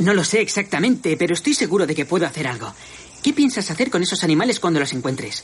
No 0.00 0.12
lo 0.12 0.24
sé 0.24 0.42
exactamente, 0.42 1.16
pero 1.16 1.32
estoy 1.32 1.54
seguro 1.54 1.86
de 1.86 1.94
que 1.94 2.04
puedo 2.04 2.26
hacer 2.26 2.46
algo. 2.46 2.74
¿Qué 3.22 3.32
piensas 3.32 3.70
hacer 3.70 3.88
con 3.90 4.02
esos 4.02 4.22
animales 4.24 4.60
cuando 4.60 4.78
los 4.78 4.92
encuentres? 4.92 5.42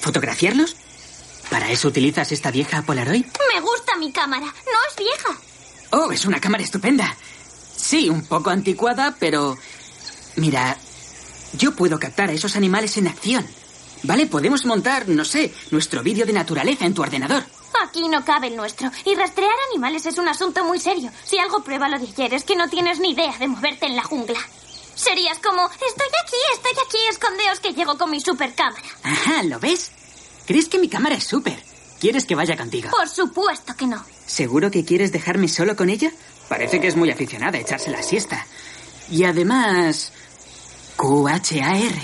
¿Fotografiarlos? 0.00 0.76
¿Para 1.54 1.70
eso 1.70 1.86
utilizas 1.86 2.32
esta 2.32 2.50
vieja 2.50 2.82
Polaroid? 2.82 3.26
Me 3.54 3.60
gusta 3.60 3.96
mi 3.96 4.10
cámara. 4.10 4.44
No 4.44 4.78
es 4.90 4.96
vieja. 4.98 5.38
Oh, 5.92 6.10
es 6.10 6.24
una 6.24 6.40
cámara 6.40 6.64
estupenda. 6.64 7.16
Sí, 7.76 8.08
un 8.08 8.26
poco 8.26 8.50
anticuada, 8.50 9.14
pero... 9.20 9.56
Mira, 10.34 10.76
yo 11.52 11.76
puedo 11.76 12.00
captar 12.00 12.30
a 12.30 12.32
esos 12.32 12.56
animales 12.56 12.96
en 12.96 13.06
acción. 13.06 13.46
¿Vale? 14.02 14.26
Podemos 14.26 14.64
montar, 14.64 15.08
no 15.08 15.24
sé, 15.24 15.54
nuestro 15.70 16.02
vídeo 16.02 16.26
de 16.26 16.32
naturaleza 16.32 16.86
en 16.86 16.94
tu 16.94 17.02
ordenador. 17.02 17.44
Aquí 17.84 18.08
no 18.08 18.24
cabe 18.24 18.48
el 18.48 18.56
nuestro. 18.56 18.90
Y 19.04 19.14
rastrear 19.14 19.54
animales 19.70 20.06
es 20.06 20.18
un 20.18 20.26
asunto 20.26 20.64
muy 20.64 20.80
serio. 20.80 21.12
Si 21.22 21.38
algo 21.38 21.62
prueba 21.62 21.88
lo 21.88 22.00
de 22.00 22.08
ayer 22.08 22.34
es 22.34 22.42
que 22.42 22.56
no 22.56 22.68
tienes 22.68 22.98
ni 22.98 23.12
idea 23.12 23.38
de 23.38 23.46
moverte 23.46 23.86
en 23.86 23.94
la 23.94 24.02
jungla. 24.02 24.40
Serías 24.96 25.38
como, 25.38 25.66
estoy 25.66 26.08
aquí, 26.24 26.36
estoy 26.52 26.72
aquí, 26.84 26.98
escondeos 27.10 27.60
que 27.60 27.74
llego 27.74 27.96
con 27.96 28.10
mi 28.10 28.20
supercámara. 28.20 28.82
Ajá, 29.04 29.44
¿lo 29.44 29.60
ves? 29.60 29.92
¿Crees 30.46 30.68
que 30.68 30.78
mi 30.78 30.88
cámara 30.88 31.14
es 31.14 31.24
súper? 31.24 31.58
¿Quieres 32.00 32.26
que 32.26 32.34
vaya 32.34 32.56
contigo? 32.56 32.90
Por 32.90 33.08
supuesto 33.08 33.74
que 33.76 33.86
no. 33.86 34.04
¿Seguro 34.26 34.70
que 34.70 34.84
quieres 34.84 35.10
dejarme 35.12 35.48
solo 35.48 35.74
con 35.74 35.88
ella? 35.88 36.10
Parece 36.48 36.80
que 36.80 36.88
es 36.88 36.96
muy 36.96 37.10
aficionada 37.10 37.56
a 37.56 37.60
echarse 37.60 37.90
la 37.90 38.02
siesta. 38.02 38.46
Y 39.10 39.24
además... 39.24 40.12
QHAR. 40.96 41.94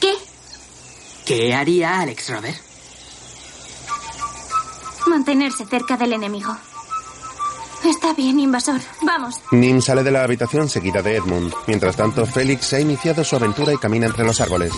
¿Qué? 0.00 0.14
¿Qué 1.24 1.54
haría 1.54 2.00
Alex 2.00 2.30
Robert? 2.30 2.58
Mantenerse 5.06 5.64
cerca 5.66 5.96
del 5.96 6.14
enemigo. 6.14 6.56
Está 7.84 8.12
bien, 8.14 8.38
invasor. 8.38 8.80
Vamos. 9.02 9.40
Nim 9.50 9.80
sale 9.80 10.02
de 10.02 10.10
la 10.10 10.22
habitación 10.22 10.68
seguida 10.68 11.02
de 11.02 11.16
Edmund. 11.16 11.52
Mientras 11.66 11.96
tanto, 11.96 12.24
Félix 12.26 12.72
ha 12.74 12.80
iniciado 12.80 13.24
su 13.24 13.34
aventura 13.34 13.72
y 13.72 13.76
camina 13.78 14.06
entre 14.06 14.24
los 14.24 14.40
árboles. 14.40 14.72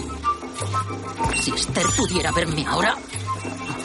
Si 1.45 1.51
Esther 1.51 1.85
pudiera 1.95 2.33
verme 2.33 2.65
ahora, 2.67 2.97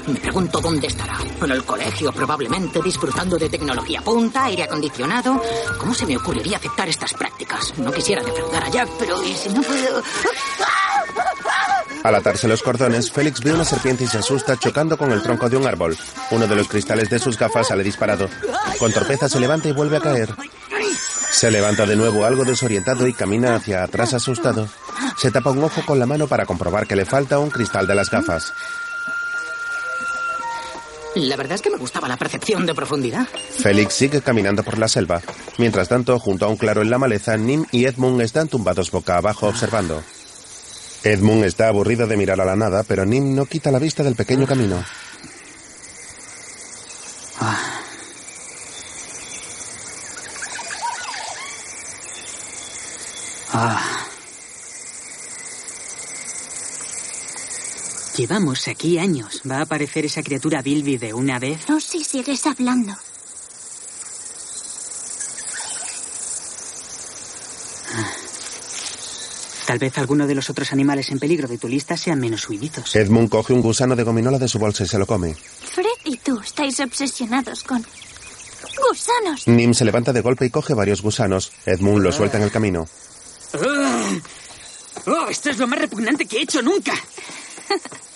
me 0.07 0.18
pregunto 0.18 0.62
dónde 0.62 0.88
estará. 0.88 1.18
En 1.41 1.51
el 1.51 1.66
colegio, 1.66 2.14
probablemente, 2.14 2.82
disfrutando 2.82 3.36
de 3.36 3.49
tecnología 3.49 4.01
punta, 4.01 4.45
aire 4.45 4.64
acondicionado. 4.64 5.41
¿Cómo 5.78 5.93
se 5.93 6.05
me 6.05 6.16
ocurriría 6.16 6.55
aceptar 6.55 6.88
estas 6.88 7.14
prácticas? 7.16 7.78
No 7.78 7.91
quisiera 7.91 8.24
defraudar 8.24 8.64
a 8.64 8.70
Jack, 8.70 8.88
pero 8.97 9.22
¿y 9.26 9.34
si 9.34 9.49
no 9.49 9.62
puedo? 9.62 10.01
Al 12.01 12.16
atarse 12.16 12.47
los 12.47 12.64
cordones, 12.64 13.12
Félix 13.12 13.41
ve 13.41 13.51
una 13.51 13.66
serpiente 13.66 14.05
y 14.05 14.07
se 14.07 14.20
asusta 14.20 14.55
chocando 14.55 14.97
con 14.97 15.12
el 15.12 15.22
tronco 15.22 15.49
de 15.49 15.57
un 15.57 15.68
árbol. 15.68 15.97
Uno 16.32 16.47
de 16.47 16.55
los 16.55 16.70
cristales 16.70 17.10
de 17.10 17.20
sus 17.20 17.38
gafas 17.38 17.68
sale 17.68 17.84
disparado. 17.84 18.30
Con 18.80 18.93
torpeza 18.93 19.28
se 19.28 19.41
levanta 19.41 19.68
y 19.68 19.74
vuelve 19.74 19.97
a 19.97 19.99
caer. 19.99 20.34
Se 21.30 21.51
levanta 21.51 21.86
de 21.86 21.97
nuevo 21.97 22.24
algo 22.24 22.45
desorientado 22.45 23.05
y 23.05 23.12
camina 23.12 23.55
hacia 23.55 23.84
atrás 23.84 24.14
asustado. 24.14 24.70
Se 25.17 25.31
tapa 25.31 25.51
un 25.51 25.63
ojo 25.63 25.81
con 25.85 25.99
la 25.99 26.05
mano 26.05 26.27
para 26.27 26.45
comprobar 26.45 26.87
que 26.87 26.95
le 26.95 27.05
falta 27.05 27.39
un 27.39 27.49
cristal 27.49 27.87
de 27.87 27.95
las 27.95 28.09
gafas. 28.09 28.53
La 31.15 31.35
verdad 31.35 31.55
es 31.55 31.61
que 31.61 31.69
me 31.69 31.77
gustaba 31.77 32.07
la 32.07 32.17
percepción 32.17 32.65
de 32.65 32.75
profundidad. 32.75 33.27
Félix 33.27 33.93
sigue 33.95 34.21
caminando 34.21 34.63
por 34.63 34.77
la 34.77 34.87
selva. 34.87 35.21
Mientras 35.57 35.89
tanto, 35.89 36.19
junto 36.19 36.45
a 36.45 36.49
un 36.49 36.57
claro 36.57 36.81
en 36.81 36.89
la 36.89 36.97
maleza, 36.97 37.35
Nim 37.35 37.65
y 37.71 37.85
Edmund 37.85 38.21
están 38.21 38.47
tumbados 38.47 38.91
boca 38.91 39.17
abajo 39.17 39.47
observando. 39.47 40.03
Edmund 41.03 41.45
está 41.45 41.67
aburrido 41.67 42.07
de 42.07 42.17
mirar 42.17 42.39
a 42.41 42.45
la 42.45 42.55
nada, 42.55 42.83
pero 42.83 43.05
Nim 43.05 43.33
no 43.35 43.45
quita 43.45 43.71
la 43.71 43.79
vista 43.79 44.03
del 44.03 44.15
pequeño 44.15 44.45
camino. 44.45 44.83
Ah. 53.51 54.09
Llevamos 58.20 58.67
aquí 58.67 58.99
años. 58.99 59.41
¿Va 59.49 59.59
a 59.59 59.61
aparecer 59.61 60.03
esa 60.03 60.22
criatura 60.22 60.61
Bilby 60.61 60.97
de 60.97 61.13
una 61.13 61.39
vez? 61.39 61.70
No 61.70 61.80
si 61.80 62.03
sigues 62.03 62.45
hablando. 62.45 62.91
Tal 69.65 69.80
vez 69.80 69.97
alguno 69.97 70.28
de 70.28 70.36
los 70.36 70.49
otros 70.49 70.74
animales 70.74 71.09
en 71.11 71.20
peligro 71.20 71.47
de 71.47 71.57
tu 71.57 71.70
lista 71.70 71.95
sean 71.95 72.20
menos 72.20 72.49
huidizos. 72.49 72.93
Edmund 72.93 73.30
coge 73.30 73.53
un 73.53 73.61
gusano 73.61 73.95
de 73.95 74.03
gominola 74.03 74.38
de 74.38 74.49
su 74.49 74.59
bolsa 74.59 74.84
y 74.84 74.88
se 74.88 74.99
lo 74.99 75.07
come. 75.07 75.34
Fred 75.36 75.86
y 76.03 76.17
tú 76.17 76.41
estáis 76.41 76.78
obsesionados 76.82 77.63
con 77.63 77.86
gusanos. 78.89 79.47
Nim 79.47 79.74
se 79.74 79.86
levanta 79.86 80.11
de 80.11 80.20
golpe 80.20 80.45
y 80.45 80.49
coge 80.49 80.74
varios 80.74 81.01
gusanos. 81.01 81.53
Edmund 81.65 82.03
lo 82.03 82.11
suelta 82.11 82.36
en 82.36 82.43
el 82.43 82.51
camino. 82.51 82.86
Ah. 83.53 84.11
¡Oh, 85.07 85.30
esto 85.30 85.51
es 85.51 85.57
lo 85.57 85.67
más 85.67 85.80
repugnante 85.80 86.26
que 86.26 86.39
he 86.39 86.41
hecho 86.41 86.61
nunca! 86.61 86.93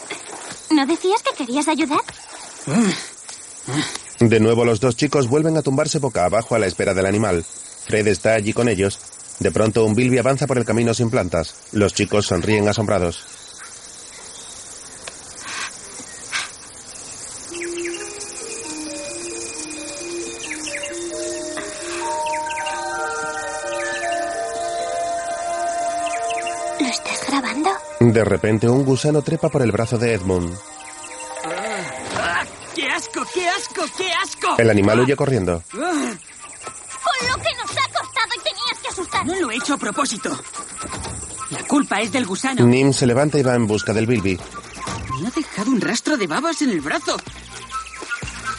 ¿No 0.72 0.86
decías 0.86 1.22
que 1.22 1.36
querías 1.36 1.68
ayudar? 1.68 2.02
De 4.20 4.40
nuevo 4.40 4.66
los 4.66 4.80
dos 4.80 4.96
chicos 4.96 5.28
vuelven 5.28 5.58
a 5.58 5.62
tumbarse 5.62 6.00
boca 6.00 6.26
abajo 6.26 6.56
a 6.56 6.60
la 6.60 6.68
espera 6.68 6.94
del 6.94 7.06
animal. 7.06 7.44
Fred 7.86 8.08
está 8.08 8.34
allí 8.34 8.54
con 8.54 8.70
ellos. 8.70 9.00
De 9.40 9.52
pronto 9.52 9.84
un 9.86 9.96
Bilby 9.96 10.18
avanza 10.18 10.48
por 10.48 10.58
el 10.58 10.66
camino 10.66 10.94
sin 10.94 11.10
plantas. 11.10 11.56
Los 11.72 11.94
chicos 11.94 12.28
sonríen 12.28 12.68
asombrados. 12.68 13.43
De 28.12 28.26
repente 28.26 28.68
un 28.68 28.84
gusano 28.84 29.22
trepa 29.22 29.48
por 29.50 29.62
el 29.62 29.72
brazo 29.72 29.98
de 29.98 30.14
Edmund. 30.14 30.54
Ah, 32.18 32.44
¡Qué 32.76 32.90
asco, 32.90 33.26
qué 33.34 33.48
asco, 33.48 33.84
qué 33.98 34.12
asco! 34.12 34.56
El 34.58 34.70
animal 34.70 35.00
huye 35.00 35.16
corriendo. 35.16 35.64
Con 35.72 35.80
lo 35.82 35.88
que 37.38 37.54
nos 37.56 37.72
ha 37.72 37.88
costado 37.88 38.34
y 38.36 38.44
tenías 38.44 38.80
que 38.82 38.88
asustar. 38.90 39.26
No 39.26 39.36
lo 39.36 39.52
he 39.52 39.56
hecho 39.56 39.76
a 39.76 39.78
propósito. 39.78 40.38
La 41.52 41.64
culpa 41.64 42.02
es 42.02 42.12
del 42.12 42.26
gusano. 42.26 42.66
Nim 42.66 42.92
se 42.92 43.06
levanta 43.06 43.40
y 43.40 43.44
va 43.44 43.56
en 43.56 43.68
busca 43.68 43.94
del 43.94 44.06
Bilby. 44.06 44.38
Me 45.22 45.28
ha 45.28 45.32
dejado 45.32 45.72
un 45.72 45.80
rastro 45.80 46.18
de 46.18 46.28
babas 46.28 46.62
en 46.62 46.72
el 46.72 46.82
brazo. 46.82 47.16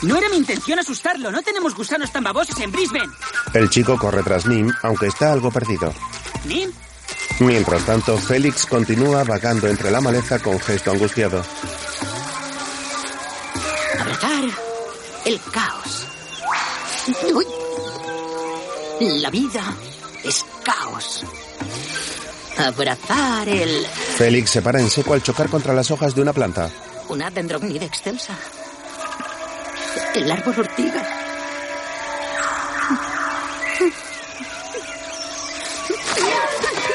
No 0.02 0.16
era 0.16 0.28
mi 0.30 0.36
intención 0.36 0.78
asustarlo. 0.78 1.30
No 1.30 1.42
tenemos 1.42 1.74
gusanos 1.74 2.10
tan 2.12 2.24
babosos 2.24 2.58
en 2.60 2.72
Brisbane. 2.72 3.12
El 3.52 3.68
chico 3.68 3.98
corre 3.98 4.22
tras 4.22 4.46
Nim, 4.46 4.72
aunque 4.82 5.06
está 5.08 5.32
algo 5.32 5.50
perdido. 5.50 5.92
¿Nim? 6.46 6.70
Mientras 7.40 7.84
tanto, 7.84 8.16
Félix 8.16 8.64
continúa 8.64 9.24
vagando 9.24 9.66
entre 9.68 9.90
la 9.90 10.00
maleza 10.00 10.38
con 10.38 10.58
gesto 10.60 10.92
angustiado. 10.92 11.44
Abrazar 13.98 14.44
el 15.24 15.40
caos. 15.52 16.06
Uy. 17.34 17.46
La 19.20 19.30
vida 19.30 19.62
es 20.22 20.44
caos. 20.62 21.24
Abrazar 22.56 23.48
el... 23.48 23.84
Félix 24.16 24.50
se 24.50 24.62
para 24.62 24.80
en 24.80 24.88
seco 24.88 25.14
al 25.14 25.22
chocar 25.22 25.48
contra 25.48 25.74
las 25.74 25.90
hojas 25.90 26.14
de 26.14 26.22
una 26.22 26.32
planta. 26.32 26.70
Una 27.08 27.30
dendrocnida 27.30 27.84
excelsa. 27.84 28.34
El 30.14 30.30
árbol 30.30 30.54
ortiga. 30.58 31.24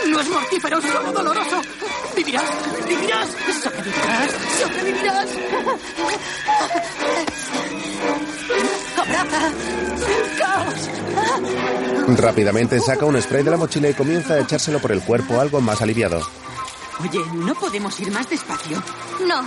No 0.09 0.19
es 0.19 0.29
mortífero, 0.29 0.81
solo 0.81 1.11
doloroso. 1.11 1.61
Vivirás, 2.29 2.87
vivirás, 2.87 3.29
sobrevivirás, 3.63 4.31
sobrevivirás. 4.61 5.29
Abraza 8.95 9.51
caos. 10.37 12.19
Rápidamente 12.19 12.79
saca 12.81 13.05
un 13.05 13.19
spray 13.19 13.41
de 13.41 13.49
la 13.49 13.57
mochila 13.57 13.89
y 13.89 13.95
comienza 13.95 14.35
a 14.35 14.41
echárselo 14.41 14.79
por 14.79 14.91
el 14.91 15.01
cuerpo 15.01 15.39
algo 15.39 15.59
más 15.59 15.81
aliviado. 15.81 16.21
Oye, 17.01 17.19
¿no 17.33 17.55
podemos 17.55 17.99
ir 17.99 18.11
más 18.11 18.29
despacio? 18.29 18.77
No. 19.25 19.39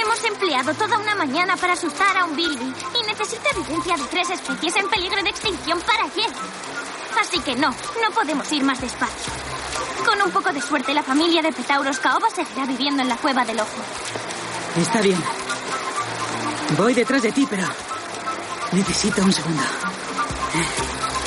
Hemos 0.00 0.24
empleado 0.24 0.74
toda 0.74 0.96
una 0.96 1.16
mañana 1.16 1.56
para 1.56 1.72
asustar 1.72 2.16
a 2.18 2.24
un 2.24 2.36
Bilby 2.36 2.72
y 3.02 3.06
necesita 3.08 3.50
evidencia 3.50 3.96
de 3.96 4.04
tres 4.04 4.30
especies 4.30 4.76
en 4.76 4.88
peligro 4.88 5.20
de 5.24 5.30
extinción 5.30 5.80
para 5.80 6.04
ayer. 6.04 6.30
Así 7.20 7.40
que 7.40 7.56
no, 7.56 7.70
no 7.70 8.14
podemos 8.14 8.52
ir 8.52 8.62
más 8.62 8.80
despacio. 8.80 9.57
Con 10.08 10.22
un 10.22 10.30
poco 10.30 10.50
de 10.54 10.62
suerte, 10.62 10.94
la 10.94 11.02
familia 11.02 11.42
de 11.42 11.52
Petauros 11.52 11.98
Caoba 11.98 12.30
seguirá 12.34 12.64
viviendo 12.64 13.02
en 13.02 13.10
la 13.10 13.16
cueva 13.16 13.44
del 13.44 13.60
ojo. 13.60 13.76
Está 14.80 15.02
bien. 15.02 15.22
Voy 16.78 16.94
detrás 16.94 17.20
de 17.20 17.30
ti, 17.30 17.46
pero 17.48 17.64
necesito 18.72 19.22
un 19.22 19.30
segundo. 19.30 19.62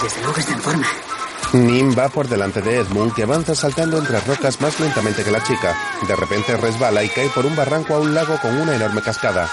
Desde 0.02 0.22
luego 0.24 0.38
está 0.40 0.54
en 0.54 0.62
forma. 0.62 0.88
Nim 1.54 1.96
va 1.96 2.10
por 2.10 2.28
delante 2.28 2.64
de 2.64 2.80
Edmund, 2.80 3.14
que 3.14 3.22
avanza 3.22 3.54
saltando 3.54 4.00
entre 4.00 4.20
rocas 4.22 4.60
más 4.60 4.80
lentamente 4.80 5.24
que 5.24 5.30
la 5.30 5.44
chica. 5.44 5.78
De 6.08 6.16
repente 6.16 6.58
resbala 6.58 7.04
y 7.04 7.10
cae 7.10 7.30
por 7.30 7.46
un 7.46 7.56
barranco 7.56 7.94
a 7.94 8.00
un 8.00 8.16
lago 8.16 8.40
con 8.42 8.58
una 8.58 8.76
enorme 8.76 9.04
cascada. 9.04 9.48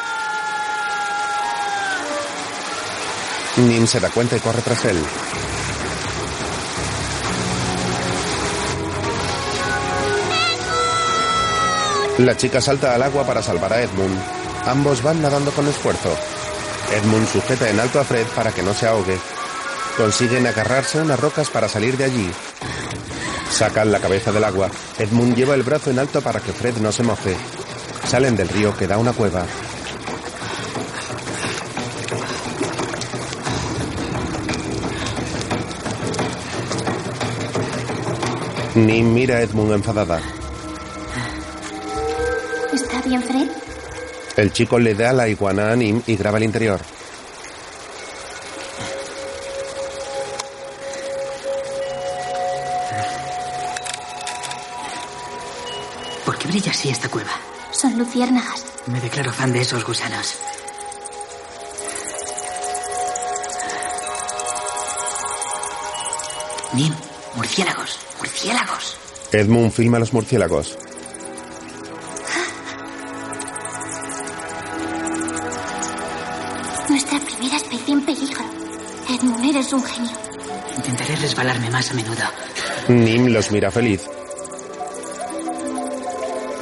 Nim 3.58 3.86
se 3.86 4.00
da 4.00 4.08
cuenta 4.08 4.36
y 4.36 4.40
corre 4.40 4.62
tras 4.62 4.86
él. 4.86 4.98
La 12.18 12.36
chica 12.36 12.60
salta 12.60 12.96
al 12.96 13.02
agua 13.04 13.24
para 13.24 13.42
salvar 13.42 13.72
a 13.72 13.80
Edmund. 13.80 14.18
Ambos 14.66 15.02
van 15.04 15.22
nadando 15.22 15.52
con 15.52 15.68
esfuerzo. 15.68 16.12
Edmund 16.92 17.28
sujeta 17.28 17.70
en 17.70 17.78
alto 17.78 18.00
a 18.00 18.04
Fred 18.04 18.26
para 18.34 18.50
que 18.50 18.62
no 18.62 18.74
se 18.74 18.88
ahogue. 18.88 19.16
Consiguen 19.96 20.44
agarrarse 20.44 20.98
a 20.98 21.02
unas 21.02 21.20
rocas 21.20 21.48
para 21.48 21.68
salir 21.68 21.96
de 21.96 22.04
allí. 22.04 22.28
Sacan 23.52 23.92
la 23.92 24.00
cabeza 24.00 24.32
del 24.32 24.42
agua. 24.42 24.68
Edmund 24.98 25.36
lleva 25.36 25.54
el 25.54 25.62
brazo 25.62 25.90
en 25.90 26.00
alto 26.00 26.20
para 26.20 26.40
que 26.40 26.52
Fred 26.52 26.78
no 26.78 26.90
se 26.90 27.04
moje. 27.04 27.36
Salen 28.08 28.36
del 28.36 28.48
río 28.48 28.76
que 28.76 28.88
da 28.88 28.98
una 28.98 29.12
cueva. 29.12 29.44
Nim 38.74 39.12
mira 39.14 39.36
a 39.36 39.42
Edmund 39.42 39.72
enfadada. 39.72 40.20
¿Está 43.08 43.20
bien, 43.20 43.22
Fred? 43.22 43.56
El 44.36 44.52
chico 44.52 44.78
le 44.78 44.94
da 44.94 45.14
la 45.14 45.26
iguana 45.28 45.72
a 45.72 45.76
Nim 45.76 46.02
y 46.06 46.14
graba 46.16 46.36
el 46.36 46.44
interior. 46.44 46.78
¿Por 56.26 56.36
qué 56.36 56.48
brilla 56.48 56.70
así 56.70 56.90
esta 56.90 57.08
cueva? 57.08 57.30
Son 57.70 57.96
luciérnagas. 57.98 58.66
Me 58.86 59.00
declaro 59.00 59.32
fan 59.32 59.54
de 59.54 59.62
esos 59.62 59.82
gusanos. 59.86 60.34
Nim, 66.74 66.92
murciélagos, 67.36 67.98
murciélagos. 68.18 68.98
Edmund 69.32 69.72
filma 69.72 69.98
los 69.98 70.12
murciélagos. 70.12 70.76
Nuestra 77.10 77.36
primera 77.36 77.56
especie 77.56 77.94
en 77.94 78.04
peligro. 78.04 78.40
Edmund, 79.08 79.44
eres 79.48 79.72
un 79.72 79.82
genio. 79.82 80.10
Intentaré 80.76 81.16
resbalarme 81.16 81.70
más 81.70 81.90
a 81.90 81.94
menudo. 81.94 82.22
Nim 82.88 83.28
los 83.28 83.50
mira 83.50 83.70
feliz. 83.70 84.02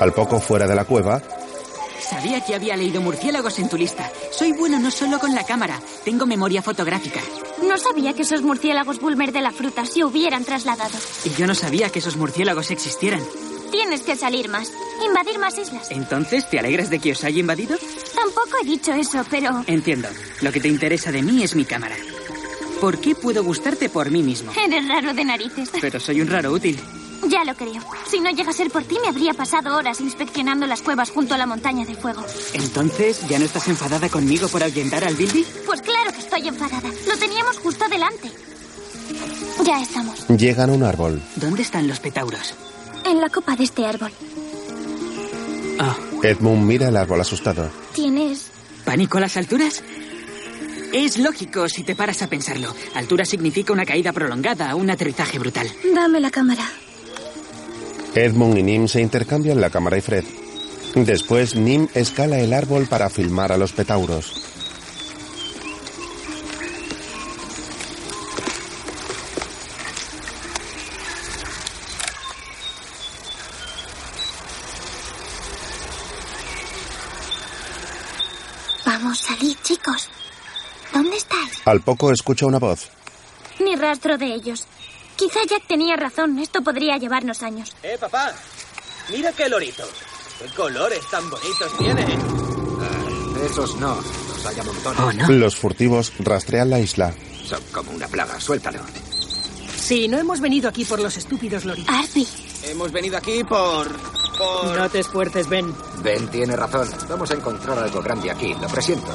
Al 0.01 0.12
poco 0.12 0.38
fuera 0.38 0.66
de 0.66 0.74
la 0.74 0.84
cueva, 0.84 1.20
Sabía 2.09 2.40
que 2.44 2.55
había 2.55 2.76
leído 2.76 3.01
murciélagos 3.01 3.59
en 3.59 3.68
tu 3.68 3.76
lista. 3.76 4.09
Soy 4.30 4.53
bueno 4.53 4.78
no 4.78 4.92
solo 4.92 5.18
con 5.18 5.34
la 5.34 5.44
cámara, 5.44 5.80
tengo 6.05 6.24
memoria 6.24 6.62
fotográfica. 6.62 7.20
No 7.66 7.76
sabía 7.78 8.12
que 8.12 8.22
esos 8.22 8.42
murciélagos 8.42 9.01
Bulmer 9.01 9.32
de 9.32 9.40
la 9.40 9.51
fruta 9.51 9.84
se 9.84 10.05
hubieran 10.05 10.44
trasladado. 10.44 10.97
Y 11.24 11.30
yo 11.30 11.49
no 11.49 11.55
sabía 11.57 11.90
que 11.90 11.99
esos 11.99 12.16
murciélagos 12.16 12.70
existieran. 12.70 13.22
Tienes 13.72 14.03
que 14.03 14.14
salir 14.14 14.49
más. 14.49 14.70
Invadir 15.05 15.40
más 15.40 15.59
islas. 15.59 15.90
Entonces, 15.90 16.49
¿te 16.49 16.61
alegras 16.61 16.90
de 16.90 17.01
que 17.01 17.11
os 17.11 17.24
haya 17.24 17.40
invadido? 17.40 17.76
Tampoco 18.27 18.57
he 18.61 18.66
dicho 18.66 18.93
eso, 18.93 19.24
pero... 19.31 19.62
Entiendo. 19.68 20.09
Lo 20.43 20.51
que 20.51 20.61
te 20.61 20.66
interesa 20.66 21.12
de 21.12 21.22
mí 21.22 21.45
es 21.45 21.55
mi 21.55 21.64
cámara. 21.64 21.95
¿Por 22.81 22.99
qué 22.99 23.14
puedo 23.14 23.45
gustarte 23.45 23.89
por 23.89 24.11
mí 24.11 24.22
mismo? 24.22 24.53
Eres 24.53 24.89
raro 24.89 25.14
de 25.14 25.24
narices. 25.24 25.70
Pero 25.81 26.01
soy 26.01 26.20
un 26.20 26.29
raro 26.29 26.51
útil. 26.53 26.77
Ya 27.29 27.45
lo 27.45 27.55
creo. 27.55 27.81
Si 28.11 28.18
no 28.18 28.31
llega 28.31 28.51
a 28.51 28.53
ser 28.53 28.70
por 28.70 28.83
ti, 28.83 28.99
me 29.01 29.09
habría 29.09 29.33
pasado 29.33 29.77
horas 29.77 30.01
inspeccionando 30.01 30.66
las 30.66 30.83
cuevas 30.83 31.11
junto 31.11 31.35
a 31.35 31.39
la 31.39 31.47
montaña 31.47 31.87
de 31.87 31.95
fuego. 31.95 32.24
Entonces, 32.53 33.27
¿ya 33.29 33.39
no 33.39 33.45
estás 33.45 33.68
enfadada 33.68 34.09
conmigo 34.09 34.49
por 34.49 34.62
ahuyentar 34.62 35.05
al 35.05 35.14
Bilby? 35.14 35.47
Pues 35.64 35.81
claro 35.83 36.12
que 36.12 36.18
estoy 36.18 36.49
enfadada. 36.49 36.91
Lo 37.09 37.16
teníamos 37.16 37.59
justo 37.59 37.89
delante. 37.89 38.31
Ya 39.64 39.81
estamos. 39.81 40.27
llegan 40.37 40.70
a 40.70 40.72
un 40.72 40.83
árbol. 40.83 41.22
¿Dónde 41.37 41.62
están 41.62 41.87
los 41.87 42.01
petauros? 42.01 42.55
En 43.05 43.20
la 43.20 43.29
copa 43.29 43.55
de 43.55 43.64
este 43.64 43.87
árbol. 43.87 44.11
Ah, 45.79 45.97
Edmund 46.27 46.66
mira 46.66 46.89
el 46.89 46.97
árbol 46.97 47.20
asustado. 47.20 47.70
¿Tienes 47.95 48.51
¿pánico 48.85 49.18
a 49.18 49.20
las 49.20 49.37
alturas? 49.37 49.83
Es 50.93 51.18
lógico 51.18 51.68
si 51.68 51.85
te 51.85 51.95
paras 51.95 52.22
a 52.22 52.29
pensarlo. 52.29 52.74
Altura 52.95 53.24
significa 53.24 53.72
una 53.72 53.85
caída 53.85 54.12
prolongada, 54.12 54.74
un 54.74 54.91
aterrizaje 54.91 55.39
brutal. 55.39 55.68
Dame 55.95 56.20
la 56.20 56.31
cámara. 56.31 56.64
Edmund 58.14 58.59
y 58.59 58.62
Nim 58.62 58.89
se 58.89 59.01
intercambian 59.01 59.61
la 59.61 59.70
cámara 59.70 59.99
y 59.99 60.01
Fred. 60.01 60.24
Después, 60.95 61.55
Nim 61.55 61.89
escala 61.95 62.41
el 62.41 62.53
árbol 62.53 62.87
para 62.87 63.11
filmar 63.11 63.53
a 63.53 63.59
los 63.59 63.72
petauros. 63.72 64.56
Al 81.67 81.81
poco 81.81 82.12
escucha 82.12 82.47
una 82.47 82.61
voz. 82.61 82.89
Ni 83.59 83.75
rastro 83.75 84.17
de 84.17 84.27
ellos. 84.27 84.67
Quizá 85.17 85.41
Jack 85.51 85.67
tenía 85.67 85.97
razón. 85.97 86.39
Esto 86.39 86.62
podría 86.62 86.97
llevarnos 86.97 87.43
años. 87.43 87.75
Eh, 87.83 87.97
papá. 87.99 88.33
Mira 89.11 89.33
qué 89.33 89.49
lorito. 89.49 89.83
¿Qué 90.39 90.47
colores 90.55 91.01
tan 91.11 91.29
bonitos 91.29 91.77
tiene? 91.77 92.05
Ah, 92.05 93.47
esos 93.51 93.75
no. 93.77 93.97
Los 93.97 94.47
hay 94.47 94.61
a 94.61 94.62
montones. 94.62 95.29
Oh, 95.29 95.33
Los 95.33 95.57
furtivos 95.57 96.12
rastrean 96.21 96.71
la 96.71 96.79
isla. 96.79 97.12
Son 97.45 97.61
como 97.73 97.91
una 97.91 98.07
plaga. 98.07 98.39
Suéltalo. 98.39 98.79
Sí, 99.87 100.09
no 100.09 100.18
hemos 100.18 100.41
venido 100.41 100.68
aquí 100.68 100.84
por 100.84 100.99
los 100.99 101.16
estúpidos 101.16 101.64
loritos. 101.64 101.95
Arby. 101.95 102.26
Hemos 102.64 102.91
venido 102.91 103.16
aquí 103.16 103.45
por... 103.45 103.87
por... 104.37 104.76
No 104.76 104.91
te 104.91 104.99
esfuerces, 104.99 105.49
Ben. 105.49 105.72
Ben 106.03 106.26
tiene 106.26 106.57
razón. 106.57 106.89
Vamos 107.09 107.30
a 107.30 107.34
encontrar 107.34 107.78
algo 107.78 108.03
grande 108.03 108.28
aquí. 108.28 108.53
Lo 108.61 108.66
presiento. 108.66 109.07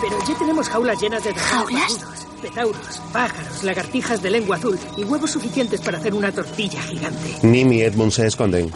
Pero 0.00 0.16
ya 0.26 0.38
tenemos 0.38 0.66
jaulas 0.70 0.98
llenas 0.98 1.22
de 1.24 1.34
¿Jaulas? 1.34 2.00
petauros, 2.40 3.02
pájaros, 3.12 3.62
lagartijas 3.64 4.22
de 4.22 4.30
lengua 4.30 4.56
azul 4.56 4.78
y 4.96 5.04
huevos 5.04 5.30
suficientes 5.30 5.82
para 5.82 5.98
hacer 5.98 6.14
una 6.14 6.32
tortilla 6.32 6.80
gigante. 6.80 7.38
Nim 7.42 7.70
y 7.74 7.82
Edmund 7.82 8.12
se 8.12 8.26
esconden. 8.26 8.72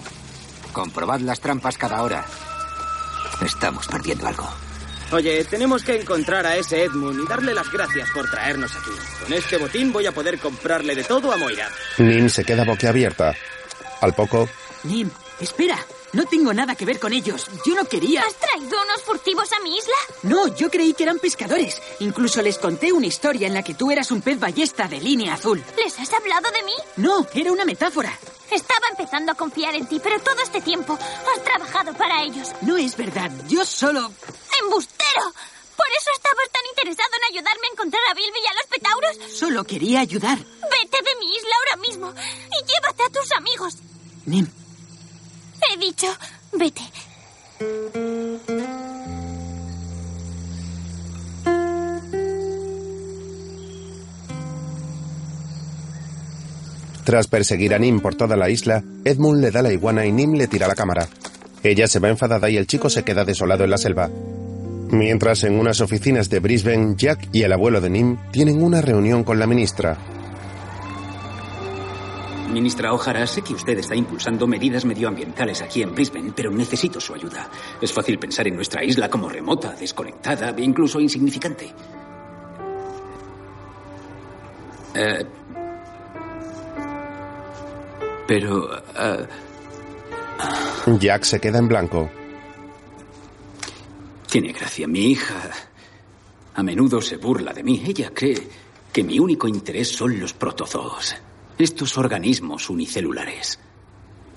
Comprobad 0.74 1.20
las 1.20 1.40
trampas 1.40 1.78
cada 1.78 2.02
hora. 2.02 2.26
Estamos 3.40 3.86
perdiendo 3.86 4.26
algo. 4.28 4.46
Oye, 5.10 5.42
tenemos 5.44 5.82
que 5.82 5.96
encontrar 5.98 6.44
a 6.44 6.56
ese 6.56 6.84
Edmund 6.84 7.24
y 7.24 7.26
darle 7.26 7.54
las 7.54 7.70
gracias 7.72 8.10
por 8.10 8.30
traernos 8.30 8.70
aquí. 8.76 8.90
Con 9.22 9.32
este 9.32 9.56
botín 9.56 9.90
voy 9.90 10.04
a 10.06 10.12
poder 10.12 10.38
comprarle 10.38 10.94
de 10.94 11.04
todo 11.04 11.32
a 11.32 11.36
Moira. 11.38 11.68
Nim 11.96 12.28
se 12.28 12.44
queda 12.44 12.64
boquiabierta. 12.64 13.34
Al 14.02 14.14
poco, 14.14 14.48
Nim, 14.84 15.10
espera. 15.40 15.78
No 16.12 16.24
tengo 16.24 16.54
nada 16.54 16.74
que 16.74 16.86
ver 16.86 16.98
con 16.98 17.12
ellos. 17.12 17.46
Yo 17.66 17.74
no 17.74 17.84
quería. 17.84 18.22
¿Has 18.22 18.34
traído 18.34 18.82
unos 18.82 19.02
furtivos 19.02 19.52
a 19.52 19.60
mi 19.60 19.76
isla? 19.76 19.94
No, 20.22 20.54
yo 20.56 20.70
creí 20.70 20.94
que 20.94 21.02
eran 21.02 21.18
pescadores. 21.18 21.80
Incluso 22.00 22.40
les 22.40 22.58
conté 22.58 22.92
una 22.92 23.06
historia 23.06 23.46
en 23.46 23.54
la 23.54 23.62
que 23.62 23.74
tú 23.74 23.90
eras 23.90 24.10
un 24.10 24.22
pez 24.22 24.40
ballesta 24.40 24.88
de 24.88 25.00
línea 25.00 25.34
azul. 25.34 25.62
¿Les 25.76 25.98
has 25.98 26.12
hablado 26.14 26.50
de 26.50 26.62
mí? 26.62 26.72
No, 26.96 27.26
era 27.34 27.52
una 27.52 27.64
metáfora. 27.66 28.18
Estaba 28.50 28.88
empezando 28.90 29.32
a 29.32 29.34
confiar 29.34 29.74
en 29.74 29.86
ti, 29.86 30.00
pero 30.02 30.18
todo 30.20 30.40
este 30.42 30.62
tiempo 30.62 30.94
has 30.94 31.44
trabajado 31.44 31.92
para 31.92 32.22
ellos. 32.22 32.52
No 32.62 32.76
es 32.78 32.96
verdad. 32.96 33.30
Yo 33.46 33.64
solo... 33.66 34.10
¡Embustero! 34.62 35.22
¿Por 35.76 35.86
eso 35.96 36.10
estabas 36.16 36.48
tan 36.50 36.62
interesado 36.70 37.10
en 37.18 37.34
ayudarme 37.36 37.66
a 37.68 37.72
encontrar 37.72 38.02
a 38.10 38.14
Bilby 38.14 38.38
y 38.42 38.46
a 38.46 38.54
los 38.54 38.66
petauros? 38.66 39.38
Solo 39.38 39.64
quería 39.64 40.00
ayudar. 40.00 40.38
Vete 40.38 41.02
de 41.02 41.16
mi 41.20 41.36
isla 41.36 41.54
ahora 41.58 41.82
mismo 41.86 42.14
y 42.14 42.66
llévate 42.66 43.02
a 43.04 43.10
tus 43.10 43.30
amigos. 43.32 43.74
Nim, 44.26 44.46
He 45.60 45.78
dicho, 45.78 46.06
vete. 46.52 46.82
tras 57.08 57.26
perseguir 57.26 57.72
a 57.72 57.78
Nim 57.78 58.00
por 58.00 58.16
toda 58.16 58.36
la 58.36 58.50
isla, 58.50 58.84
Edmund 59.02 59.40
le 59.40 59.50
da 59.50 59.62
la 59.62 59.72
iguana 59.72 60.04
y 60.04 60.12
Nim 60.12 60.34
le 60.34 60.46
tira 60.46 60.68
la 60.68 60.74
cámara. 60.74 61.08
Ella 61.62 61.88
se 61.88 62.00
va 62.00 62.10
enfadada 62.10 62.50
y 62.50 62.58
el 62.58 62.66
chico 62.66 62.90
se 62.90 63.02
queda 63.02 63.24
desolado 63.24 63.64
en 63.64 63.70
la 63.70 63.78
selva. 63.78 64.10
Mientras 64.90 65.42
en 65.44 65.58
unas 65.58 65.80
oficinas 65.80 66.28
de 66.28 66.40
Brisbane, 66.40 66.96
Jack 66.98 67.30
y 67.32 67.44
el 67.44 67.52
abuelo 67.54 67.80
de 67.80 67.88
Nim 67.88 68.18
tienen 68.30 68.62
una 68.62 68.82
reunión 68.82 69.24
con 69.24 69.38
la 69.38 69.46
ministra. 69.46 69.96
Ministra 72.52 72.92
O'Hara, 72.92 73.26
sé 73.26 73.42
que 73.42 73.54
usted 73.54 73.78
está 73.78 73.94
impulsando 73.94 74.46
medidas 74.46 74.84
medioambientales 74.84 75.62
aquí 75.62 75.82
en 75.82 75.94
Brisbane, 75.94 76.32
pero 76.34 76.50
necesito 76.50 77.00
su 77.00 77.14
ayuda. 77.14 77.48
Es 77.80 77.92
fácil 77.92 78.18
pensar 78.18 78.46
en 78.48 78.56
nuestra 78.56 78.82
isla 78.82 79.08
como 79.08 79.28
remota, 79.28 79.72
desconectada 79.74 80.50
e 80.50 80.62
incluso 80.62 80.98
insignificante. 80.98 81.72
Eh, 84.94 85.24
pero... 88.26 88.76
eh, 88.76 89.26
Jack 90.98 91.24
se 91.24 91.40
queda 91.40 91.58
en 91.58 91.68
blanco. 91.68 92.10
Tiene 94.30 94.52
gracia. 94.52 94.86
Mi 94.88 95.10
hija 95.12 95.50
a 96.54 96.62
menudo 96.62 97.00
se 97.00 97.16
burla 97.16 97.52
de 97.52 97.62
mí. 97.62 97.82
Ella 97.86 98.10
cree 98.14 98.48
que 98.92 99.04
mi 99.04 99.18
único 99.18 99.48
interés 99.48 99.88
son 99.94 100.18
los 100.18 100.32
protozoos. 100.32 101.14
Estos 101.58 101.98
organismos 101.98 102.70
unicelulares. 102.70 103.58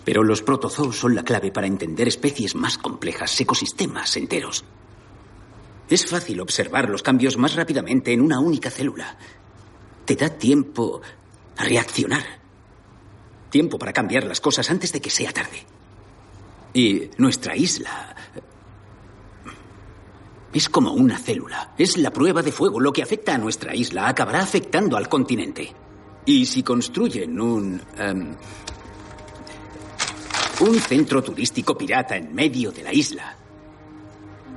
Pero 0.03 0.23
los 0.23 0.41
protozoos 0.41 0.97
son 0.97 1.13
la 1.13 1.23
clave 1.23 1.51
para 1.51 1.67
entender 1.67 2.07
especies 2.07 2.55
más 2.55 2.79
complejas, 2.79 3.39
ecosistemas 3.39 4.17
enteros. 4.17 4.65
Es 5.87 6.07
fácil 6.07 6.41
observar 6.41 6.89
los 6.89 7.03
cambios 7.03 7.37
más 7.37 7.53
rápidamente 7.53 8.11
en 8.11 8.21
una 8.21 8.39
única 8.39 8.71
célula. 8.71 9.17
Te 10.05 10.15
da 10.15 10.29
tiempo 10.29 11.01
a 11.57 11.63
reaccionar. 11.63 12.23
Tiempo 13.51 13.77
para 13.77 13.93
cambiar 13.93 14.23
las 14.23 14.41
cosas 14.41 14.71
antes 14.71 14.91
de 14.91 15.01
que 15.01 15.11
sea 15.11 15.31
tarde. 15.31 15.63
Y 16.73 17.09
nuestra 17.17 17.55
isla 17.55 18.15
es 20.53 20.69
como 20.69 20.93
una 20.93 21.19
célula. 21.19 21.75
Es 21.77 21.97
la 21.97 22.11
prueba 22.11 22.41
de 22.41 22.51
fuego. 22.51 22.79
Lo 22.79 22.91
que 22.91 23.03
afecta 23.03 23.35
a 23.35 23.37
nuestra 23.37 23.75
isla 23.75 24.07
acabará 24.07 24.41
afectando 24.41 24.97
al 24.97 25.07
continente. 25.07 25.75
Y 26.25 26.45
si 26.45 26.63
construyen 26.63 27.39
un... 27.39 27.81
em, 27.97 28.35
un 30.61 30.79
centro 30.79 31.23
turístico 31.23 31.75
pirata 31.75 32.15
en 32.15 32.33
medio 32.35 32.71
de 32.71 32.83
la 32.83 32.93
isla, 32.93 33.35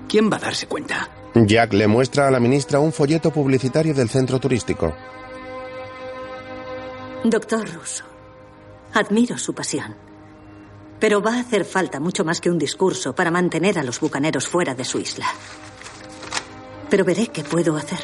¿quién 0.06 0.30
va 0.30 0.36
a 0.36 0.40
darse 0.40 0.66
cuenta? 0.66 1.08
Jack 1.34 1.72
le 1.72 1.88
muestra 1.88 2.28
a 2.28 2.30
la 2.30 2.38
ministra 2.40 2.78
un 2.78 2.92
folleto 2.92 3.30
publicitario 3.30 3.94
del 3.94 4.08
centro 4.08 4.38
turístico. 4.38 4.94
Doctor 7.24 7.66
Russo, 7.72 8.04
admiro 8.92 9.38
su 9.38 9.54
pasión. 9.54 9.96
Pero 11.00 11.20
va 11.22 11.36
a 11.36 11.40
hacer 11.40 11.64
falta 11.64 12.00
mucho 12.00 12.24
más 12.24 12.40
que 12.40 12.50
un 12.50 12.58
discurso 12.58 13.14
para 13.14 13.30
mantener 13.30 13.78
a 13.78 13.82
los 13.82 13.98
bucaneros 13.98 14.46
fuera 14.46 14.74
de 14.74 14.84
su 14.84 14.98
isla. 14.98 15.26
Pero 16.88 17.04
veré 17.04 17.28
qué 17.28 17.42
puedo 17.42 17.76
hacer. 17.76 17.98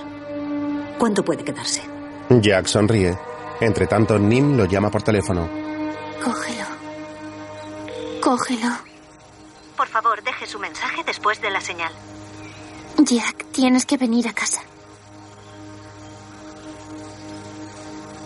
¿Cuánto 0.98 1.22
puede 1.22 1.44
quedarse? 1.44 1.82
Jack 2.30 2.66
sonríe. 2.66 3.29
Entre 3.60 3.86
tanto, 3.86 4.18
Nim 4.18 4.56
lo 4.56 4.64
llama 4.64 4.90
por 4.90 5.02
teléfono. 5.02 5.48
Cógelo. 6.24 6.64
Cógelo. 8.22 8.68
Por 9.76 9.88
favor, 9.88 10.22
deje 10.22 10.46
su 10.46 10.58
mensaje 10.58 11.02
después 11.04 11.40
de 11.42 11.50
la 11.50 11.60
señal. 11.60 11.92
Jack, 12.98 13.46
tienes 13.52 13.84
que 13.84 13.96
venir 13.96 14.28
a 14.28 14.32
casa. 14.32 14.62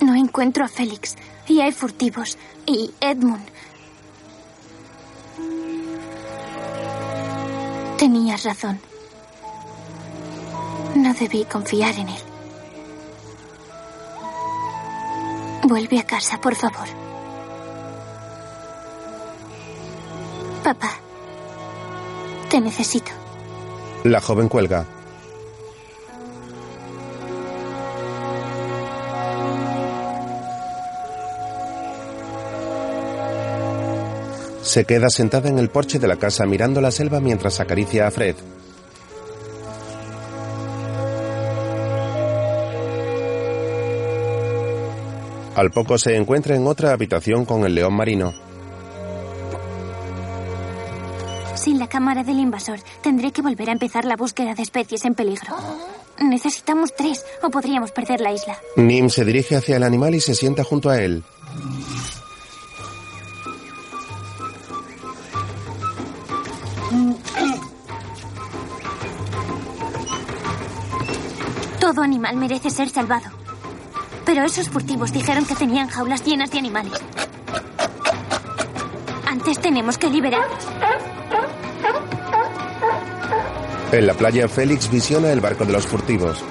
No 0.00 0.14
encuentro 0.14 0.64
a 0.64 0.68
Félix. 0.68 1.16
Y 1.48 1.60
hay 1.60 1.72
furtivos. 1.72 2.38
Y 2.66 2.92
Edmund. 3.00 3.46
Tenías 7.98 8.44
razón. 8.44 8.80
No 10.94 11.12
debí 11.14 11.44
confiar 11.44 11.94
en 11.94 12.08
él. 12.08 12.33
Vuelve 15.66 15.98
a 15.98 16.04
casa, 16.04 16.38
por 16.38 16.54
favor. 16.54 16.86
Papá, 20.62 20.90
te 22.50 22.60
necesito. 22.60 23.10
La 24.04 24.20
joven 24.20 24.48
cuelga. 24.48 24.86
Se 34.62 34.84
queda 34.84 35.08
sentada 35.08 35.48
en 35.48 35.58
el 35.58 35.70
porche 35.70 35.98
de 35.98 36.08
la 36.08 36.16
casa 36.16 36.44
mirando 36.44 36.82
la 36.82 36.90
selva 36.90 37.20
mientras 37.20 37.60
acaricia 37.60 38.06
a 38.06 38.10
Fred. 38.10 38.36
Al 45.56 45.70
poco 45.70 45.98
se 45.98 46.16
encuentra 46.16 46.56
en 46.56 46.66
otra 46.66 46.92
habitación 46.92 47.44
con 47.44 47.64
el 47.64 47.74
león 47.74 47.94
marino. 47.94 48.32
Sin 51.54 51.78
la 51.78 51.88
cámara 51.88 52.24
del 52.24 52.40
invasor, 52.40 52.80
tendré 53.02 53.30
que 53.30 53.40
volver 53.40 53.68
a 53.68 53.72
empezar 53.72 54.04
la 54.04 54.16
búsqueda 54.16 54.54
de 54.54 54.62
especies 54.62 55.04
en 55.04 55.14
peligro. 55.14 55.54
Necesitamos 56.20 56.92
tres, 56.94 57.24
o 57.42 57.50
podríamos 57.50 57.92
perder 57.92 58.20
la 58.20 58.32
isla. 58.32 58.58
Nim 58.76 59.08
se 59.08 59.24
dirige 59.24 59.56
hacia 59.56 59.76
el 59.76 59.84
animal 59.84 60.14
y 60.14 60.20
se 60.20 60.34
sienta 60.34 60.64
junto 60.64 60.90
a 60.90 61.00
él. 61.00 61.22
Todo 71.80 72.02
animal 72.02 72.36
merece 72.36 72.70
ser 72.70 72.88
salvado. 72.88 73.43
Pero 74.24 74.44
esos 74.44 74.68
furtivos 74.68 75.12
dijeron 75.12 75.44
que 75.44 75.54
tenían 75.54 75.88
jaulas 75.88 76.24
llenas 76.24 76.50
de 76.50 76.58
animales. 76.58 77.00
Antes 79.26 79.60
tenemos 79.60 79.98
que 79.98 80.08
liberarlos. 80.08 80.64
En 83.92 84.06
la 84.06 84.14
playa, 84.14 84.48
Félix 84.48 84.90
visiona 84.90 85.30
el 85.30 85.40
barco 85.40 85.64
de 85.64 85.72
los 85.72 85.86
furtivos. 85.86 86.42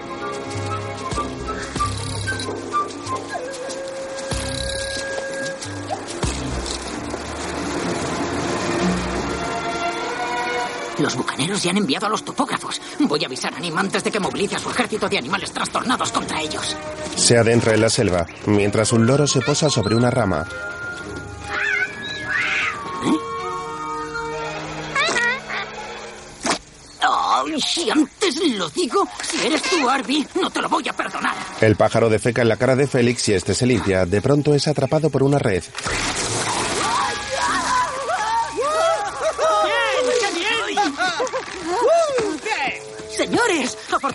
Los 11.00 11.18
bucaneros 11.18 11.62
ya 11.64 11.72
han 11.72 11.78
enviado 11.78 12.06
a 12.06 12.10
los 12.10 12.24
topógrafos. 12.24 12.80
Voy 13.00 13.24
a 13.24 13.28
avisar 13.28 13.54
a 13.54 13.60
Nim 13.60 13.78
antes 13.78 14.04
de 14.04 14.12
que 14.12 14.20
movilice 14.20 14.56
a 14.56 14.60
su 14.60 14.70
ejército 14.70 15.10
de 15.10 15.18
animales 15.18 15.52
trastornados 15.52 16.12
contra 16.12 16.42
ellos. 16.42 16.76
Se 17.16 17.38
adentra 17.38 17.74
en 17.74 17.82
la 17.82 17.90
selva, 17.90 18.26
mientras 18.46 18.92
un 18.92 19.06
loro 19.06 19.28
se 19.28 19.42
posa 19.42 19.70
sobre 19.70 19.96
una 19.96 20.10
rama. 20.10 20.48
¡Ay, 27.02 27.60
si 27.62 27.90
antes 27.90 28.36
lo 28.58 28.70
digo! 28.70 29.08
Si 29.22 29.46
eres 29.46 29.62
tú, 29.64 29.90
Arby, 29.90 30.26
no 30.40 30.50
te 30.50 30.62
lo 30.62 30.70
voy 30.70 30.88
a 30.88 30.94
perdonar. 30.94 31.36
El 31.60 31.76
pájaro 31.76 32.10
defeca 32.10 32.42
en 32.42 32.50
la 32.50 32.58
cara 32.58 32.76
de 32.76 32.88
Félix 32.88 33.28
y 33.30 33.34
este 33.34 33.54
se 33.54 33.66
limpia. 33.66 34.06
De 34.06 34.22
pronto 34.22 34.54
es 34.54 34.68
atrapado 34.68 35.10
por 35.10 35.24
una 35.24 35.40
red. 35.40 35.64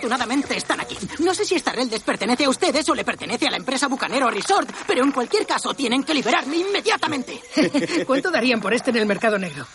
Afortunadamente 0.09 0.57
están 0.57 0.79
aquí. 0.79 0.97
No 1.19 1.35
sé 1.35 1.45
si 1.45 1.55
esta 1.55 1.71
red 1.71 1.89
les 1.89 2.01
pertenece 2.01 2.45
a 2.45 2.49
ustedes 2.49 2.87
o 2.89 2.95
le 2.95 3.03
pertenece 3.03 3.47
a 3.47 3.51
la 3.51 3.57
empresa 3.57 3.87
Bucanero 3.87 4.29
Resort, 4.31 4.69
pero 4.87 5.03
en 5.03 5.11
cualquier 5.11 5.45
caso 5.45 5.73
tienen 5.75 6.03
que 6.03 6.15
liberarme 6.15 6.57
inmediatamente. 6.57 7.39
¿Cuánto 8.07 8.31
darían 8.31 8.59
por 8.59 8.73
este 8.73 8.89
en 8.89 8.97
el 8.97 9.05
mercado 9.05 9.37
negro? 9.37 9.67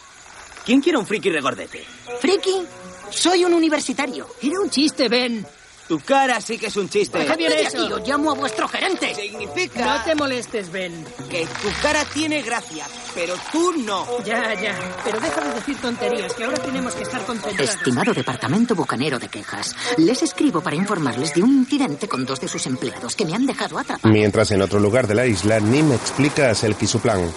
¿Quién 0.65 0.81
quiere 0.81 0.99
un 0.99 1.07
friki 1.07 1.31
regordete? 1.31 1.85
¿Friki? 2.21 2.67
Soy 3.11 3.45
un 3.45 3.55
universitario. 3.55 4.27
Era 4.43 4.61
un 4.61 4.71
chiste, 4.71 5.09
Ben. 5.09 5.47
Tu 5.89 6.01
cara 6.01 6.41
sí 6.41 6.57
que 6.57 6.69
es 6.69 6.77
un 6.79 6.89
chiste. 6.89 7.19
Deja 7.19 7.37
bien 7.37 7.53
eso. 7.53 7.83
aquí 7.83 7.93
o 7.93 7.99
llamo 7.99 8.31
a 8.31 8.35
vuestro 8.35 8.67
gerente. 8.69 9.15
Significa 9.15 9.85
No 9.99 10.03
te 10.05 10.15
molestes, 10.15 10.71
Ben. 10.73 11.05
que 11.29 11.45
tu 11.47 11.69
cara 11.83 12.05
tiene 12.07 12.41
gracia, 12.41 12.87
pero 13.15 13.35
tú 13.53 13.73
no. 13.85 14.07
Ya, 14.25 14.55
ya. 14.55 14.75
Pero 15.05 15.21
deja 15.21 15.41
de 15.43 15.55
decir 15.55 15.77
tonterías, 15.77 16.33
que 16.33 16.45
ahora 16.45 16.57
tenemos 16.63 16.95
que 16.95 17.03
estar 17.03 17.23
concentrados. 17.27 17.75
Estimado 17.75 18.15
Departamento 18.15 18.75
Bucanero 18.75 19.19
de 19.19 19.29
Quejas, 19.29 19.77
les 19.99 20.23
escribo 20.23 20.63
para 20.63 20.75
informarles 20.77 21.35
de 21.35 21.43
un 21.43 21.51
incidente 21.51 22.09
con 22.09 22.25
dos 22.25 22.41
de 22.41 22.49
sus 22.49 22.65
empleados 22.67 23.15
que 23.15 23.27
me 23.27 23.35
han 23.35 23.45
dejado 23.45 23.79
atrapado. 23.79 24.11
Mientras 24.11 24.51
en 24.53 24.63
otro 24.63 24.81
lugar 24.81 25.07
de 25.07 25.15
la 25.17 25.27
isla, 25.27 25.61
Nim 25.61 25.93
explica 25.93 26.49
a 26.51 26.55
Selkie 26.55 26.87
su 26.87 27.01
plan. 27.01 27.31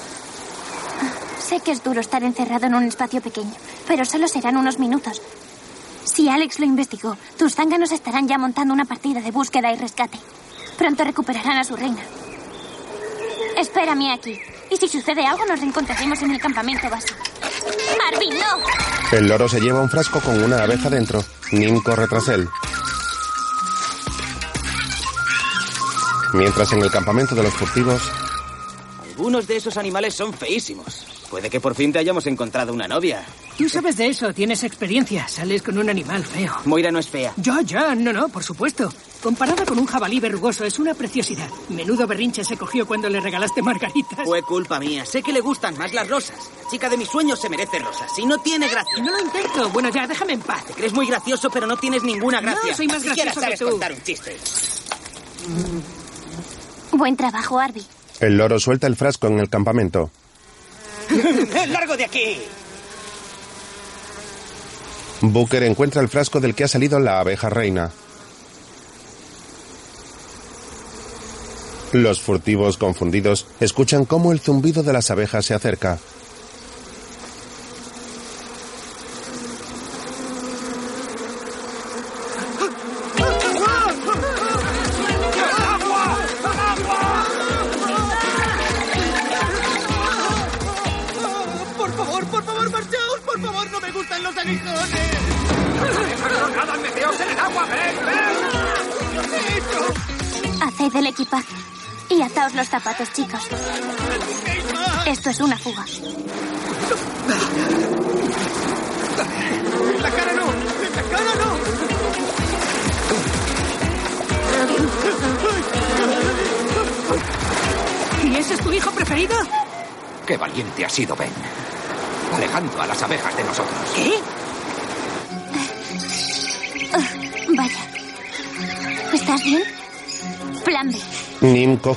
Sé 1.40 1.60
que 1.60 1.72
es 1.72 1.84
duro 1.84 2.00
estar 2.00 2.24
encerrado 2.24 2.66
en 2.66 2.76
un 2.76 2.84
espacio 2.84 3.22
pequeño, 3.22 3.54
pero 3.88 4.06
solo 4.06 4.28
serán 4.30 4.56
unos 4.58 4.80
minutos. 4.80 5.22
Si 6.18 6.28
Alex 6.28 6.58
lo 6.58 6.66
investigó, 6.66 7.16
tus 7.38 7.54
zánganos 7.54 7.92
estarán 7.92 8.28
ya 8.28 8.40
montando 8.40 8.74
una 8.74 8.86
partida 8.86 9.22
de 9.22 9.30
búsqueda 9.30 9.72
y 9.72 9.76
rescate. 9.78 10.18
Pronto 10.76 11.04
recuperarán 11.04 11.60
a 11.60 11.64
su 11.64 11.76
reina. 11.76 12.02
Espérame 13.56 14.12
aquí. 14.12 14.36
Y 14.72 14.78
si 14.78 14.88
sucede 14.88 15.24
algo, 15.28 15.46
nos 15.46 15.60
reencontraremos 15.60 16.20
en 16.24 16.32
el 16.32 16.40
campamento 16.40 16.90
base. 16.90 17.14
¡Marvin, 18.00 18.34
no! 18.34 19.16
El 19.16 19.28
loro 19.28 19.48
se 19.48 19.62
lleva 19.62 19.80
un 19.80 19.92
frasco 19.92 20.20
con 20.20 20.42
una 20.42 20.64
abeja 20.64 20.90
dentro. 20.90 21.24
Nim 21.52 21.84
corre 21.84 22.08
tras 22.08 22.28
él. 22.30 22.50
Mientras 26.34 26.74
en 26.74 26.82
el 26.82 26.90
campamento 26.90 27.36
de 27.36 27.44
los 27.44 27.54
furtivos, 27.54 28.02
Algunos 29.04 29.46
de 29.46 29.58
esos 29.58 29.78
animales 29.78 30.16
son 30.16 30.34
feísimos. 30.34 31.17
Puede 31.30 31.50
que 31.50 31.60
por 31.60 31.76
fin 31.76 31.92
te 31.92 32.00
hayamos 32.00 32.26
encontrado 32.28 32.74
una 32.74 32.88
novia. 32.88 33.26
Tú 33.58 33.68
sabes 33.68 33.98
de 33.98 34.08
eso, 34.08 34.34
tienes 34.34 34.64
experiencia. 34.64 35.28
Sales 35.28 35.62
con 35.62 35.78
un 35.78 35.90
animal 35.90 36.24
feo. 36.24 36.54
Moira 36.66 36.90
no 36.90 37.00
es 37.00 37.10
fea. 37.10 37.34
Ya, 37.38 37.62
ya, 37.62 37.96
no, 37.96 38.14
no, 38.14 38.30
por 38.30 38.44
supuesto. 38.44 38.90
Comparada 39.22 39.66
con 39.66 39.78
un 39.78 39.88
jabalí 39.88 40.20
verrugoso, 40.22 40.64
es 40.64 40.80
una 40.80 40.94
preciosidad. 40.94 41.50
Menudo 41.70 42.08
berrinche 42.08 42.46
se 42.46 42.56
cogió 42.56 42.88
cuando 42.88 43.10
le 43.10 43.20
regalaste 43.20 43.62
margaritas. 43.62 44.26
Fue 44.26 44.42
culpa 44.42 44.80
mía. 44.80 45.06
Sé 45.06 45.22
que 45.22 45.34
le 45.34 45.42
gustan 45.42 45.78
más 45.78 45.94
las 45.94 46.08
rosas. 46.08 46.38
La 46.64 46.70
chica 46.70 46.88
de 46.88 46.98
mis 46.98 47.10
sueños 47.10 47.42
se 47.42 47.50
merece 47.50 47.80
rosas. 47.80 48.18
Y 48.18 48.26
no 48.26 48.38
tiene 48.38 48.70
gracia. 48.70 49.04
No 49.04 49.12
lo 49.12 49.20
intento. 49.20 49.70
Bueno, 49.70 49.90
ya, 49.90 50.08
déjame 50.08 50.34
en 50.34 50.42
paz. 50.42 50.66
Te 50.66 50.74
crees 50.74 50.94
muy 50.94 51.08
gracioso, 51.08 51.50
pero 51.50 51.68
no 51.68 51.76
tienes 51.78 52.04
ninguna 52.04 52.40
gracia. 52.40 52.72
No, 52.72 52.78
soy 52.78 52.88
más 52.88 53.02
siquiera 53.02 53.34
gracioso 53.34 53.40
que 53.40 53.46
sabes 53.46 53.60
tú. 53.60 53.70
contar 53.72 53.92
un 53.92 54.02
chiste. 54.02 54.38
Buen 56.92 57.18
trabajo, 57.18 57.60
Arby. 57.60 57.84
El 58.20 58.38
loro 58.38 58.60
suelta 58.60 58.88
el 58.88 58.96
frasco 58.96 59.28
en 59.28 59.40
el 59.40 59.50
campamento. 59.50 60.10
¡Largo 61.70 61.98
de 61.98 62.06
aquí! 62.06 62.38
Booker 65.22 65.64
encuentra 65.64 66.02
el 66.02 66.10
frasco 66.10 66.40
del 66.40 66.54
que 66.54 66.64
ha 66.64 66.68
salido 66.68 67.00
la 67.00 67.20
abeja 67.20 67.50
reina. 67.50 67.92
Los 71.94 72.22
furtivos 72.22 72.78
confundidos 72.78 73.48
escuchan 73.60 74.06
cómo 74.06 74.32
el 74.32 74.40
zumbido 74.40 74.84
de 74.84 74.94
las 74.94 75.10
abejas 75.10 75.46
se 75.46 75.54
acerca. 75.54 76.00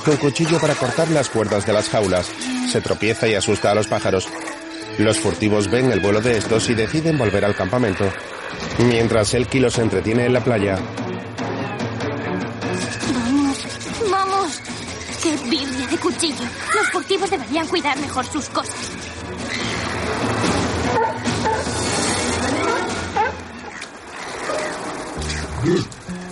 Coge 0.01 0.11
un 0.11 0.17
cuchillo 0.17 0.59
para 0.59 0.73
cortar 0.73 1.09
las 1.11 1.29
cuerdas 1.29 1.65
de 1.65 1.73
las 1.73 1.89
jaulas. 1.89 2.27
Se 2.71 2.81
tropieza 2.81 3.27
y 3.27 3.35
asusta 3.35 3.71
a 3.71 3.75
los 3.75 3.87
pájaros. 3.87 4.27
Los 4.97 5.19
furtivos 5.19 5.69
ven 5.69 5.91
el 5.91 5.99
vuelo 5.99 6.21
de 6.21 6.37
estos 6.37 6.69
y 6.69 6.73
deciden 6.73 7.17
volver 7.17 7.45
al 7.45 7.55
campamento. 7.55 8.05
Mientras 8.79 9.33
Elky 9.33 9.59
los 9.59 9.77
entretiene 9.77 10.25
en 10.25 10.33
la 10.33 10.43
playa, 10.43 10.77
Vamos, 13.13 13.57
vamos. 14.09 14.61
¡Qué 15.21 15.37
birria 15.49 15.87
de 15.87 15.97
cuchillo! 15.97 16.45
Los 16.75 16.89
furtivos 16.91 17.29
deberían 17.29 17.67
cuidar 17.67 17.97
mejor 17.99 18.25
sus 18.25 18.49
cosas. 18.49 18.75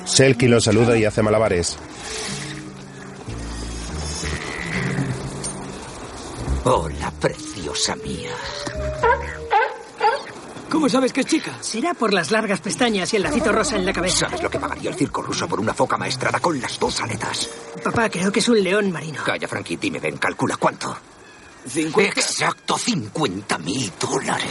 Selkie 0.06 0.48
los 0.48 0.64
saluda 0.64 0.98
y 0.98 1.06
hace 1.06 1.22
malabares. 1.22 1.78
Hola, 6.72 7.12
preciosa 7.20 7.96
mía. 7.96 8.30
¿Cómo 10.70 10.88
sabes 10.88 11.12
que 11.12 11.22
es 11.22 11.26
chica? 11.26 11.52
Será 11.62 11.96
por 11.96 12.14
las 12.14 12.30
largas 12.30 12.62
pestañas 12.62 13.12
y 13.12 13.16
el 13.16 13.24
lacito 13.24 13.52
rosa 13.52 13.76
en 13.76 13.88
la 13.88 13.92
cabeza. 13.92 14.28
¿Sabes 14.28 14.44
lo 14.44 14.52
que 14.52 14.60
pagaría 14.60 14.92
el 14.92 14.96
circo 14.96 15.24
ruso 15.24 15.48
por 15.48 15.60
una 15.60 15.74
foca 15.74 15.98
maestrada 15.98 16.40
con 16.40 16.62
las 16.62 16.78
dos 16.78 17.02
aletas? 17.02 17.50
Papá, 17.84 18.08
creo 18.08 18.32
que 18.32 18.40
es 18.40 18.48
un 18.50 18.64
león 18.64 18.92
marino. 18.92 19.24
Calla, 19.24 19.48
Frankie, 19.48 19.78
dime, 19.78 20.00
Ben, 20.00 20.18
calcula 20.18 20.58
cuánto. 20.58 20.96
Exacto, 21.76 22.78
50 22.78 23.58
mil 23.58 23.92
dólares. 24.00 24.46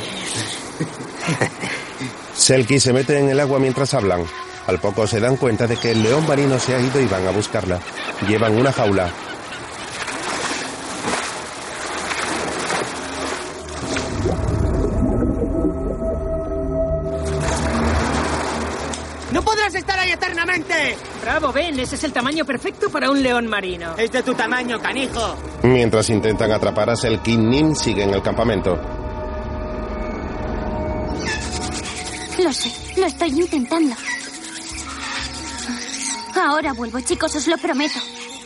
Selkie 2.34 2.80
se 2.80 2.92
mete 2.92 3.16
en 3.16 3.28
el 3.28 3.38
agua 3.38 3.60
mientras 3.60 3.94
hablan. 3.94 4.26
Al 4.66 4.80
poco 4.80 5.06
se 5.06 5.20
dan 5.20 5.36
cuenta 5.36 5.68
de 5.68 5.76
que 5.76 5.92
el 5.92 6.02
león 6.02 6.26
marino 6.26 6.58
se 6.58 6.74
ha 6.74 6.80
ido 6.80 7.00
y 7.00 7.06
van 7.06 7.28
a 7.28 7.30
buscarla. 7.30 7.78
Llevan 8.26 8.58
una 8.58 8.72
jaula. 8.72 9.08
Bravo, 21.28 21.52
Ben, 21.52 21.78
ese 21.78 21.96
es 21.96 22.04
el 22.04 22.12
tamaño 22.14 22.46
perfecto 22.46 22.88
para 22.88 23.10
un 23.10 23.22
león 23.22 23.46
marino. 23.48 23.94
Es 23.98 24.10
de 24.10 24.22
tu 24.22 24.32
tamaño, 24.32 24.80
canijo. 24.80 25.36
Mientras 25.62 26.08
intentan 26.08 26.50
atrapar 26.52 26.88
a 26.88 26.96
Selkie, 26.96 27.36
Nim 27.36 27.74
sigue 27.74 28.04
en 28.04 28.14
el 28.14 28.22
campamento. 28.22 28.80
Lo 32.42 32.50
sé, 32.50 32.72
lo 32.96 33.04
estoy 33.04 33.28
intentando. 33.28 33.94
Ahora 36.34 36.72
vuelvo, 36.72 36.98
chicos, 37.00 37.34
os 37.34 37.46
lo 37.46 37.58
prometo. 37.58 37.98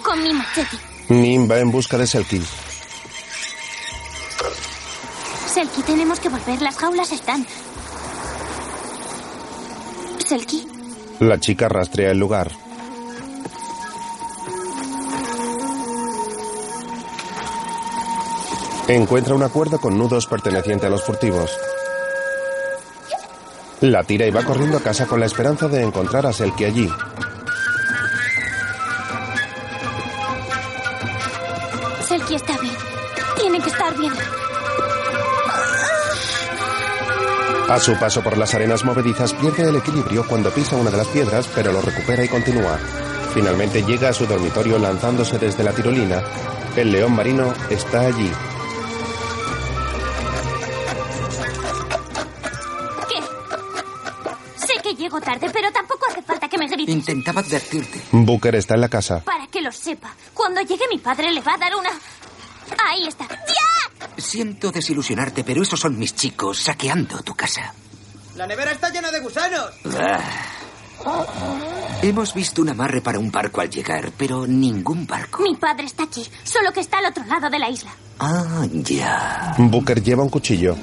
Con 0.02 0.20
mi 0.20 0.32
machete. 0.32 0.76
Nim 1.08 1.48
va 1.48 1.60
en 1.60 1.70
busca 1.70 1.96
de 1.96 2.08
Selkie. 2.08 2.42
Selkie, 5.46 5.82
tenemos 5.84 6.18
que 6.18 6.28
volver. 6.28 6.60
Las 6.60 6.76
jaulas 6.76 7.12
están. 7.12 7.46
Selkie, 10.26 10.66
La 11.20 11.38
chica 11.38 11.68
rastrea 11.68 12.10
el 12.10 12.18
lugar. 12.18 12.50
Encuentra 18.92 19.34
una 19.34 19.48
cuerda 19.48 19.78
con 19.78 19.96
nudos 19.96 20.26
perteneciente 20.26 20.86
a 20.86 20.90
los 20.90 21.02
furtivos. 21.02 21.50
La 23.80 24.04
tira 24.04 24.26
y 24.26 24.30
va 24.30 24.44
corriendo 24.44 24.76
a 24.76 24.82
casa 24.82 25.06
con 25.06 25.18
la 25.18 25.24
esperanza 25.24 25.66
de 25.66 25.82
encontrar 25.82 26.26
a 26.26 26.32
Selkie 26.34 26.66
allí. 26.66 26.90
Selkie 32.06 32.34
está 32.34 32.58
bien. 32.58 32.74
Tiene 33.38 33.60
que 33.60 33.70
estar 33.70 33.96
bien. 33.96 34.12
A 37.70 37.80
su 37.80 37.98
paso 37.98 38.22
por 38.22 38.36
las 38.36 38.52
arenas 38.52 38.84
movedizas 38.84 39.32
pierde 39.32 39.70
el 39.70 39.76
equilibrio 39.76 40.26
cuando 40.28 40.50
pisa 40.50 40.76
una 40.76 40.90
de 40.90 40.98
las 40.98 41.08
piedras, 41.08 41.48
pero 41.54 41.72
lo 41.72 41.80
recupera 41.80 42.22
y 42.24 42.28
continúa. 42.28 42.78
Finalmente 43.32 43.82
llega 43.84 44.10
a 44.10 44.12
su 44.12 44.26
dormitorio 44.26 44.78
lanzándose 44.78 45.38
desde 45.38 45.64
la 45.64 45.72
tirolina. 45.72 46.22
El 46.76 46.92
león 46.92 47.16
marino 47.16 47.54
está 47.70 48.02
allí. 48.02 48.30
Tarde, 55.32 55.50
pero 55.52 55.72
tampoco 55.72 56.06
hace 56.10 56.22
falta 56.22 56.48
que 56.48 56.58
me 56.58 56.66
grites. 56.66 56.94
Intentaba 56.94 57.40
advertirte. 57.40 58.00
Booker 58.12 58.54
está 58.54 58.74
en 58.74 58.80
la 58.82 58.88
casa. 58.88 59.20
Para 59.20 59.46
que 59.46 59.60
lo 59.60 59.72
sepa. 59.72 60.14
Cuando 60.34 60.60
llegue 60.60 60.84
mi 60.90 60.98
padre 60.98 61.30
le 61.32 61.40
va 61.40 61.54
a 61.54 61.58
dar 61.58 61.74
una... 61.74 61.90
Ahí 62.88 63.06
está. 63.06 63.26
¡Ya! 63.28 64.08
Siento 64.16 64.70
desilusionarte, 64.70 65.44
pero 65.44 65.62
esos 65.62 65.78
son 65.78 65.98
mis 65.98 66.14
chicos 66.14 66.58
saqueando 66.60 67.22
tu 67.22 67.34
casa. 67.34 67.74
La 68.36 68.46
nevera 68.46 68.72
está 68.72 68.90
llena 68.90 69.10
de 69.10 69.20
gusanos. 69.20 69.70
Ah. 69.98 70.20
Hemos 72.02 72.32
visto 72.32 72.62
un 72.62 72.68
amarre 72.68 73.00
para 73.00 73.18
un 73.18 73.30
barco 73.30 73.60
al 73.60 73.70
llegar, 73.70 74.12
pero 74.16 74.46
ningún 74.46 75.06
barco. 75.06 75.42
Mi 75.42 75.56
padre 75.56 75.86
está 75.86 76.04
aquí, 76.04 76.24
solo 76.44 76.72
que 76.72 76.80
está 76.80 76.98
al 76.98 77.06
otro 77.06 77.24
lado 77.24 77.50
de 77.50 77.58
la 77.58 77.68
isla. 77.70 77.90
Ah, 78.18 78.66
ya. 78.70 79.54
Booker 79.58 80.02
lleva 80.02 80.22
un 80.22 80.28
cuchillo. 80.30 80.76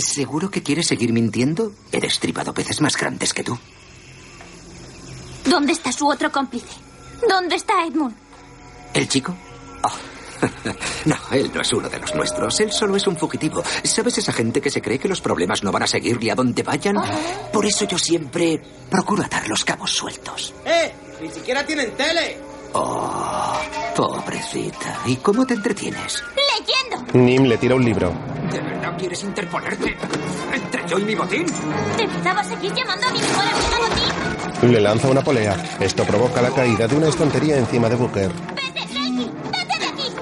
¿Seguro 0.00 0.50
que 0.50 0.62
quieres 0.62 0.86
seguir 0.86 1.12
mintiendo? 1.12 1.72
He 1.92 2.00
destripado 2.00 2.54
peces 2.54 2.80
más 2.80 2.96
grandes 2.96 3.32
que 3.32 3.44
tú. 3.44 3.58
¿Dónde 5.44 5.72
está 5.72 5.92
su 5.92 6.06
otro 6.06 6.30
cómplice? 6.30 6.66
¿Dónde 7.28 7.56
está 7.56 7.84
Edmund? 7.84 8.14
¿El 8.94 9.08
chico? 9.08 9.34
Oh. 9.82 9.92
No, 11.04 11.16
él 11.30 11.50
no 11.54 11.62
es 11.62 11.72
uno 11.72 11.88
de 11.88 11.98
los 11.98 12.14
nuestros. 12.14 12.60
Él 12.60 12.70
solo 12.70 12.96
es 12.96 13.06
un 13.06 13.16
fugitivo. 13.16 13.62
¿Sabes 13.82 14.18
esa 14.18 14.32
gente 14.32 14.60
que 14.60 14.68
se 14.68 14.82
cree 14.82 14.98
que 14.98 15.08
los 15.08 15.20
problemas 15.20 15.62
no 15.62 15.72
van 15.72 15.84
a 15.84 15.86
seguirle 15.86 16.30
a 16.30 16.34
donde 16.34 16.62
vayan? 16.62 16.96
Por 17.52 17.64
eso 17.64 17.86
yo 17.86 17.98
siempre 17.98 18.60
procuro 18.90 19.22
atar 19.22 19.48
los 19.48 19.64
cabos 19.64 19.90
sueltos. 19.90 20.52
¡Eh! 20.66 20.92
¡Ni 21.22 21.30
siquiera 21.30 21.64
tienen 21.64 21.92
tele! 21.96 22.36
Oh, 22.72 23.58
Pobrecita. 23.96 24.98
¿Y 25.06 25.16
cómo 25.16 25.44
te 25.46 25.54
entretienes? 25.54 26.22
¡Leyendo! 26.36 27.12
Nim 27.18 27.44
le 27.48 27.56
tira 27.58 27.74
un 27.74 27.84
libro. 27.84 28.12
¿De 28.50 28.60
verdad 28.60 28.96
quieres 28.98 29.22
interponerte 29.24 29.96
entre 30.52 30.88
yo 30.88 30.98
y 30.98 31.04
mi 31.04 31.14
botín? 31.14 31.46
¿De 31.96 32.06
verdad 32.06 32.34
vas 32.36 32.46
a 32.46 32.50
seguir 32.50 32.72
llamando 32.74 33.06
a 33.06 33.10
mi 33.10 33.18
mejor 33.18 33.44
amiga 33.44 33.78
Botín? 34.54 34.72
Le 34.72 34.80
lanza 34.80 35.08
una 35.08 35.20
polea. 35.22 35.56
Esto 35.80 36.04
provoca 36.04 36.42
la 36.42 36.50
caída 36.50 36.86
de 36.86 36.96
una 36.96 37.08
estantería 37.08 37.56
encima 37.58 37.88
de 37.88 37.96
Booker. 37.96 38.30
¡Vete, 38.54 38.86
Tracy! 38.86 39.30
¡Vete 39.52 39.78
de 39.78 39.86
aquí! 39.86 40.12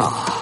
Oh, 0.00 0.33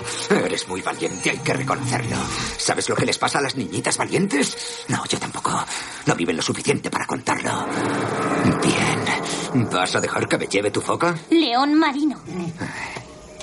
eres 0.53 0.69
muy 0.69 0.83
valiente, 0.83 1.31
hay 1.31 1.39
que 1.39 1.55
reconocerlo. 1.55 2.17
¿Sabes 2.59 2.87
lo 2.87 2.95
que 2.95 3.07
les 3.07 3.17
pasa 3.17 3.39
a 3.39 3.43
las 3.43 3.57
niñitas 3.57 3.97
valientes? 3.97 4.85
No, 4.89 5.03
yo 5.07 5.19
tampoco. 5.19 5.65
No 6.05 6.15
viven 6.15 6.37
lo 6.37 6.43
suficiente 6.43 6.91
para 6.91 7.07
contarlo. 7.07 7.67
Bien. 8.63 9.71
¿Vas 9.71 9.97
a 9.97 10.01
dejar 10.01 10.29
que 10.29 10.37
me 10.37 10.47
lleve 10.47 10.71
tu 10.71 10.83
foca? 10.83 11.17
León 11.31 11.75
marino. 11.75 12.21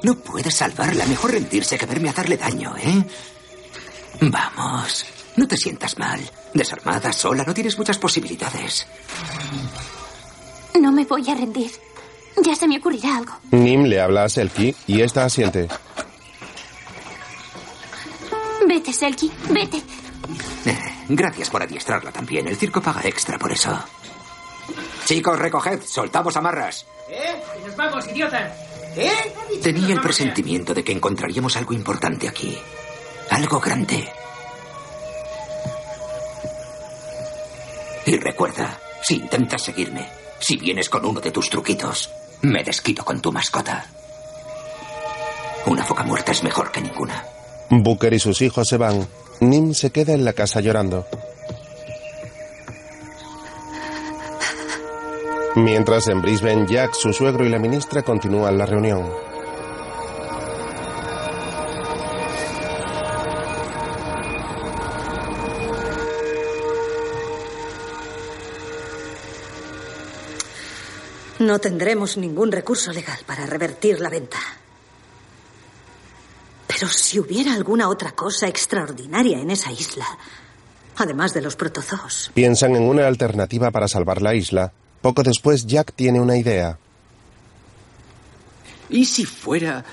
No 0.04 0.16
puedes 0.20 0.54
salvarla. 0.54 1.06
Mejor 1.08 1.32
rendirse 1.32 1.80
que 1.80 1.88
verme 1.88 2.10
hacerle 2.10 2.38
daño, 2.38 2.76
¿eh? 2.78 3.04
Vamos. 4.22 5.06
No 5.36 5.48
te 5.48 5.58
sientas 5.58 5.98
mal. 5.98 6.20
Desarmada, 6.54 7.12
sola, 7.12 7.44
no 7.44 7.56
tienes 7.56 7.76
muchas 7.80 7.98
posibilidades. 7.98 8.86
No 10.80 10.92
me 10.92 11.06
voy 11.06 11.28
a 11.28 11.34
rendir. 11.34 11.72
Ya 12.44 12.56
se 12.56 12.68
me 12.68 12.78
ocurrirá 12.78 13.18
algo. 13.18 13.34
Nim 13.50 13.86
le 13.86 14.00
habla 14.00 14.26
a 14.26 14.30
Selkie 14.30 14.76
y 14.86 15.02
esta 15.02 15.26
asiente. 15.26 15.68
Vete, 18.70 18.94
Selkie, 18.94 19.32
vete. 19.50 19.78
Eh, 19.78 20.78
gracias 21.10 21.50
por 21.50 21.64
adiestrarla 21.64 22.12
también. 22.12 22.48
El 22.48 22.56
circo 22.56 22.80
paga 22.80 23.02
extra 23.02 23.40
por 23.40 23.52
eso. 23.52 23.76
Chicos, 25.06 25.40
recoged. 25.40 25.82
Soltamos 25.82 26.38
amarras. 26.38 26.86
¿Eh? 27.10 27.42
¡Que 27.56 27.68
nos 27.68 27.76
vamos, 27.76 28.08
idiota! 28.10 28.56
¿Eh? 28.96 29.34
Tenía 29.64 29.96
el 29.96 30.02
presentimiento 30.02 30.76
de 30.76 30.84
que 30.84 30.92
encontraríamos 30.92 31.58
algo 31.58 31.74
importante 31.74 32.28
aquí. 32.28 32.56
Algo 33.32 33.60
grande. 33.60 34.08
Y 38.06 38.18
recuerda, 38.18 38.80
si 39.02 39.16
intentas 39.16 39.64
seguirme, 39.64 40.08
si 40.40 40.58
vienes 40.58 40.90
con 40.90 41.04
uno 41.08 41.20
de 41.20 41.32
tus 41.32 41.50
truquitos, 41.50 42.12
me 42.44 42.64
desquito 42.64 43.04
con 43.04 43.20
tu 43.20 43.32
mascota. 43.32 43.84
Una 45.66 45.84
foca 45.84 46.04
muerta 46.04 46.34
es 46.34 46.44
mejor 46.44 46.72
que 46.72 46.82
ninguna. 46.82 47.39
Booker 47.70 48.14
y 48.14 48.20
sus 48.20 48.42
hijos 48.42 48.68
se 48.68 48.78
van. 48.78 49.08
Nim 49.42 49.74
se 49.74 49.92
queda 49.92 50.14
en 50.14 50.26
la 50.26 50.34
casa 50.34 50.60
llorando. 50.60 51.06
Mientras 55.56 56.08
en 56.08 56.22
Brisbane, 56.22 56.66
Jack, 56.68 56.94
su 56.94 57.14
suegro 57.14 57.46
y 57.46 57.50
la 57.50 57.60
ministra 57.60 58.02
continúan 58.02 58.58
la 58.58 58.66
reunión. 58.66 59.10
No 71.40 71.60
tendremos 71.60 72.18
ningún 72.18 72.52
recurso 72.52 72.92
legal 72.92 73.20
para 73.26 73.46
revertir 73.46 74.02
la 74.02 74.10
venta. 74.10 74.38
Pero 76.80 76.92
si 76.94 77.20
hubiera 77.20 77.54
alguna 77.54 77.90
otra 77.90 78.12
cosa 78.14 78.48
extraordinaria 78.48 79.38
en 79.40 79.52
esa 79.52 79.70
isla, 79.70 80.06
además 80.96 81.34
de 81.34 81.42
los 81.42 81.58
protozoos. 81.58 82.32
Piensan 82.34 82.74
en 82.78 82.84
una 82.84 83.06
alternativa 83.06 83.70
para 83.70 83.90
salvar 83.90 84.22
la 84.22 84.34
isla. 84.34 84.72
Poco 85.02 85.22
después, 85.24 85.66
Jack 85.68 85.92
tiene 85.94 86.22
una 86.22 86.38
idea. 86.38 86.78
¿Y 88.90 89.04
si 89.06 89.26
fuera 89.26 89.84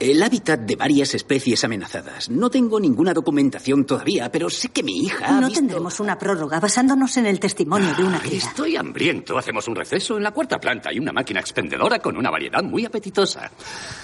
el 0.00 0.22
hábitat 0.24 0.58
de 0.60 0.74
varias 0.74 1.14
especies 1.14 1.62
amenazadas? 1.62 2.28
No 2.30 2.50
tengo 2.50 2.80
ninguna 2.80 3.14
documentación 3.14 3.84
todavía, 3.84 4.32
pero 4.32 4.50
sé 4.50 4.70
que 4.70 4.82
mi 4.82 5.04
hija. 5.04 5.24
ha 5.26 5.40
No 5.40 5.46
visto- 5.46 5.60
tendremos 5.60 6.00
una 6.00 6.18
prórroga 6.18 6.58
basándonos 6.58 7.16
en 7.16 7.26
el 7.26 7.38
testimonio 7.38 7.94
de 7.94 8.02
una 8.02 8.18
cría. 8.18 8.38
Estoy 8.38 8.74
hambriento. 8.76 9.38
Hacemos 9.38 9.68
un 9.68 9.76
receso. 9.76 10.16
En 10.16 10.24
la 10.24 10.32
cuarta 10.32 10.58
planta 10.58 10.90
hay 10.90 10.98
una 10.98 11.12
máquina 11.12 11.38
expendedora 11.38 12.00
con 12.00 12.16
una 12.16 12.30
variedad 12.30 12.62
muy 12.64 12.84
apetitosa. 12.84 13.50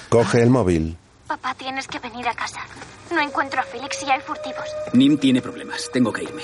Coge 0.08 0.42
el 0.42 0.50
móvil. 0.50 0.96
Papá, 1.30 1.54
tienes 1.54 1.86
que 1.86 2.00
venir 2.00 2.26
a 2.26 2.34
casa. 2.34 2.58
No 3.12 3.20
encuentro 3.20 3.60
a 3.60 3.62
Félix 3.62 4.02
y 4.02 4.10
hay 4.10 4.20
furtivos. 4.20 4.64
Nim 4.94 5.16
tiene 5.16 5.40
problemas. 5.40 5.88
Tengo 5.92 6.12
que 6.12 6.24
irme. 6.24 6.42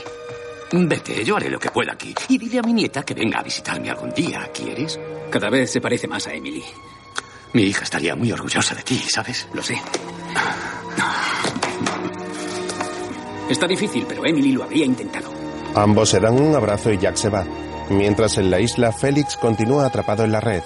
Vete, 0.71 1.25
yo 1.25 1.37
haré 1.37 1.51
lo 1.51 1.59
que 1.59 1.73
pueda 1.73 1.95
aquí. 1.95 2.15
Y 2.29 2.39
dile 2.39 2.61
a 2.61 2.63
mi 2.63 2.73
nieta 2.73 3.03
que 3.03 3.13
venga 3.13 3.41
a 3.41 3.43
visitarme 3.43 3.91
algún 3.91 4.13
día. 4.13 4.49
¿Quieres? 4.55 5.01
Cada 5.29 5.51
vez 5.51 5.73
se 5.73 5.81
parece 5.81 6.07
más 6.07 6.29
a 6.29 6.35
Emily. 6.35 6.63
Mi 7.53 7.65
hija 7.65 7.83
estaría 7.83 8.15
muy 8.15 8.31
orgullosa 8.31 8.77
de 8.77 8.85
ti, 8.85 8.97
¿sabes? 9.13 9.49
Lo 9.53 9.61
sé. 9.61 9.77
Está 13.51 13.67
difícil, 13.67 14.07
pero 14.09 14.25
Emily 14.25 14.53
lo 14.53 14.63
habría 14.63 14.85
intentado. 14.85 15.33
Ambos 15.75 16.11
se 16.11 16.21
dan 16.21 16.41
un 16.41 16.55
abrazo 16.55 16.93
y 16.93 16.99
Jack 16.99 17.17
se 17.17 17.29
va. 17.29 17.45
Mientras 17.91 18.39
en 18.39 18.53
la 18.53 18.61
isla, 18.61 18.93
Félix 18.93 19.37
continúa 19.37 19.87
atrapado 19.87 20.23
en 20.23 20.31
la 20.31 20.41
red. 20.41 20.63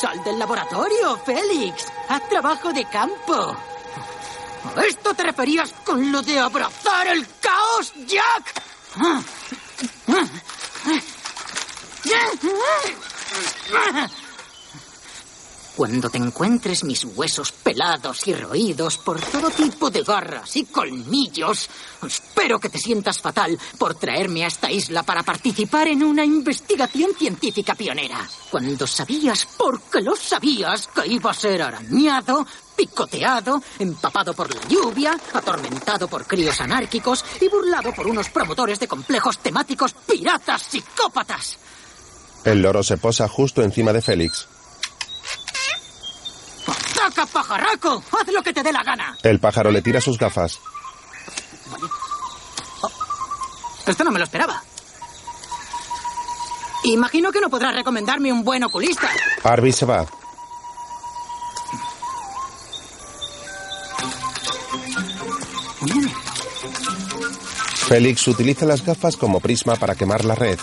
¡Sal 0.00 0.22
del 0.24 0.38
laboratorio, 0.38 1.16
Félix! 1.24 1.92
¡Haz 2.08 2.28
trabajo 2.28 2.72
de 2.72 2.84
campo! 2.86 3.56
¿A 4.76 4.84
esto 4.84 5.12
te 5.14 5.22
referías 5.22 5.72
con 5.84 6.10
lo 6.10 6.22
de 6.22 6.38
abrazar 6.38 7.08
el 7.08 7.26
caos, 7.40 7.92
Jack? 8.06 8.62
Cuando 15.76 16.10
te 16.10 16.18
encuentres 16.18 16.84
mis 16.84 17.02
huesos 17.04 17.50
pelados 17.50 18.28
y 18.28 18.34
roídos 18.34 18.98
por 18.98 19.18
todo 19.20 19.48
tipo 19.48 19.90
de 19.90 20.02
garras 20.02 20.54
y 20.56 20.64
colmillos, 20.66 21.70
espero 22.06 22.58
que 22.58 22.68
te 22.68 22.76
sientas 22.76 23.18
fatal 23.18 23.58
por 23.78 23.94
traerme 23.94 24.44
a 24.44 24.48
esta 24.48 24.70
isla 24.70 25.02
para 25.02 25.22
participar 25.22 25.88
en 25.88 26.02
una 26.02 26.26
investigación 26.26 27.14
científica 27.18 27.74
pionera. 27.74 28.28
Cuando 28.50 28.86
sabías, 28.86 29.48
porque 29.56 30.02
lo 30.02 30.14
sabías, 30.14 30.88
que 30.88 31.06
iba 31.06 31.30
a 31.30 31.34
ser 31.34 31.62
arañado, 31.62 32.46
picoteado, 32.76 33.62
empapado 33.78 34.34
por 34.34 34.54
la 34.54 34.60
lluvia, 34.68 35.18
atormentado 35.32 36.06
por 36.06 36.26
críos 36.26 36.60
anárquicos 36.60 37.24
y 37.40 37.48
burlado 37.48 37.94
por 37.94 38.06
unos 38.06 38.28
promotores 38.28 38.78
de 38.78 38.88
complejos 38.88 39.38
temáticos 39.38 39.94
piratas 39.94 40.62
psicópatas. 40.64 41.58
El 42.44 42.60
loro 42.60 42.82
se 42.82 42.98
posa 42.98 43.26
justo 43.26 43.62
encima 43.62 43.94
de 43.94 44.02
Félix. 44.02 44.48
¡Ataca, 47.02 47.26
pajarraco! 47.26 48.02
¡Haz 48.12 48.32
lo 48.32 48.42
que 48.42 48.52
te 48.52 48.62
dé 48.62 48.72
la 48.72 48.84
gana! 48.84 49.16
El 49.22 49.40
pájaro 49.40 49.70
le 49.70 49.82
tira 49.82 50.00
sus 50.00 50.18
gafas. 50.18 50.60
Esto 53.86 54.04
no 54.04 54.12
me 54.12 54.18
lo 54.18 54.24
esperaba. 54.24 54.62
Imagino 56.84 57.32
que 57.32 57.40
no 57.40 57.50
podrás 57.50 57.74
recomendarme 57.74 58.32
un 58.32 58.44
buen 58.44 58.62
oculista. 58.64 59.08
Arby 59.42 59.72
se 59.72 59.86
va. 59.86 60.06
Félix 67.88 68.28
utiliza 68.28 68.64
las 68.64 68.84
gafas 68.84 69.16
como 69.16 69.40
prisma 69.40 69.76
para 69.76 69.94
quemar 69.94 70.24
la 70.24 70.34
red. 70.34 70.58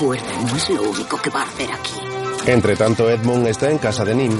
No 0.00 0.14
es 0.56 0.70
lo 0.70 0.82
único 0.82 1.20
que 1.20 1.28
va 1.28 1.42
a 1.42 1.44
hacer 1.44 1.70
aquí. 1.70 1.92
Entre 2.46 2.74
tanto, 2.74 3.10
Edmund 3.10 3.46
está 3.46 3.70
en 3.70 3.76
casa 3.76 4.02
de 4.02 4.14
Nim. 4.14 4.32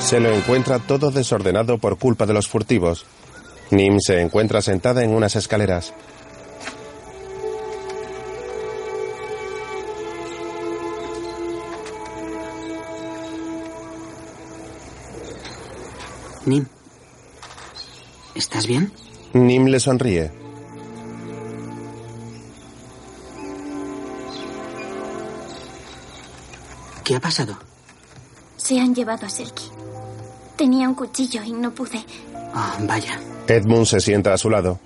Se 0.00 0.18
lo 0.18 0.32
encuentra 0.32 0.80
todo 0.80 1.12
desordenado 1.12 1.78
por 1.78 1.96
culpa 1.96 2.26
de 2.26 2.32
los 2.32 2.48
furtivos. 2.48 3.06
Nim 3.70 4.00
se 4.00 4.20
encuentra 4.20 4.60
sentada 4.60 5.04
en 5.04 5.14
unas 5.14 5.36
escaleras. 5.36 5.94
Nim, 16.46 16.66
¿estás 18.34 18.66
bien? 18.66 18.92
Nim 19.34 19.66
le 19.66 19.78
sonríe. 19.78 20.45
¿Qué 27.06 27.14
ha 27.14 27.20
pasado? 27.20 27.56
Se 28.56 28.80
han 28.80 28.92
llevado 28.92 29.26
a 29.26 29.30
Selkie. 29.30 29.70
Tenía 30.56 30.88
un 30.88 30.96
cuchillo 30.96 31.40
y 31.44 31.52
no 31.52 31.70
pude. 31.70 32.04
Ah, 32.52 32.76
vaya. 32.80 33.20
Edmund 33.46 33.86
se 33.86 34.00
sienta 34.00 34.34
a 34.34 34.36
su 34.36 34.50
lado. 34.50 34.80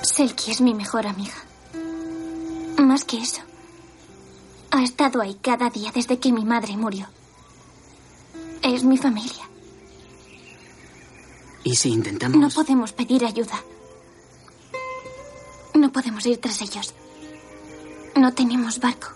Selkie 0.00 0.52
es 0.52 0.62
mi 0.62 0.72
mejor 0.72 1.06
amiga. 1.06 1.34
Más 2.78 3.04
que 3.04 3.18
eso. 3.18 3.42
Ha 4.70 4.82
estado 4.82 5.20
ahí 5.20 5.36
cada 5.42 5.68
día 5.68 5.92
desde 5.94 6.18
que 6.18 6.32
mi 6.32 6.46
madre 6.46 6.78
murió. 6.78 7.08
Es 8.62 8.84
mi 8.84 8.96
familia. 8.96 9.44
¿Y 11.68 11.74
si 11.74 11.90
intentamos...? 11.90 12.38
No 12.40 12.48
podemos 12.48 12.92
pedir 12.94 13.26
ayuda. 13.26 13.62
No 15.74 15.92
podemos 15.92 16.24
ir 16.24 16.38
tras 16.38 16.62
ellos. 16.62 16.94
No 18.16 18.32
tenemos 18.32 18.80
barco. 18.80 19.08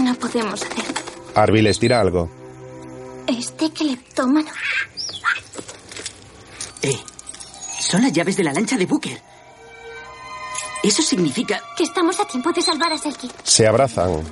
No 0.00 0.14
podemos 0.14 0.62
hacer. 0.62 0.84
Arby 1.34 1.60
les 1.60 1.80
tira 1.80 2.00
algo. 2.00 2.30
Este 3.26 3.68
cleptómano. 3.72 4.52
Eh, 6.82 7.00
son 7.80 8.02
las 8.02 8.12
llaves 8.12 8.36
de 8.36 8.44
la 8.44 8.52
lancha 8.52 8.76
de 8.76 8.86
Booker. 8.86 9.20
Eso 10.84 11.02
significa... 11.02 11.60
Que 11.76 11.82
estamos 11.82 12.20
a 12.20 12.28
tiempo 12.28 12.52
de 12.52 12.62
salvar 12.62 12.92
a 12.92 12.98
Selkie. 12.98 13.28
Se 13.42 13.66
abrazan. 13.66 14.22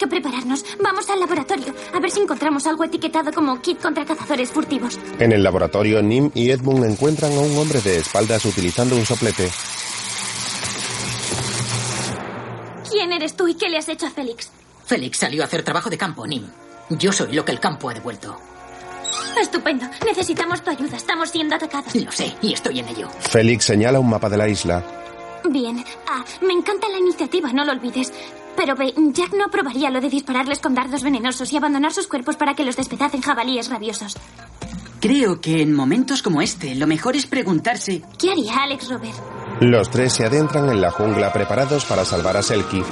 Que 0.00 0.08
prepararnos. 0.08 0.64
Vamos 0.82 1.08
al 1.10 1.20
laboratorio. 1.20 1.72
A 1.94 2.00
ver 2.00 2.10
si 2.10 2.20
encontramos 2.20 2.66
algo 2.66 2.82
etiquetado 2.82 3.30
como 3.32 3.60
kit 3.60 3.80
contra 3.80 4.04
cazadores 4.04 4.50
furtivos. 4.50 4.98
En 5.18 5.30
el 5.30 5.42
laboratorio, 5.42 6.02
Nim 6.02 6.30
y 6.34 6.50
Edmund 6.50 6.84
encuentran 6.84 7.32
a 7.32 7.40
un 7.40 7.56
hombre 7.58 7.80
de 7.82 7.98
espaldas 7.98 8.44
utilizando 8.46 8.96
un 8.96 9.04
soplete. 9.04 9.50
¿Quién 12.90 13.12
eres 13.12 13.36
tú 13.36 13.46
y 13.46 13.54
qué 13.54 13.68
le 13.68 13.78
has 13.78 13.88
hecho 13.88 14.06
a 14.06 14.10
Félix? 14.10 14.50
Félix 14.84 15.18
salió 15.18 15.42
a 15.42 15.46
hacer 15.46 15.62
trabajo 15.62 15.90
de 15.90 15.98
campo, 15.98 16.26
Nim. 16.26 16.48
Yo 16.88 17.12
soy 17.12 17.32
lo 17.32 17.44
que 17.44 17.52
el 17.52 17.60
campo 17.60 17.90
ha 17.90 17.94
devuelto. 17.94 18.36
Estupendo. 19.40 19.86
Necesitamos 20.04 20.62
tu 20.62 20.70
ayuda. 20.70 20.96
Estamos 20.96 21.30
siendo 21.30 21.54
atacados. 21.54 21.94
Lo 21.94 22.10
sé, 22.10 22.34
y 22.42 22.52
estoy 22.52 22.80
en 22.80 22.88
ello. 22.88 23.08
Félix 23.20 23.66
señala 23.66 24.00
un 24.00 24.10
mapa 24.10 24.28
de 24.28 24.36
la 24.36 24.48
isla. 24.48 24.82
Bien. 25.48 25.84
Ah, 26.08 26.24
me 26.42 26.52
encanta 26.52 26.88
la 26.88 26.98
iniciativa, 26.98 27.52
no 27.52 27.64
lo 27.64 27.72
olvides. 27.72 28.12
Pero 28.60 28.76
ve, 28.76 28.92
Jack 29.14 29.32
no 29.32 29.46
aprobaría 29.46 29.88
lo 29.88 30.02
de 30.02 30.10
dispararles 30.10 30.60
con 30.60 30.74
dardos 30.74 31.02
venenosos 31.02 31.50
y 31.50 31.56
abandonar 31.56 31.94
sus 31.94 32.06
cuerpos 32.06 32.36
para 32.36 32.52
que 32.52 32.62
los 32.62 32.76
despedacen 32.76 33.22
jabalíes 33.22 33.70
rabiosos. 33.70 34.18
Creo 35.00 35.40
que 35.40 35.62
en 35.62 35.72
momentos 35.72 36.22
como 36.22 36.42
este, 36.42 36.74
lo 36.74 36.86
mejor 36.86 37.16
es 37.16 37.24
preguntarse... 37.24 38.02
¿Qué 38.18 38.32
haría 38.32 38.56
Alex 38.64 38.90
Robert? 38.90 39.16
Los 39.60 39.88
tres 39.88 40.12
se 40.12 40.26
adentran 40.26 40.68
en 40.68 40.82
la 40.82 40.90
jungla 40.90 41.32
preparados 41.32 41.86
para 41.86 42.04
salvar 42.04 42.36
a 42.36 42.42
Selkie. 42.42 42.84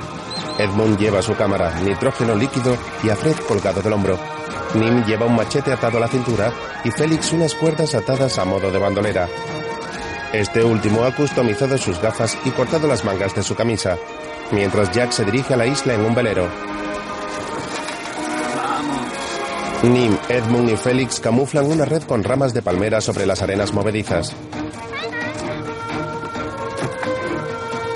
Edmund 0.58 0.98
lleva 0.98 1.20
su 1.20 1.34
cámara, 1.34 1.78
nitrógeno 1.82 2.34
líquido 2.34 2.74
y 3.04 3.10
a 3.10 3.16
Fred 3.16 3.36
colgado 3.46 3.82
del 3.82 3.92
hombro. 3.92 4.18
Nim 4.72 5.04
lleva 5.04 5.26
un 5.26 5.36
machete 5.36 5.70
atado 5.70 5.98
a 5.98 6.00
la 6.00 6.08
cintura 6.08 6.50
y 6.82 6.90
Félix 6.90 7.34
unas 7.34 7.54
cuerdas 7.54 7.94
atadas 7.94 8.38
a 8.38 8.46
modo 8.46 8.70
de 8.70 8.78
bandolera. 8.78 9.28
Este 10.32 10.64
último 10.64 11.04
ha 11.04 11.14
customizado 11.14 11.76
sus 11.76 12.00
gafas 12.00 12.38
y 12.46 12.50
cortado 12.52 12.88
las 12.88 13.04
mangas 13.04 13.34
de 13.34 13.42
su 13.42 13.54
camisa, 13.54 13.98
mientras 14.52 14.90
Jack 14.92 15.12
se 15.12 15.24
dirige 15.24 15.54
a 15.54 15.56
la 15.56 15.66
isla 15.66 15.94
en 15.94 16.04
un 16.04 16.14
velero. 16.14 16.48
Nim, 19.82 20.16
Edmund 20.28 20.70
y 20.70 20.76
Félix 20.76 21.20
camuflan 21.20 21.66
una 21.66 21.84
red 21.84 22.02
con 22.02 22.24
ramas 22.24 22.52
de 22.52 22.62
palmera 22.62 23.00
sobre 23.00 23.26
las 23.26 23.42
arenas 23.42 23.72
movedizas. 23.72 24.34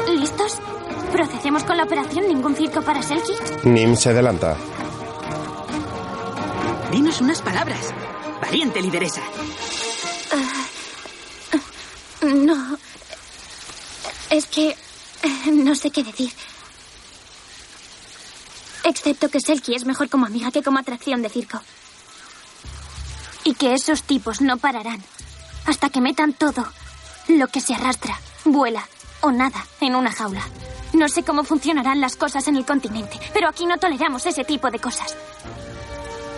¿Listos? 0.08 0.60
¿Procedemos 1.12 1.64
con 1.64 1.76
la 1.76 1.84
operación 1.84 2.28
Ningún 2.28 2.54
circo 2.54 2.82
para 2.82 3.02
Selkie? 3.02 3.34
Nim 3.64 3.96
se 3.96 4.10
adelanta. 4.10 4.56
Dinos 6.92 7.20
unas 7.20 7.42
palabras. 7.42 7.92
Valiente 8.40 8.80
lideresa. 8.80 9.22
Ah, 10.30 11.56
no. 12.22 12.76
Es 14.30 14.46
que 14.46 14.76
no 15.52 15.74
sé 15.74 15.90
qué 15.90 16.02
decir. 16.02 16.32
Excepto 18.84 19.28
que 19.28 19.40
Selkie 19.40 19.74
es 19.74 19.84
mejor 19.84 20.08
como 20.08 20.26
amiga 20.26 20.50
que 20.50 20.62
como 20.62 20.78
atracción 20.78 21.22
de 21.22 21.28
circo. 21.28 21.60
Y 23.44 23.54
que 23.54 23.74
esos 23.74 24.02
tipos 24.02 24.40
no 24.40 24.56
pararán 24.58 25.02
hasta 25.66 25.90
que 25.90 26.00
metan 26.00 26.32
todo 26.32 26.66
lo 27.28 27.46
que 27.48 27.60
se 27.60 27.74
arrastra, 27.74 28.18
vuela 28.44 28.88
o 29.20 29.30
nada 29.30 29.64
en 29.80 29.94
una 29.94 30.12
jaula. 30.12 30.42
No 30.92 31.08
sé 31.08 31.22
cómo 31.22 31.44
funcionarán 31.44 32.00
las 32.00 32.16
cosas 32.16 32.46
en 32.48 32.56
el 32.56 32.66
continente, 32.66 33.18
pero 33.32 33.48
aquí 33.48 33.66
no 33.66 33.78
toleramos 33.78 34.26
ese 34.26 34.44
tipo 34.44 34.70
de 34.70 34.78
cosas. 34.78 35.16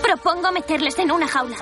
Propongo 0.02 0.52
meterles 0.52 0.98
en 0.98 1.10
una 1.10 1.26
jaula. 1.26 1.56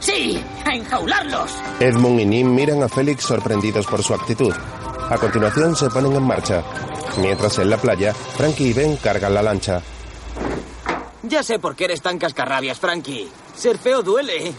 ¡Sí! 0.00 0.42
¡A 0.64 0.74
enjaularlos! 0.74 1.50
Edmund 1.80 2.20
y 2.20 2.26
Nim 2.26 2.54
miran 2.54 2.82
a 2.82 2.88
Félix 2.88 3.24
sorprendidos 3.24 3.86
por 3.86 4.02
su 4.02 4.14
actitud. 4.14 4.54
A 5.10 5.18
continuación 5.18 5.76
se 5.76 5.88
ponen 5.90 6.14
en 6.14 6.22
marcha. 6.22 6.62
Mientras 7.18 7.58
en 7.58 7.70
la 7.70 7.76
playa, 7.76 8.12
Frankie 8.14 8.68
y 8.68 8.72
Ben 8.72 8.96
cargan 8.96 9.34
la 9.34 9.42
lancha. 9.42 9.82
Ya 11.22 11.42
sé 11.42 11.58
por 11.58 11.74
qué 11.76 11.84
eres 11.84 12.02
tan 12.02 12.18
cascarrabias, 12.18 12.78
Frankie. 12.78 13.30
Ser 13.54 13.78
feo 13.78 14.02
duele. 14.02 14.52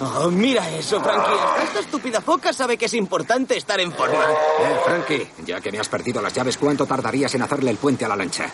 Oh, 0.00 0.30
mira 0.30 0.68
eso, 0.70 1.00
Frankie. 1.00 1.32
Hasta 1.32 1.62
esta 1.62 1.80
estúpida 1.80 2.20
foca 2.20 2.52
sabe 2.52 2.76
que 2.76 2.86
es 2.86 2.94
importante 2.94 3.56
estar 3.56 3.80
en 3.80 3.92
forma. 3.92 4.24
Eh, 4.24 4.76
Frankie, 4.84 5.28
ya 5.46 5.60
que 5.60 5.72
me 5.72 5.78
has 5.78 5.88
perdido 5.88 6.20
las 6.20 6.34
llaves, 6.34 6.58
¿cuánto 6.58 6.84
tardarías 6.84 7.34
en 7.34 7.42
hacerle 7.42 7.70
el 7.70 7.78
puente 7.78 8.04
a 8.04 8.08
la 8.08 8.16
lancha? 8.16 8.50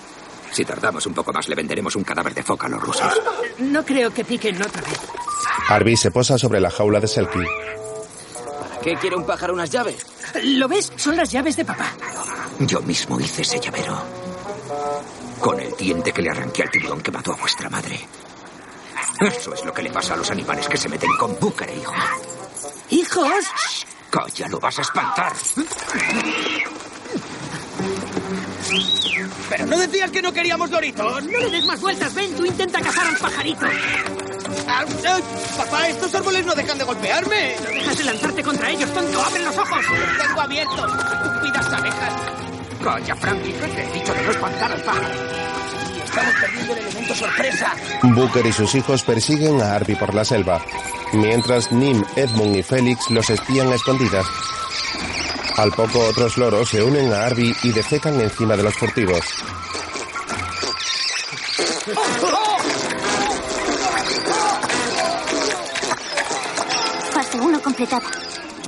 Si 0.53 0.65
tardamos 0.65 1.07
un 1.07 1.15
poco 1.15 1.33
más, 1.33 1.49
le 1.49 1.55
venderemos 1.55 1.97
un 1.97 2.05
cadáver 2.05 2.35
de 2.35 2.43
foca 2.43 2.67
a 2.67 2.71
los 2.71 2.83
rusos. 2.83 3.13
No 3.59 3.85
creo 3.85 4.13
que 4.13 4.25
piquen 4.25 4.61
otra 4.63 4.83
vez. 4.83 5.01
Arby 5.69 5.97
se 5.97 6.11
posa 6.11 6.39
sobre 6.39 6.61
la 6.61 6.71
jaula 6.71 7.01
de 7.01 7.09
Selkie. 7.09 7.47
¿Para 8.83 8.95
qué 8.95 9.01
quiere 9.01 9.15
un 9.15 9.25
pájaro 9.25 9.55
unas 9.55 9.71
llaves? 9.71 10.05
¿Lo 10.43 10.67
ves? 10.67 10.93
Son 10.97 11.15
las 11.15 11.31
llaves 11.31 11.57
de 11.57 11.65
papá. 11.65 11.93
Yo 12.59 12.81
mismo 12.81 13.21
hice 13.21 13.43
ese 13.43 13.61
llavero. 13.61 13.97
Con 15.39 15.61
el 15.61 15.73
diente 15.77 16.13
que 16.13 16.21
le 16.21 16.31
arranqué 16.31 16.65
al 16.65 16.71
tiburón 16.71 17.01
que 17.01 17.13
mató 17.13 17.33
a 17.33 17.37
vuestra 17.37 17.71
madre. 17.71 18.01
Eso 19.21 19.55
es 19.55 19.65
lo 19.65 19.73
que 19.73 19.83
le 19.85 19.93
pasa 19.93 20.15
a 20.15 20.17
los 20.17 20.29
animales 20.33 20.67
que 20.67 20.77
se 20.77 20.89
meten 20.89 21.17
con 21.17 21.39
búcare, 21.39 21.77
hijo. 21.77 21.95
¿Hijos? 22.91 23.45
Calla, 24.11 24.49
lo 24.49 24.59
vas 24.59 24.77
a 24.81 24.83
espantar. 24.83 25.33
Pero 29.49 29.67
no 29.67 29.79
decías 29.79 30.11
que 30.11 30.23
no 30.23 30.33
queríamos 30.33 30.71
loritos. 30.71 31.25
No 31.25 31.39
le 31.39 31.51
des 31.51 31.65
más 31.65 31.81
vueltas, 31.81 32.15
ven, 32.15 32.35
tú 32.35 32.45
intenta 32.45 32.81
cazar 32.81 33.07
al 33.07 33.17
pajarito. 33.17 33.67
Ah, 34.69 34.85
eh, 34.85 35.23
papá, 35.57 35.89
estos 35.89 36.15
árboles 36.15 36.47
no 36.47 36.55
dejan 36.55 36.79
de 36.79 36.85
golpearme. 36.85 37.57
No 37.63 37.71
dejas 37.71 37.99
de 37.99 38.05
lanzarte 38.05 38.43
contra 38.43 38.71
ellos, 38.71 38.93
tonto. 38.93 39.23
¡Abre 39.23 39.43
los 39.43 39.57
ojos! 39.57 39.79
Los 39.91 40.19
tengo 40.27 40.41
abiertos. 40.41 40.93
Estúpidas 40.93 41.73
abejas. 41.73 42.13
Calla, 42.83 43.17
Frankie, 43.17 43.53
que 43.53 43.69
te 43.69 43.83
he 43.85 43.93
dicho 43.93 44.15
de 44.15 44.23
no 44.23 44.31
espantar 44.31 44.73
al 44.73 44.83
pájaro. 44.83 45.15
Sí, 45.87 46.01
estamos 46.05 46.35
perdiendo 46.41 46.73
el 46.73 46.79
elemento 46.79 47.15
sorpresa. 47.15 47.75
Booker 48.03 48.47
y 48.47 48.53
sus 48.53 48.75
hijos 48.75 49.03
persiguen 49.03 49.61
a 49.61 49.75
Arby 49.75 49.95
por 49.95 50.15
la 50.15 50.25
selva, 50.25 50.65
mientras 51.13 51.71
Nim, 51.71 52.03
Edmund 52.17 52.57
y 52.57 52.63
Félix 52.63 53.11
los 53.11 53.31
espían 53.31 53.71
a 53.71 53.75
escondidas. 53.77 54.27
Al 55.57 55.71
poco 55.73 56.01
otros 56.01 56.39
loros 56.39 56.69
se 56.69 56.83
unen 56.83 57.13
a 57.13 57.27
Arby 57.27 57.55
y 57.63 57.73
defecan 57.73 58.21
encima 58.21 58.57
de 58.57 58.63
los 58.63 58.75
furtivos. 58.75 59.21
Fase 67.13 67.41
1 67.41 67.63
completada. 67.63 68.11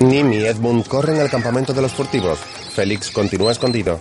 Nim 0.01 0.33
y 0.33 0.45
Edmund 0.45 0.87
corren 0.87 1.21
al 1.21 1.31
campamento 1.31 1.73
de 1.73 1.83
los 1.83 1.93
furtivos. 1.93 2.39
Félix 2.75 3.11
continúa 3.11 3.53
escondido. 3.53 3.99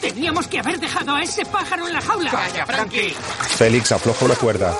Teníamos 0.00 0.46
que 0.48 0.58
haber 0.58 0.78
dejado 0.78 1.14
a 1.14 1.22
ese 1.22 1.44
pájaro 1.46 1.86
en 1.86 1.94
la 1.94 2.00
jaula. 2.00 2.30
¡Calla, 2.30 2.66
Frankie! 2.66 3.14
Félix 3.56 3.92
afloja 3.92 4.24
una 4.24 4.34
cuerda. 4.34 4.76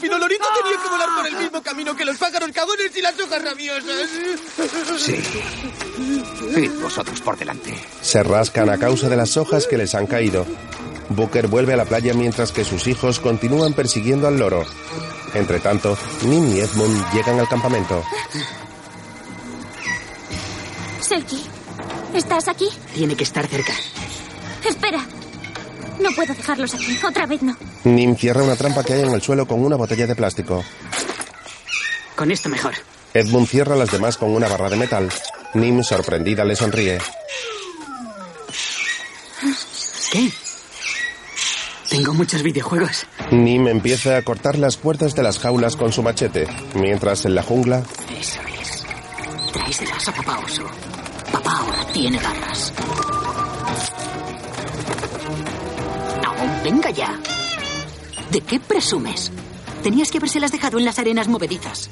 ¿Por 0.00 0.03
qué 0.18 0.34
ese 0.34 0.44
estúpido 0.44 0.44
lorito 0.44 0.44
tenía 0.62 0.82
que 0.82 0.88
volar 0.88 1.08
por 1.16 1.26
el 1.26 1.36
mismo 1.36 1.62
camino 1.62 1.96
que 1.96 2.04
los 2.04 2.16
pájaros 2.16 2.50
cagones 2.52 2.96
y 2.96 3.02
las 3.02 3.18
hojas 3.20 3.42
rabiosas? 3.42 4.10
Sí. 4.98 5.22
Y 6.56 6.68
vosotros 6.68 7.20
por 7.20 7.36
delante. 7.36 7.74
Se 8.00 8.22
rascan 8.22 8.70
a 8.70 8.78
causa 8.78 9.08
de 9.08 9.16
las 9.16 9.36
hojas 9.36 9.66
que 9.66 9.78
les 9.78 9.94
han 9.94 10.06
caído. 10.06 10.46
Booker 11.10 11.48
vuelve 11.48 11.74
a 11.74 11.76
la 11.76 11.84
playa 11.84 12.14
mientras 12.14 12.52
que 12.52 12.64
sus 12.64 12.86
hijos 12.86 13.20
continúan 13.20 13.74
persiguiendo 13.74 14.26
al 14.26 14.38
loro. 14.38 14.64
Entre 15.34 15.60
tanto, 15.60 15.96
Nim 16.22 16.54
y 16.54 16.60
Edmund 16.60 17.12
llegan 17.12 17.40
al 17.40 17.48
campamento. 17.48 18.02
Selkie, 21.00 21.44
¿estás 22.14 22.48
aquí? 22.48 22.68
Tiene 22.94 23.16
que 23.16 23.24
estar 23.24 23.46
cerca. 23.46 23.74
Espera. 24.66 25.04
No 26.00 26.10
puedo 26.14 26.34
dejarlos 26.34 26.74
aquí. 26.74 26.98
Otra 27.06 27.26
vez 27.26 27.42
no. 27.42 27.56
Nim 27.84 28.16
cierra 28.16 28.42
una 28.42 28.56
trampa 28.56 28.82
que 28.82 28.94
hay 28.94 29.02
en 29.02 29.10
el 29.12 29.22
suelo 29.22 29.46
con 29.46 29.64
una 29.64 29.76
botella 29.76 30.06
de 30.06 30.14
plástico. 30.16 30.64
Con 32.16 32.30
esto 32.30 32.48
mejor. 32.48 32.74
Edmund 33.12 33.46
cierra 33.48 33.76
las 33.76 33.90
demás 33.90 34.16
con 34.16 34.30
una 34.30 34.48
barra 34.48 34.68
de 34.70 34.76
metal. 34.76 35.08
Nim, 35.54 35.82
sorprendida, 35.82 36.44
le 36.44 36.56
sonríe. 36.56 36.98
¿Qué? 40.12 40.30
Tengo 41.90 42.12
muchos 42.14 42.42
videojuegos. 42.42 43.06
Nim 43.30 43.68
empieza 43.68 44.16
a 44.16 44.22
cortar 44.22 44.58
las 44.58 44.76
cuerdas 44.76 45.14
de 45.14 45.22
las 45.22 45.38
jaulas 45.38 45.76
con 45.76 45.92
su 45.92 46.02
machete, 46.02 46.46
mientras 46.74 47.24
en 47.24 47.34
la 47.36 47.42
jungla, 47.42 47.82
Eso 48.18 48.40
es. 48.60 48.84
Tráeselas 49.52 50.08
a 50.08 50.12
papá 50.12 50.38
oso. 50.38 50.64
Papá 51.30 51.58
ahora 51.58 51.86
tiene 51.92 52.18
garras. 52.18 52.72
¿De 58.30 58.40
qué 58.40 58.60
presumes? 58.60 59.32
Tenías 59.82 60.10
que 60.10 60.18
habérselas 60.18 60.52
dejado 60.52 60.78
en 60.78 60.84
las 60.84 60.98
arenas 60.98 61.28
movedizas. 61.28 61.90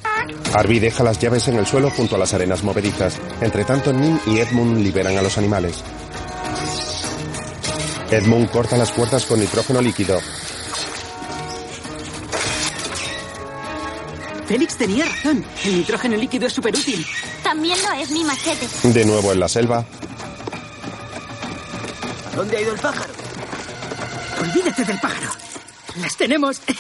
Arby 0.55 0.79
deja 0.79 1.03
las 1.03 1.19
llaves 1.19 1.49
en 1.49 1.57
el 1.57 1.67
suelo 1.67 1.91
junto 1.91 2.17
a 2.17 2.19
las 2.19 2.33
arenas 2.35 2.63
movedizas. 2.63 3.19
Entre 3.41 3.65
tanto, 3.65 3.93
Nim 3.93 4.19
y 4.27 4.39
Edmund 4.39 4.83
liberan 4.83 5.19
a 5.19 5.23
los 5.23 5.37
animales. 5.39 5.83
Edmund 8.11 8.51
corta 8.51 8.77
las 8.77 8.93
cuerdas 8.93 9.25
con 9.27 9.41
nitrógeno 9.41 9.81
líquido. 9.81 10.21
Félix 14.47 14.77
tenía 14.77 15.05
razón. 15.05 15.45
El 15.65 15.79
nitrógeno 15.79 16.17
líquido 16.17 16.47
es 16.47 16.53
súper 16.53 16.75
útil. 16.75 17.05
También 17.43 17.79
lo 17.83 17.93
es 18.01 18.11
mi 18.11 18.25
machete. 18.25 18.67
De 18.89 19.05
nuevo 19.05 19.33
en 19.33 19.41
la 19.41 19.49
selva, 19.49 19.85
¿Dónde 22.35 22.57
ha 22.57 22.61
ido 22.61 22.73
el 22.73 22.81
pájaro? 22.81 23.13
Olvídate 24.53 24.85
del 24.85 25.01
pájaro. 25.01 25.31
Las 25.97 26.17
tenemos. 26.17 26.61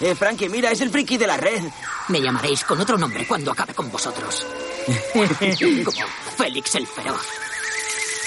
Eh, 0.00 0.16
Frankie, 0.16 0.48
mira, 0.48 0.72
es 0.72 0.80
el 0.80 0.90
friki 0.90 1.16
de 1.16 1.28
la 1.28 1.36
red. 1.36 1.62
Me 2.08 2.20
llamaréis 2.20 2.64
con 2.64 2.80
otro 2.80 2.98
nombre 2.98 3.24
cuando 3.24 3.52
acabe 3.52 3.72
con 3.72 3.88
vosotros. 3.88 4.44
Como 5.14 6.08
Félix 6.36 6.74
el 6.74 6.88
Feroz. 6.88 7.24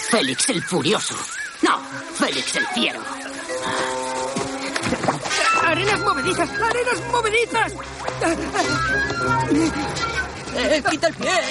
Félix 0.09 0.47
el 0.51 0.63
Furioso. 0.63 1.15
No, 1.63 1.82
Félix 2.13 2.55
el 2.55 2.65
Fiero. 2.67 3.01
¡Arenas 5.65 5.99
movedizas! 5.99 6.49
¡Arenas 6.49 7.01
movedizas! 7.11 7.73
¡Eh, 10.55 10.84
quita 10.89 11.07
el 11.07 11.13
pie! 11.15 11.41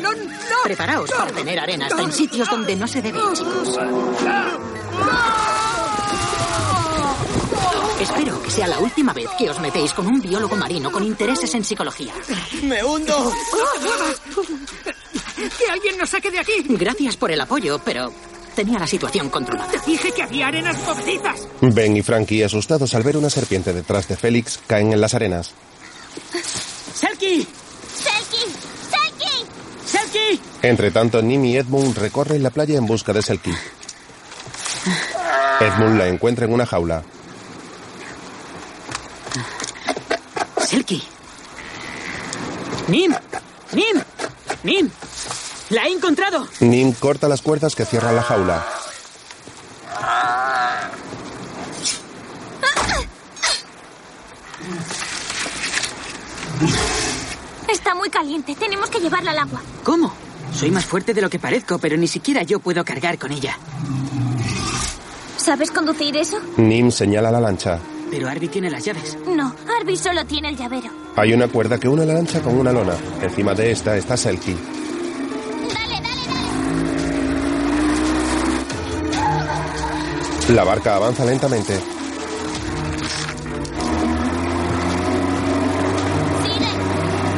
¡No, 0.00 0.10
no, 0.10 0.12
no! 0.14 0.47
Preparaos 0.64 1.10
para 1.10 1.32
tener 1.32 1.58
arena 1.58 1.86
hasta 1.86 2.02
en 2.02 2.12
sitios 2.12 2.48
donde 2.50 2.76
no 2.76 2.86
se 2.86 3.02
debe, 3.02 3.18
chicos. 3.34 3.78
Espero 8.00 8.40
que 8.42 8.50
sea 8.50 8.68
la 8.68 8.78
última 8.78 9.12
vez 9.12 9.28
que 9.36 9.50
os 9.50 9.58
metéis 9.60 9.92
con 9.92 10.06
un 10.06 10.20
biólogo 10.20 10.56
marino 10.56 10.90
con 10.92 11.02
intereses 11.04 11.52
en 11.54 11.64
psicología. 11.64 12.12
¡Me 12.62 12.84
hundo! 12.84 13.32
¡Que 15.36 15.70
alguien 15.70 15.98
nos 15.98 16.10
saque 16.10 16.30
de 16.30 16.38
aquí! 16.38 16.64
Gracias 16.68 17.16
por 17.16 17.32
el 17.32 17.40
apoyo, 17.40 17.80
pero 17.84 18.12
tenía 18.54 18.78
la 18.78 18.86
situación 18.86 19.30
controlada. 19.30 19.70
Te 19.70 19.90
dije 19.90 20.12
que 20.12 20.22
había 20.22 20.48
arenas 20.48 20.76
movedizas. 20.84 21.48
Ben 21.60 21.96
y 21.96 22.02
Frankie, 22.02 22.42
asustados 22.42 22.94
al 22.94 23.02
ver 23.02 23.16
una 23.16 23.30
serpiente 23.30 23.72
detrás 23.72 24.06
de 24.08 24.16
Félix, 24.16 24.60
caen 24.66 24.92
en 24.92 25.00
las 25.00 25.14
arenas. 25.14 25.54
¡Selkie! 26.94 27.46
¡Selkie! 27.96 28.52
¡Selkie! 28.90 29.46
¡Selkie! 29.86 30.40
Entre 30.62 30.90
tanto, 30.90 31.22
Nim 31.22 31.44
y 31.44 31.56
Edmund 31.56 31.96
recorren 31.96 32.42
la 32.42 32.50
playa 32.50 32.76
en 32.78 32.86
busca 32.86 33.12
de 33.12 33.22
Selkie. 33.22 33.56
Edmund 35.60 35.98
la 35.98 36.08
encuentra 36.08 36.46
en 36.46 36.52
una 36.52 36.66
jaula. 36.66 37.02
¡Selkie! 40.60 41.02
¡Nim! 42.88 43.14
¡Nim! 43.72 44.02
¡Nim! 44.64 44.90
¡La 45.70 45.84
he 45.84 45.92
encontrado! 45.92 46.48
Nim 46.60 46.92
corta 46.92 47.28
las 47.28 47.42
cuerdas 47.42 47.74
que 47.74 47.84
cierran 47.84 48.16
la 48.16 48.22
jaula. 48.22 48.64
Está 57.68 57.94
muy 57.94 58.10
caliente. 58.10 58.54
Tenemos 58.54 58.90
que 58.90 58.98
llevarla 58.98 59.30
al 59.30 59.38
agua. 59.38 59.62
¿Cómo? 59.84 60.27
Soy 60.52 60.70
más 60.70 60.84
fuerte 60.84 61.14
de 61.14 61.20
lo 61.20 61.30
que 61.30 61.38
parezco, 61.38 61.78
pero 61.78 61.96
ni 61.96 62.08
siquiera 62.08 62.42
yo 62.42 62.58
puedo 62.58 62.84
cargar 62.84 63.18
con 63.18 63.32
ella. 63.32 63.56
¿Sabes 65.36 65.70
conducir 65.70 66.16
eso? 66.16 66.38
Nim 66.56 66.90
señala 66.90 67.30
la 67.30 67.40
lancha. 67.40 67.78
Pero 68.10 68.28
Arby 68.28 68.48
tiene 68.48 68.70
las 68.70 68.84
llaves. 68.84 69.16
No, 69.26 69.54
Arby 69.80 69.96
solo 69.96 70.24
tiene 70.24 70.48
el 70.48 70.56
llavero. 70.56 70.88
Hay 71.16 71.32
una 71.32 71.48
cuerda 71.48 71.78
que 71.78 71.88
une 71.88 72.04
la 72.06 72.14
lancha 72.14 72.40
con 72.40 72.56
una 72.58 72.72
lona. 72.72 72.94
Encima 73.22 73.54
de 73.54 73.70
esta 73.70 73.96
está 73.96 74.16
Selkie. 74.16 74.56
La 80.54 80.64
barca 80.64 80.96
avanza 80.96 81.24
lentamente. 81.24 81.78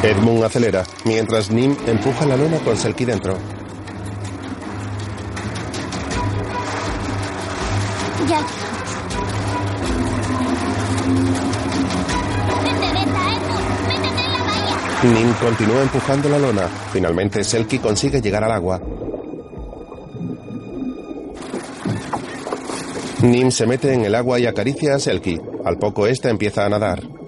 Edmund 0.02 0.42
acelera, 0.42 0.82
mientras 1.04 1.50
Nim 1.50 1.76
empuja 1.86 2.24
la 2.24 2.34
lona 2.34 2.58
con 2.60 2.74
Selkie 2.74 3.04
dentro. 3.04 3.36
Ya. 8.26 8.40
Nim 15.02 15.32
continúa 15.34 15.82
empujando 15.82 16.28
la 16.30 16.38
lona. 16.38 16.66
Finalmente, 16.92 17.44
Selkie 17.44 17.78
consigue 17.78 18.22
llegar 18.22 18.42
al 18.44 18.52
agua. 18.52 18.80
Nim 23.20 23.50
se 23.50 23.66
mete 23.66 23.92
en 23.92 24.06
el 24.06 24.14
agua 24.14 24.38
y 24.38 24.46
acaricia 24.46 24.94
a 24.94 24.98
Selkie. 24.98 25.38
Al 25.62 25.76
poco, 25.76 26.06
esta 26.06 26.30
empieza 26.30 26.64
a 26.64 26.70
nadar. 26.70 27.19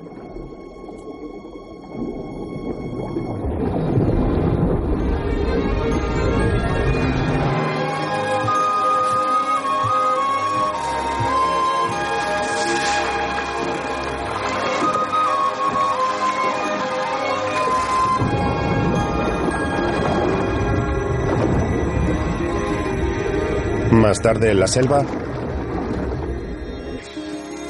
Más 24.12 24.20
tarde, 24.20 24.50
en 24.50 24.60
la 24.60 24.66
selva, 24.66 25.06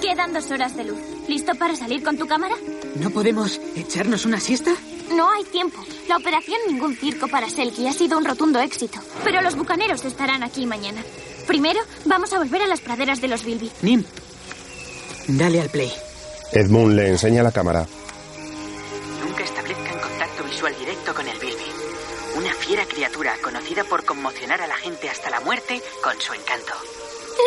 Quedan 0.01 0.33
dos 0.33 0.51
horas 0.51 0.77
de 0.77 0.83
luz. 0.83 0.99
¿Listo 1.29 1.55
para 1.55 1.77
salir 1.77 2.03
con 2.03 2.19
tu 2.19 2.27
cámara? 2.27 2.57
¿No 2.97 3.11
podemos 3.11 3.61
echarnos 3.77 4.27
una 4.27 4.41
siesta? 4.41 4.73
No 5.15 5.31
hay 5.31 5.45
tiempo. 5.45 5.79
La 6.09 6.17
operación 6.17 6.59
Ningún 6.67 6.97
Circo 6.97 7.29
para 7.29 7.49
Selkie 7.49 7.87
ha 7.87 7.93
sido 7.93 8.19
un 8.19 8.25
rotundo 8.25 8.59
éxito. 8.59 8.99
Pero 9.23 9.41
los 9.41 9.55
bucaneros 9.55 10.05
estarán 10.05 10.43
aquí 10.43 10.67
mañana. 10.67 11.01
Primero, 11.47 11.79
vamos 12.07 12.33
a 12.33 12.39
volver 12.39 12.63
a 12.63 12.67
las 12.67 12.81
praderas 12.81 13.21
de 13.21 13.29
los 13.29 13.45
Bilby. 13.45 13.71
Nim, 13.83 14.03
dale 15.29 15.61
al 15.61 15.69
play. 15.69 15.93
Edmund 16.51 16.97
le 16.97 17.09
enseña 17.11 17.45
la 17.45 17.53
cámara. 17.53 17.87
Una 22.73 22.85
fiera 22.87 22.95
criatura 22.95 23.35
conocida 23.45 23.85
por 23.85 24.03
conmocionar 24.03 24.63
a 24.63 24.67
la 24.67 24.77
gente 24.77 25.07
hasta 25.11 25.29
la 25.29 25.41
muerte 25.41 25.79
con 26.03 26.19
su 26.19 26.33
encanto. 26.33 26.73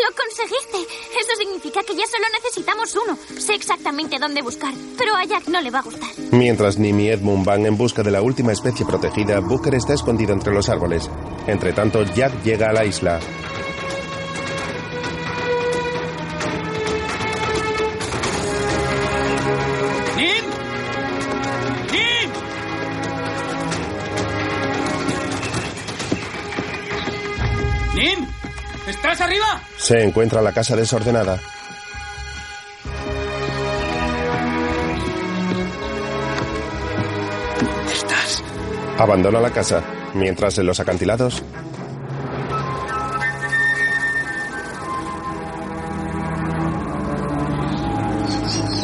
¡Lo 0.05 0.15
conseguiste! 0.15 0.77
Eso 1.19 1.35
significa 1.39 1.81
que 1.81 1.95
ya 1.95 2.05
solo 2.05 2.25
necesitamos 2.31 2.95
uno. 2.95 3.17
Sé 3.41 3.55
exactamente 3.55 4.19
dónde 4.19 4.43
buscar, 4.43 4.71
pero 4.99 5.15
a 5.15 5.25
Jack 5.25 5.47
no 5.47 5.61
le 5.61 5.71
va 5.71 5.79
a 5.79 5.81
gustar. 5.81 6.11
Mientras 6.31 6.77
Nim 6.77 6.99
y 6.99 7.09
Edmund 7.09 7.43
van 7.43 7.65
en 7.65 7.75
busca 7.75 8.03
de 8.03 8.11
la 8.11 8.21
última 8.21 8.51
especie 8.51 8.85
protegida, 8.85 9.39
Booker 9.39 9.73
está 9.73 9.95
escondido 9.95 10.31
entre 10.31 10.53
los 10.53 10.69
árboles. 10.69 11.09
Entre 11.47 11.73
tanto, 11.73 12.03
Jack 12.03 12.43
llega 12.43 12.69
a 12.69 12.73
la 12.73 12.85
isla. 12.85 13.19
Se 29.85 30.01
encuentra 30.01 30.41
la 30.41 30.51
casa 30.51 30.75
desordenada. 30.75 31.39
¿Dónde 37.61 37.93
estás? 37.93 38.43
Abandona 38.97 39.39
la 39.39 39.51
casa, 39.51 39.83
mientras 40.15 40.57
en 40.57 40.65
los 40.65 40.79
acantilados, 40.79 41.43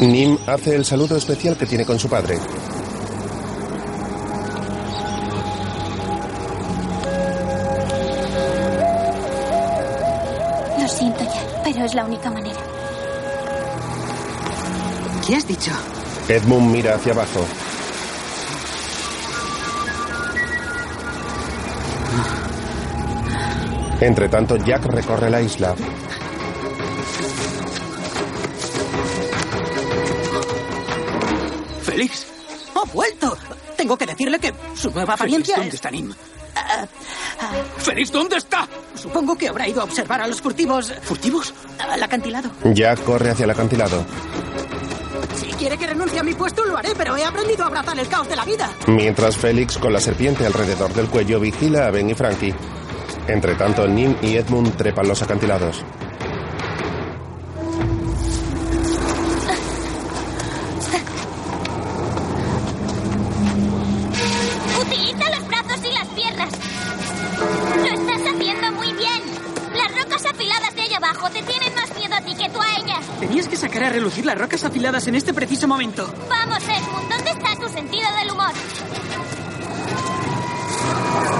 Nim 0.02 0.38
hace 0.46 0.76
el 0.76 0.84
saludo 0.84 1.16
especial 1.16 1.56
que 1.56 1.66
tiene 1.66 1.84
con 1.84 1.98
su 1.98 2.08
padre. 2.08 2.38
¿Qué 15.32 15.36
has 15.38 15.46
dicho? 15.46 15.70
Edmund 16.28 16.70
mira 16.70 16.94
hacia 16.94 17.12
abajo. 17.14 17.42
Entre 24.02 24.28
tanto, 24.28 24.58
Jack 24.58 24.84
recorre 24.84 25.30
la 25.30 25.40
isla. 25.40 25.74
¡Félix! 31.80 32.26
¡Ha 32.74 32.92
vuelto! 32.92 33.34
Tengo 33.74 33.96
que 33.96 34.04
decirle 34.04 34.38
que 34.38 34.52
su 34.74 34.90
nueva 34.90 35.14
apariencia 35.14 35.56
¿dónde 35.56 35.68
es... 35.68 35.74
está 35.76 35.90
Nim? 35.90 36.12
¡Félix, 37.78 38.12
¿dónde 38.12 38.36
está? 38.36 38.68
Supongo 38.94 39.34
que 39.38 39.48
habrá 39.48 39.66
ido 39.66 39.80
a 39.80 39.84
observar 39.84 40.20
a 40.20 40.26
los 40.26 40.42
furtivos... 40.42 40.92
¿Furtivos? 41.00 41.54
Al 41.78 42.02
acantilado. 42.02 42.50
Jack 42.74 43.02
corre 43.02 43.30
hacia 43.30 43.44
el 43.44 43.50
acantilado. 43.50 44.04
Si 45.62 45.68
quiere 45.68 45.78
que 45.78 45.86
renuncie 45.86 46.18
a 46.18 46.24
mi 46.24 46.34
puesto, 46.34 46.64
lo 46.64 46.76
haré, 46.76 46.88
pero 46.98 47.16
he 47.16 47.24
aprendido 47.24 47.62
a 47.62 47.68
abrazar 47.68 47.96
el 47.96 48.08
caos 48.08 48.28
de 48.28 48.34
la 48.34 48.44
vida. 48.44 48.68
Mientras 48.88 49.36
Félix, 49.36 49.78
con 49.78 49.92
la 49.92 50.00
serpiente 50.00 50.44
alrededor 50.44 50.92
del 50.92 51.06
cuello, 51.06 51.38
vigila 51.38 51.86
a 51.86 51.92
Ben 51.92 52.10
y 52.10 52.14
Frankie. 52.14 52.52
Entre 53.28 53.54
tanto, 53.54 53.86
Nim 53.86 54.16
y 54.22 54.34
Edmund 54.34 54.76
trepan 54.76 55.06
los 55.06 55.22
acantilados. 55.22 55.84
Utiliza 64.80 65.30
los 65.30 65.46
brazos 65.46 65.80
y 65.88 65.94
las 65.94 66.08
piernas. 66.08 66.50
Lo 67.76 67.84
estás 67.84 68.34
haciendo 68.34 68.72
muy 68.72 68.92
bien. 68.94 69.22
Las 69.76 70.04
rocas 70.04 70.26
afiladas 70.26 70.74
de 70.74 70.82
allá 70.82 70.96
abajo 70.96 71.30
te 71.30 71.42
tienen 71.44 71.72
más 71.74 71.96
miedo 71.96 72.14
a 72.14 72.20
ti 72.20 72.34
que 72.34 72.50
tú 72.50 72.60
a 72.60 72.66
ellas. 72.78 73.12
Tenías 73.20 73.48
que 73.48 73.56
sacar 73.56 73.84
a 73.84 73.90
relucir 73.90 74.26
las 74.26 74.36
rocas 74.36 74.64
afiladas 74.64 75.06
en 75.06 75.14
este 75.14 75.32
preciso 75.32 75.51
momento. 75.66 76.06
Vamos, 76.28 76.62
Edmund, 76.64 77.08
¿dónde 77.08 77.30
está 77.30 77.56
tu 77.56 77.68
sentido 77.68 78.10
del 78.12 78.30
humor? 78.30 78.52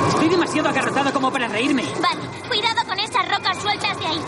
Estoy 0.08 0.28
demasiado 0.28 0.68
agarrotado 0.68 1.12
como 1.12 1.32
para 1.32 1.48
reírme. 1.48 1.82
Vale, 2.00 2.20
cuidado 2.48 2.86
con 2.86 2.98
esas 2.98 3.28
rocas 3.28 3.58
sueltas 3.58 3.98
de 3.98 4.06
ahí. 4.06 4.20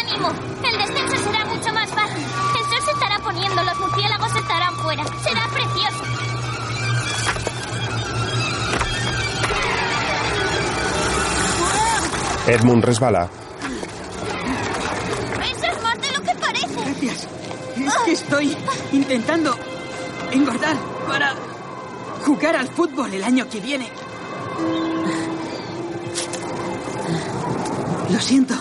¡Ánimo! 0.00 0.28
El 0.62 0.78
descenso 0.78 1.16
será 1.24 1.44
mucho 1.46 1.72
más 1.72 1.90
fácil. 1.90 2.24
El 2.58 2.64
sol 2.70 2.84
se 2.84 2.90
estará 2.92 3.18
poniendo, 3.18 3.62
los 3.62 3.78
murciélagos 3.78 4.36
estarán 4.36 4.74
fuera. 4.76 5.04
Será 5.22 5.48
precioso. 5.52 6.02
Edmund 12.46 12.84
resbala. 12.84 13.41
Estoy 18.22 18.56
intentando 18.92 19.54
engordar 20.30 20.76
para 21.06 21.34
jugar 22.24 22.56
al 22.56 22.68
fútbol 22.68 23.12
el 23.12 23.24
año 23.24 23.48
que 23.48 23.60
viene. 23.60 23.88
Lo 28.10 28.20
siento. 28.20 28.54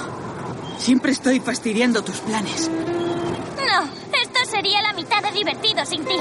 Siempre 0.77 1.11
estoy 1.11 1.39
fastidiando 1.39 2.03
tus 2.03 2.17
planes. 2.21 2.69
No, 2.69 3.83
esto 4.19 4.39
sería 4.49 4.81
la 4.81 4.93
mitad 4.93 5.21
de 5.21 5.31
divertido 5.31 5.85
sin 5.85 6.03
ti. 6.05 6.15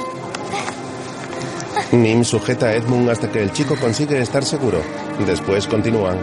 Nim 1.92 2.24
sujeta 2.24 2.66
a 2.66 2.74
Edmund 2.74 3.08
hasta 3.08 3.30
que 3.32 3.42
el 3.42 3.52
chico 3.52 3.74
consigue 3.76 4.20
estar 4.20 4.44
seguro. 4.44 4.82
Después 5.26 5.66
continúan. 5.66 6.18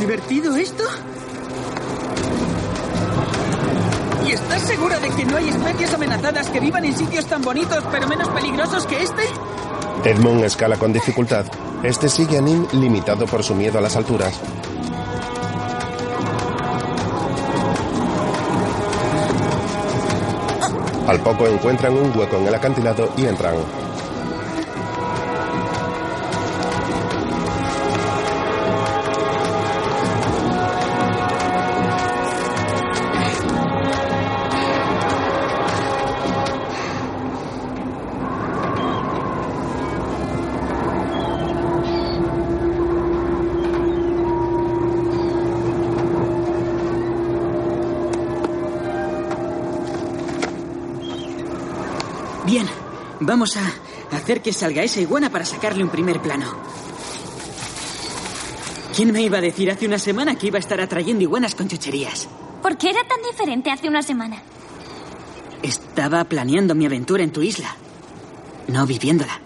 ¿Divertido 0.00 0.56
esto? 0.56 0.84
No 5.24 5.36
hay 5.36 5.48
especies 5.48 5.94
amenazadas 5.94 6.48
que 6.50 6.60
vivan 6.60 6.84
en 6.84 6.96
sitios 6.96 7.26
tan 7.26 7.42
bonitos 7.42 7.84
pero 7.90 8.06
menos 8.08 8.28
peligrosos 8.28 8.86
que 8.86 9.02
este? 9.02 9.22
Edmund 10.04 10.44
escala 10.44 10.76
con 10.76 10.92
dificultad. 10.92 11.46
Este 11.82 12.08
sigue 12.08 12.38
a 12.38 12.40
Nim 12.40 12.66
limitado 12.72 13.26
por 13.26 13.42
su 13.42 13.54
miedo 13.54 13.78
a 13.78 13.80
las 13.80 13.96
alturas. 13.96 14.40
Al 21.06 21.20
poco 21.20 21.46
encuentran 21.46 21.92
un 21.94 22.16
hueco 22.18 22.36
en 22.36 22.46
el 22.48 22.54
acantilado 22.54 23.12
y 23.16 23.26
entran. 23.26 23.83
Vamos 53.26 53.56
a 53.56 53.72
hacer 54.12 54.42
que 54.42 54.52
salga 54.52 54.82
esa 54.82 55.00
iguana 55.00 55.30
para 55.30 55.44
sacarle 55.44 55.82
un 55.82 55.90
primer 55.90 56.20
plano. 56.20 56.46
¿Quién 58.94 59.12
me 59.12 59.22
iba 59.22 59.38
a 59.38 59.40
decir 59.40 59.70
hace 59.70 59.86
una 59.86 59.98
semana 59.98 60.36
que 60.36 60.46
iba 60.46 60.58
a 60.58 60.60
estar 60.60 60.80
atrayendo 60.80 61.22
iguanas 61.22 61.54
con 61.54 61.68
chucherías? 61.68 62.28
¿Por 62.62 62.78
qué 62.78 62.90
era 62.90 63.02
tan 63.06 63.20
diferente 63.28 63.70
hace 63.70 63.88
una 63.88 64.02
semana? 64.02 64.42
Estaba 65.62 66.24
planeando 66.24 66.74
mi 66.74 66.86
aventura 66.86 67.24
en 67.24 67.32
tu 67.32 67.42
isla, 67.42 67.74
no 68.68 68.86
viviéndola. 68.86 69.40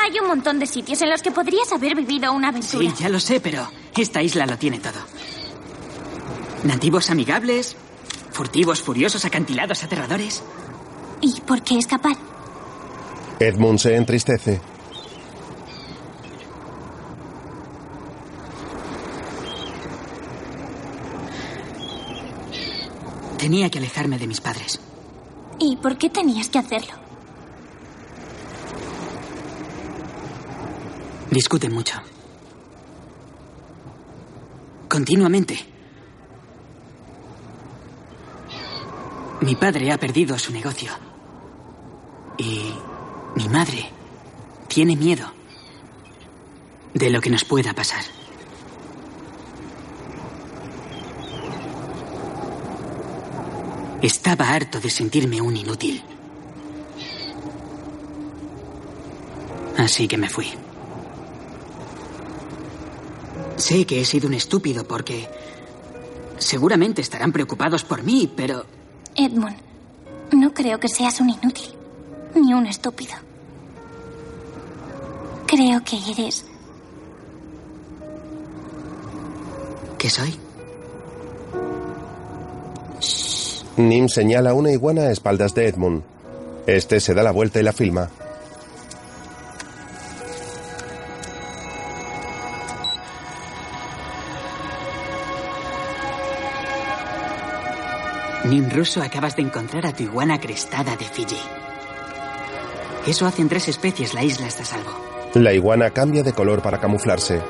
Hay 0.00 0.18
un 0.20 0.28
montón 0.28 0.58
de 0.58 0.66
sitios 0.66 1.00
en 1.02 1.10
los 1.10 1.22
que 1.22 1.30
podrías 1.30 1.72
haber 1.72 1.94
vivido 1.94 2.32
una 2.32 2.48
aventura. 2.48 2.90
Sí, 2.90 3.02
ya 3.02 3.08
lo 3.08 3.18
sé, 3.18 3.40
pero 3.40 3.68
esta 3.96 4.22
isla 4.22 4.46
lo 4.46 4.58
tiene 4.58 4.78
todo. 4.78 5.00
Nativos 6.64 7.10
amigables, 7.10 7.76
furtivos, 8.30 8.82
furiosos, 8.82 9.24
acantilados, 9.24 9.82
aterradores. 9.82 10.42
¿Y 11.22 11.40
por 11.42 11.62
qué 11.62 11.78
escapar? 11.78 12.16
Edmund 13.38 13.78
se 13.78 13.94
entristece. 13.94 14.60
Tenía 23.38 23.70
que 23.70 23.78
alejarme 23.78 24.18
de 24.18 24.26
mis 24.26 24.40
padres. 24.40 24.80
¿Y 25.60 25.76
por 25.76 25.96
qué 25.96 26.10
tenías 26.10 26.48
que 26.48 26.58
hacerlo? 26.58 26.92
Discuten 31.30 31.72
mucho. 31.72 32.00
Continuamente. 34.88 35.56
Mi 39.40 39.54
padre 39.54 39.90
ha 39.92 39.98
perdido 39.98 40.38
su 40.38 40.52
negocio. 40.52 41.11
Y 42.38 42.72
mi 43.36 43.48
madre 43.48 43.90
tiene 44.68 44.96
miedo 44.96 45.32
de 46.94 47.10
lo 47.10 47.20
que 47.20 47.30
nos 47.30 47.44
pueda 47.44 47.74
pasar. 47.74 48.02
Estaba 54.00 54.48
harto 54.48 54.80
de 54.80 54.90
sentirme 54.90 55.40
un 55.40 55.56
inútil. 55.56 56.02
Así 59.78 60.08
que 60.08 60.18
me 60.18 60.28
fui. 60.28 60.48
Sé 63.56 63.86
que 63.86 64.00
he 64.00 64.04
sido 64.04 64.26
un 64.26 64.34
estúpido 64.34 64.84
porque 64.84 65.28
seguramente 66.38 67.00
estarán 67.00 67.32
preocupados 67.32 67.84
por 67.84 68.02
mí, 68.02 68.30
pero 68.34 68.66
Edmund, 69.14 69.56
no 70.32 70.52
creo 70.52 70.80
que 70.80 70.88
seas 70.88 71.20
un 71.20 71.30
inútil, 71.30 71.70
ni 72.34 72.54
un 72.54 72.66
estúpido. 72.66 73.14
Creo 75.46 75.82
que 75.84 75.98
eres... 76.10 76.46
¿qué 80.02 80.10
soy? 80.10 80.34
Nim 83.76 84.08
señala 84.08 84.52
una 84.52 84.72
iguana 84.72 85.02
a 85.02 85.12
espaldas 85.12 85.54
de 85.54 85.68
Edmund. 85.68 86.02
Este 86.66 86.98
se 86.98 87.14
da 87.14 87.22
la 87.22 87.30
vuelta 87.30 87.60
y 87.60 87.62
la 87.62 87.72
filma. 87.72 88.10
Nim 98.44 98.68
ruso, 98.70 99.00
acabas 99.00 99.36
de 99.36 99.42
encontrar 99.42 99.86
a 99.86 99.92
tu 99.92 100.02
iguana 100.02 100.40
crestada 100.40 100.96
de 100.96 101.04
Fiji. 101.04 101.38
Eso 103.06 103.26
hacen 103.26 103.48
tres 103.48 103.68
especies, 103.68 104.14
la 104.14 104.22
isla 104.22 104.46
está 104.46 104.62
a 104.62 104.66
salvo. 104.66 104.90
La 105.34 105.52
iguana 105.52 105.90
cambia 105.90 106.22
de 106.22 106.32
color 106.32 106.62
para 106.62 106.78
camuflarse. 106.78 107.40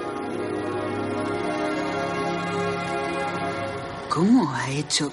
¿Cómo 4.08 4.50
ha 4.54 4.70
hecho? 4.70 5.10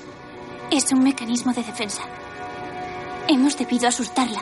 Es 0.72 0.92
un 0.92 1.04
mecanismo 1.04 1.54
de 1.54 1.64
defensa. 1.64 2.04
Hemos 3.28 3.58
debido 3.58 3.88
asustarla. 3.88 4.42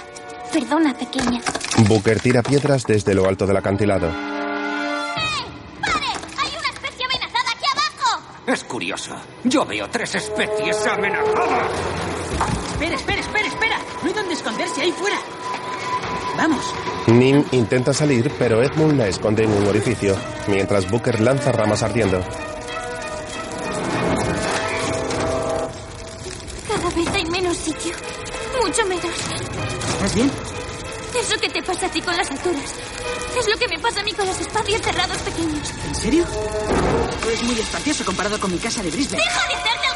Perdona, 0.51 0.93
pequeña. 0.93 1.41
Booker 1.87 2.19
tira 2.19 2.41
piedras 2.43 2.83
desde 2.83 3.13
lo 3.13 3.27
alto 3.27 3.45
del 3.45 3.57
acantilado. 3.57 4.11
Es 8.47 8.63
curioso. 8.63 9.13
Yo 9.43 9.65
veo 9.65 9.89
tres 9.89 10.15
especies 10.15 10.87
amenazadas. 10.87 11.69
Espera, 12.71 12.95
espera, 12.95 13.19
espera, 13.19 13.47
espera. 13.47 13.77
No 14.01 14.07
hay 14.07 14.13
donde 14.13 14.33
esconderse 14.35 14.81
ahí 14.81 14.91
fuera. 14.93 15.17
Vamos. 16.37 16.73
Nim 17.07 17.43
intenta 17.51 17.93
salir, 17.93 18.31
pero 18.37 18.61
Edmund 18.61 18.97
la 18.97 19.07
esconde 19.07 19.43
en 19.43 19.51
un 19.51 19.65
orificio, 19.67 20.15
mientras 20.47 20.89
Booker 20.89 21.19
lanza 21.19 21.51
ramas 21.51 21.81
ardiendo. 21.81 22.21
Cada 26.67 26.89
vez 26.95 27.07
hay 27.13 27.25
menos 27.25 27.57
sitio. 27.57 27.91
Mucho 28.63 28.85
menos. 28.85 29.05
¿Estás 29.05 30.15
bien? 30.15 30.31
Eso 31.19 31.39
que 31.41 31.49
te 31.49 31.63
pasa 31.63 31.87
a 31.87 31.89
ti 31.89 32.01
con 32.01 32.15
las 32.15 32.29
alturas. 32.29 32.75
Es 33.39 33.47
lo 33.47 33.57
que 33.57 33.67
me 33.67 33.79
pasa 33.79 34.01
a 34.01 34.03
mí 34.03 34.13
con 34.13 34.27
los 34.27 34.39
espacios 34.39 34.81
cerrados 34.81 35.17
pequeños. 35.19 35.71
¿En 35.87 35.95
serio? 35.95 36.25
Es 37.31 37.43
muy 37.43 37.59
espacioso 37.59 38.05
comparado 38.05 38.39
con 38.39 38.51
mi 38.51 38.57
casa 38.59 38.83
de 38.83 38.91
Brisbane. 38.91 39.23
¡Deja 39.23 39.47
de 39.47 39.86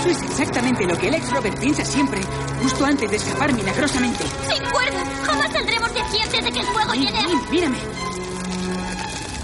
Eso 0.00 0.08
es 0.08 0.22
exactamente 0.22 0.86
lo 0.86 0.96
que 0.96 1.08
el 1.08 1.14
ex 1.14 1.30
Robert 1.30 1.58
piensa 1.58 1.84
siempre, 1.84 2.20
justo 2.62 2.86
antes 2.86 3.10
de 3.10 3.18
escapar 3.18 3.52
milagrosamente. 3.52 4.24
¡Sin 4.48 4.64
cuerda! 4.70 5.04
¡Jamás 5.26 5.52
saldremos 5.52 5.92
de 5.92 6.00
aquí 6.00 6.18
antes 6.22 6.42
de 6.42 6.52
que 6.52 6.60
el 6.60 6.66
fuego 6.66 6.94
llegue 6.94 7.18
a... 7.18 7.50
Mírame. 7.50 7.76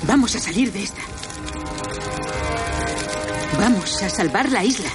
Vamos 0.05 0.35
a 0.35 0.41
salir 0.41 0.73
de 0.73 0.83
esta. 0.83 1.03
Vamos 3.59 4.03
a 4.03 4.09
salvar 4.09 4.51
la 4.51 4.65
isla. 4.65 4.89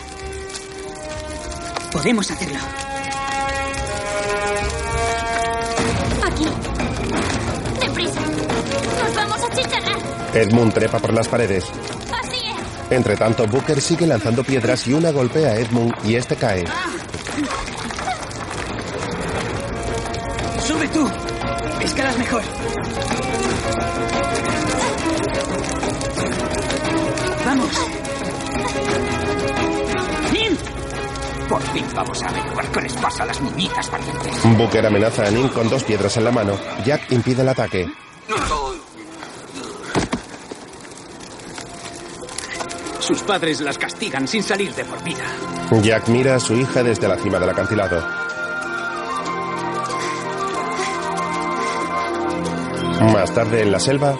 Podemos 1.91 2.31
hacerlo. 2.31 2.57
Aquí. 6.25 6.47
¡Deprisa! 7.79 8.21
¡Nos 9.03 9.15
vamos 9.15 9.43
a 9.43 9.55
chicharrar! 9.55 9.97
Edmund 10.33 10.73
trepa 10.73 10.97
por 10.97 11.13
las 11.13 11.27
paredes. 11.27 11.65
Entre 12.91 13.15
tanto, 13.15 13.47
Booker 13.47 13.79
sigue 13.79 14.05
lanzando 14.05 14.43
piedras 14.43 14.85
y 14.85 14.93
una 14.93 15.11
golpea 15.11 15.51
a 15.51 15.55
Edmund 15.55 15.93
y 16.03 16.15
este 16.15 16.35
cae. 16.35 16.65
Sube 20.59 20.87
tú. 20.89 21.09
Escalas 21.79 22.17
mejor. 22.17 22.43
Vamos. 27.45 27.71
¡Nim! 30.33 30.57
Por 31.47 31.61
fin 31.61 31.85
vamos 31.95 32.21
a 32.23 32.27
averiguar 32.27 32.71
qué 32.73 32.81
les 32.81 32.93
pasa 32.95 33.23
a 33.23 33.25
las 33.27 33.41
niñitas 33.41 33.89
valientes. 33.89 34.57
Booker 34.57 34.85
amenaza 34.85 35.27
a 35.27 35.31
Nim 35.31 35.47
con 35.47 35.69
dos 35.69 35.85
piedras 35.85 36.17
en 36.17 36.25
la 36.25 36.31
mano. 36.31 36.59
Jack 36.83 37.09
impide 37.13 37.41
el 37.41 37.49
ataque. 37.49 37.87
Sus 43.01 43.23
padres 43.23 43.59
las 43.61 43.77
castigan 43.77 44.27
sin 44.27 44.43
salir 44.43 44.73
de 44.73 44.85
por 44.85 45.03
vida. 45.03 45.25
Jack 45.81 46.07
mira 46.07 46.35
a 46.35 46.39
su 46.39 46.55
hija 46.55 46.83
desde 46.83 47.07
la 47.07 47.17
cima 47.17 47.39
del 47.39 47.49
acantilado. 47.49 47.99
Más 53.11 53.33
tarde 53.33 53.63
en 53.63 53.71
la 53.71 53.79
selva, 53.79 54.15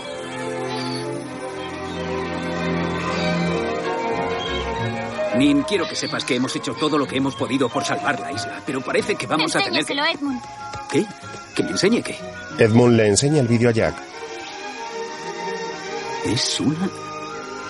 Nin, 5.38 5.64
quiero 5.64 5.88
que 5.88 5.96
sepas 5.96 6.26
que 6.26 6.36
hemos 6.36 6.56
hecho 6.56 6.74
todo 6.74 6.98
lo 6.98 7.08
que 7.08 7.18
hemos 7.18 7.36
podido 7.36 7.70
por 7.70 7.86
salvar 7.86 8.20
la 8.20 8.32
isla, 8.32 8.62
pero 8.66 8.82
parece 8.82 9.16
que 9.16 9.28
vamos 9.28 9.56
a 9.56 9.60
tener 9.64 9.86
que... 9.86 9.94
Edmund. 9.94 10.42
¿Qué? 10.92 11.06
¿Que 11.56 11.64
me 11.64 11.72
enseñe 11.72 12.02
qué? 12.04 12.18
Edmund 12.60 12.96
le 12.96 13.08
enseña 13.08 13.42
el 13.42 13.48
vídeo 13.48 13.70
a 13.70 13.72
Jack. 13.72 13.96
Es 16.26 16.60
una... 16.60 17.11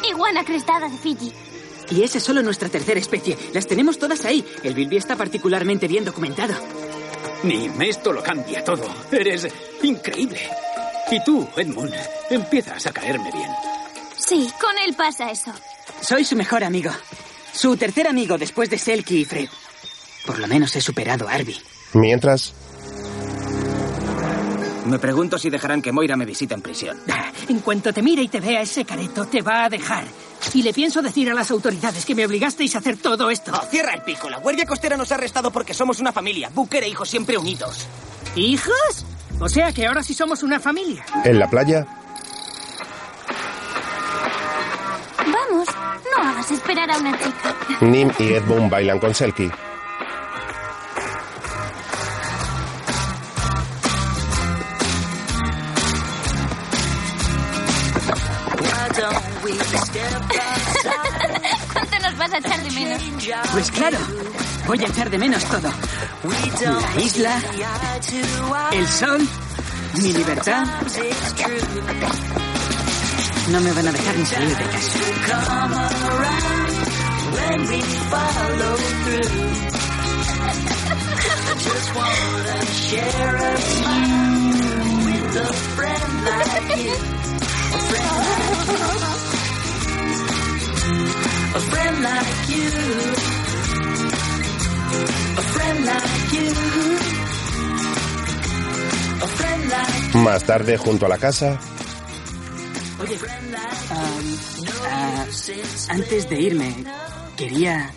Iguana 0.09 0.43
crestada 0.43 0.89
de 0.89 0.97
Fiji. 0.97 1.31
Y 1.89 2.03
esa 2.03 2.19
es 2.19 2.23
solo 2.23 2.41
nuestra 2.41 2.69
tercera 2.69 2.99
especie. 2.99 3.37
Las 3.53 3.67
tenemos 3.67 3.99
todas 3.99 4.23
ahí. 4.25 4.45
El 4.63 4.73
Bilby 4.73 4.97
está 4.97 5.15
particularmente 5.15 5.87
bien 5.87 6.05
documentado. 6.05 6.53
Nim, 7.43 7.81
esto 7.81 8.13
lo 8.13 8.23
cambia 8.23 8.63
todo. 8.63 8.83
Eres 9.11 9.47
increíble. 9.83 10.39
Y 11.11 11.23
tú, 11.23 11.47
Edmund, 11.57 11.93
empiezas 12.29 12.85
a 12.85 12.93
caerme 12.93 13.31
bien. 13.31 13.49
Sí, 14.15 14.49
con 14.61 14.71
él 14.87 14.95
pasa 14.95 15.31
eso. 15.31 15.51
Soy 16.01 16.23
su 16.23 16.35
mejor 16.35 16.63
amigo. 16.63 16.91
Su 17.51 17.75
tercer 17.75 18.07
amigo 18.07 18.37
después 18.37 18.69
de 18.69 18.77
Selkie 18.77 19.21
y 19.21 19.25
Fred. 19.25 19.49
Por 20.25 20.39
lo 20.39 20.47
menos 20.47 20.75
he 20.75 20.81
superado 20.81 21.27
a 21.27 21.33
Arby. 21.33 21.59
Mientras, 21.93 22.53
Me 24.85 24.99
pregunto 24.99 25.37
si 25.37 25.49
dejarán 25.49 25.81
que 25.81 25.91
Moira 25.91 26.15
me 26.17 26.25
visite 26.25 26.53
en 26.53 26.61
prisión. 26.61 26.97
En 27.49 27.59
cuanto 27.59 27.91
te 27.91 28.01
mire 28.01 28.21
y 28.21 28.27
te 28.29 28.39
vea 28.39 28.61
ese 28.61 28.85
careto, 28.85 29.25
te 29.25 29.41
va 29.41 29.65
a 29.65 29.69
dejar. 29.69 30.05
Y 30.53 30.61
le 30.63 30.73
pienso 30.73 31.01
decir 31.01 31.29
a 31.29 31.33
las 31.33 31.51
autoridades 31.51 32.05
que 32.05 32.15
me 32.15 32.25
obligasteis 32.25 32.75
a 32.75 32.77
hacer 32.77 32.97
todo 32.97 33.29
esto. 33.29 33.51
Oh, 33.53 33.65
cierra 33.69 33.93
el 33.93 34.03
pico. 34.03 34.29
La 34.29 34.37
Guardia 34.37 34.65
Costera 34.65 34.95
nos 34.95 35.11
ha 35.11 35.15
arrestado 35.15 35.51
porque 35.51 35.73
somos 35.73 35.99
una 35.99 36.13
familia. 36.13 36.49
Booker 36.53 36.83
e 36.83 36.87
hijos 36.87 37.09
siempre 37.09 37.37
unidos. 37.37 37.87
¿Hijos? 38.35 39.05
O 39.39 39.49
sea 39.49 39.73
que 39.73 39.85
ahora 39.85 40.01
sí 40.03 40.13
somos 40.13 40.43
una 40.43 40.59
familia. 40.59 41.03
en 41.25 41.39
la 41.39 41.49
playa, 41.49 41.85
Vamos, 45.25 45.67
no 46.15 46.23
hagas 46.29 46.51
esperar 46.51 46.89
a 46.91 46.97
una 46.97 47.11
chica. 47.17 47.55
Nim 47.81 48.11
y 48.19 48.33
Edmund 48.33 48.69
bailan 48.69 48.99
con 48.99 49.13
Selkie. 49.13 49.51
¿Cuánto 61.73 61.99
nos 61.99 62.17
vas 62.17 62.33
a 62.33 62.37
echar 62.37 62.63
de 62.63 62.71
menos? 62.71 63.01
Pues 63.51 63.71
claro, 63.71 63.97
voy 64.67 64.83
a 64.83 64.87
echar 64.87 65.09
de 65.09 65.17
menos 65.17 65.43
todo. 65.45 65.71
La 66.95 67.01
isla, 67.01 67.41
el 68.71 68.87
sol, 68.87 69.27
mi 69.95 70.13
libertad. 70.13 70.65
No 73.49 73.59
me 73.61 73.71
van 73.73 73.87
a 73.87 73.91
dejar 73.91 74.15
ni 74.17 74.25
salir 74.25 74.57
de 74.57 74.63
casa. 74.63 75.69
A 91.53 91.59
friend 91.59 92.03
like 92.03 92.49
you. 92.49 92.67
A 95.37 95.43
friend 95.53 95.85
like 95.85 96.33
you. 96.33 96.47
A 99.21 99.27
friend 99.27 99.69
like 99.69 100.17
Más 100.17 100.43
tarde, 100.43 100.77
junto 100.77 101.05
a 101.05 101.09
la 101.09 101.17
casa, 101.17 101.59
Oye, 103.01 103.17
am, 103.89 104.37
ah, 104.91 105.25
antes 105.89 106.29
de 106.29 106.39
irme, 106.39 106.75
quería 107.35 107.91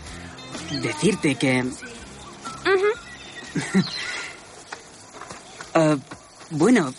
decirte 0.82 1.34
que... 1.34 1.62
Ah, 5.74 5.96
bueno, 6.50 6.94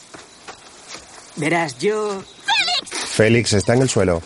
verás, 1.38 1.80
yo... 1.80 2.22
Félix 2.92 3.54
está 3.54 3.74
en 3.74 3.82
el 3.82 3.90
suelo. 3.90 4.22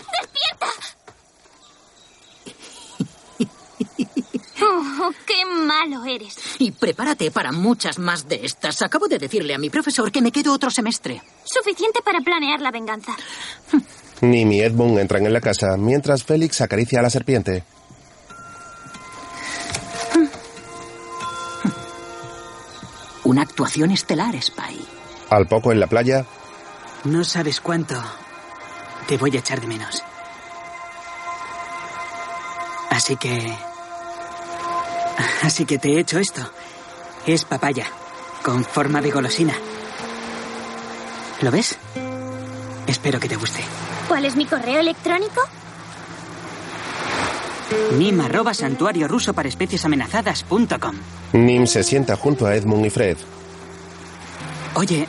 Oh, 5.02 5.12
qué 5.26 5.46
malo 5.46 6.04
eres. 6.06 6.36
Y 6.60 6.72
prepárate 6.72 7.32
para 7.32 7.52
muchas 7.52 7.98
más 8.00 8.28
de 8.28 8.42
estas. 8.44 8.82
Acabo 8.82 9.08
de 9.08 9.18
decirle 9.18 9.54
a 9.54 9.58
mi 9.58 9.70
profesor 9.70 10.12
que 10.12 10.22
me 10.22 10.32
quedo 10.32 10.54
otro 10.54 10.70
semestre. 10.70 11.22
Suficiente 11.46 12.02
para 12.04 12.20
planear 12.20 12.60
la 12.62 12.72
venganza. 12.72 13.16
Nim 14.22 14.52
y 14.52 14.60
Edmund 14.62 15.00
entran 15.00 15.26
en 15.26 15.32
la 15.32 15.40
casa, 15.40 15.78
mientras 15.78 16.24
Félix 16.26 16.60
acaricia 16.62 17.00
a 17.00 17.04
la 17.04 17.10
serpiente. 17.10 17.64
Una 23.24 23.44
actuación 23.44 23.92
estelar, 23.92 24.36
Spy. 24.42 24.86
Al 25.30 25.48
poco 25.48 25.72
en 25.72 25.80
la 25.80 25.88
playa, 25.88 26.26
No 27.06 27.24
sabes 27.24 27.62
cuánto 27.62 27.96
te 29.08 29.18
voy 29.18 29.36
a 29.36 29.40
echar 29.40 29.62
de 29.62 29.68
menos. 29.68 30.04
Así 32.90 33.16
que... 33.16 33.69
Así 35.44 35.66
que 35.66 35.78
te 35.78 35.90
he 35.90 36.00
hecho 36.00 36.20
esto. 36.20 36.42
Es 37.26 37.46
papaya, 37.46 37.86
con 38.44 38.64
forma 38.64 39.02
de 39.02 39.12
golosina. 39.12 39.54
¿Lo 41.42 41.52
ves? 41.52 41.78
Espero 42.88 43.20
que 43.20 43.30
te 43.30 43.36
guste. 43.36 43.64
¿Cuál 44.08 44.26
es 44.26 44.36
mi 44.36 44.46
correo 44.46 44.80
electrónico? 44.80 45.42
Nim 47.98 48.20
arroba 48.20 48.54
santuario 48.54 49.08
ruso 49.08 49.34
para 49.34 49.48
especies 49.48 49.86
amenazadas.com. 49.86 50.96
Nim 51.34 51.68
se 51.68 51.84
sienta 51.84 52.16
junto 52.16 52.48
a 52.48 52.56
Edmund 52.56 52.86
y 52.86 52.90
Fred. 52.90 53.18
Oye, 54.74 55.08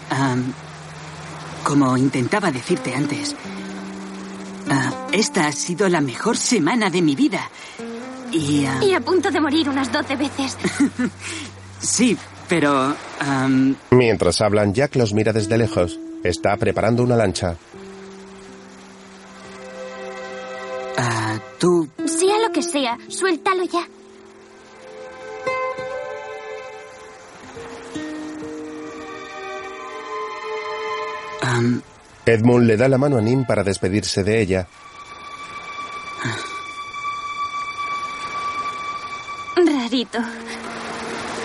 como 1.65 1.97
intentaba 1.97 2.51
decirte 2.51 2.95
antes, 2.95 3.35
ah, 4.69 5.07
esta 5.13 5.47
ha 5.47 5.53
sido 5.53 5.89
la 5.89 6.01
mejor 6.01 6.37
semana 6.37 6.91
de 6.91 7.03
mi 7.03 7.15
vida. 7.15 7.51
Y 8.33 8.65
ah, 8.67 8.81
Y 8.83 8.93
a 8.93 9.01
punto 9.01 9.31
de 9.31 9.41
morir 9.41 9.69
unas 9.69 9.91
12 9.93 10.17
veces. 10.17 10.57
sí, 11.81 12.17
pero 12.49 12.95
Mientras 13.91 14.41
hablan, 14.41 14.75
Jack 14.75 14.97
los 14.97 15.13
mira 15.13 15.33
desde 15.33 15.59
lejos. 15.59 15.99
Está 16.25 16.57
preparando 16.57 17.03
una 17.03 17.17
lancha. 17.17 17.57
ah, 20.97 21.39
tú 21.59 21.89
Sea 22.07 22.39
lo 22.47 22.53
que 22.53 22.63
sea, 22.63 22.99
suéltalo 23.09 23.65
ya. 23.65 23.87
Edmund 32.27 32.67
le 32.67 32.77
da 32.77 32.89
la 32.89 32.99
mano 32.99 33.19
a 33.19 33.21
Nim 33.21 33.45
para 33.45 33.65
despedirse 33.65 34.23
de 34.23 34.41
ella. 34.41 34.69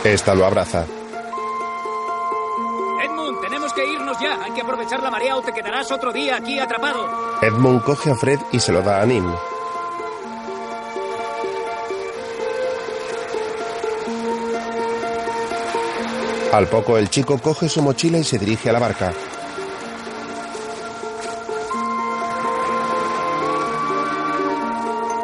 Esta 0.03 0.35
lo 0.35 0.45
abraza. 0.45 0.85
Edmund, 3.03 3.41
tenemos 3.41 3.73
que 3.73 3.85
irnos 3.85 4.19
ya. 4.19 4.43
Hay 4.43 4.51
que 4.51 4.61
aprovechar 4.61 5.01
la 5.01 5.09
marea 5.09 5.35
o 5.35 5.41
te 5.41 5.51
quedarás 5.51 5.91
otro 5.91 6.13
día 6.13 6.37
aquí 6.37 6.59
atrapado. 6.59 7.39
Edmund 7.41 7.83
coge 7.83 8.11
a 8.11 8.15
Fred 8.15 8.39
y 8.51 8.59
se 8.59 8.71
lo 8.71 8.81
da 8.81 9.01
a 9.01 9.05
Nim. 9.05 9.25
Al 16.51 16.67
poco 16.67 16.97
el 16.97 17.09
chico 17.09 17.37
coge 17.39 17.67
su 17.67 17.81
mochila 17.81 18.17
y 18.17 18.23
se 18.23 18.37
dirige 18.37 18.69
a 18.69 18.73
la 18.73 18.79
barca. 18.79 19.11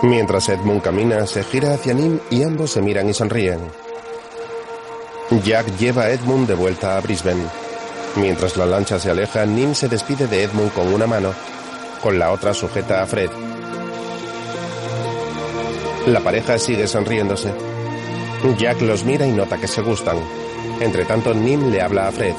Mientras 0.03 0.49
Edmund 0.49 0.81
camina, 0.81 1.27
se 1.27 1.43
gira 1.43 1.75
hacia 1.75 1.93
Nim 1.93 2.19
y 2.31 2.41
ambos 2.41 2.71
se 2.71 2.81
miran 2.81 3.07
y 3.07 3.13
sonríen. 3.13 3.59
Jack 5.43 5.77
lleva 5.77 6.03
a 6.03 6.09
Edmund 6.09 6.47
de 6.47 6.55
vuelta 6.55 6.97
a 6.97 7.01
Brisbane. 7.01 7.45
Mientras 8.15 8.57
la 8.57 8.65
lancha 8.65 8.99
se 8.99 9.11
aleja, 9.11 9.45
Nim 9.45 9.75
se 9.75 9.87
despide 9.87 10.25
de 10.25 10.43
Edmund 10.43 10.73
con 10.73 10.91
una 10.91 11.05
mano. 11.05 11.33
Con 12.01 12.17
la 12.17 12.31
otra 12.31 12.51
sujeta 12.53 13.03
a 13.03 13.05
Fred. 13.05 13.29
La 16.07 16.19
pareja 16.19 16.57
sigue 16.57 16.87
sonriéndose. 16.87 17.53
Jack 18.57 18.81
los 18.81 19.03
mira 19.03 19.27
y 19.27 19.31
nota 19.31 19.59
que 19.59 19.67
se 19.67 19.83
gustan. 19.83 20.17
Entre 20.79 21.05
tanto, 21.05 21.35
Nim 21.35 21.69
le 21.69 21.79
habla 21.79 22.07
a 22.07 22.11
Fred. 22.11 22.33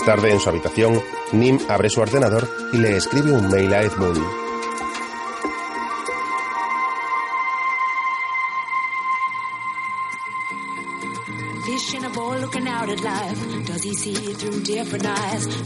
Más 0.00 0.06
tarde, 0.06 0.32
en 0.32 0.40
su 0.40 0.48
habitación, 0.48 1.02
Nim 1.32 1.58
abre 1.68 1.90
su 1.90 2.00
ordenador 2.00 2.48
y 2.72 2.78
le 2.78 2.96
escribe 2.96 3.32
un 3.32 3.50
mail 3.50 3.74
a 3.74 3.82
Edmund. 3.82 4.49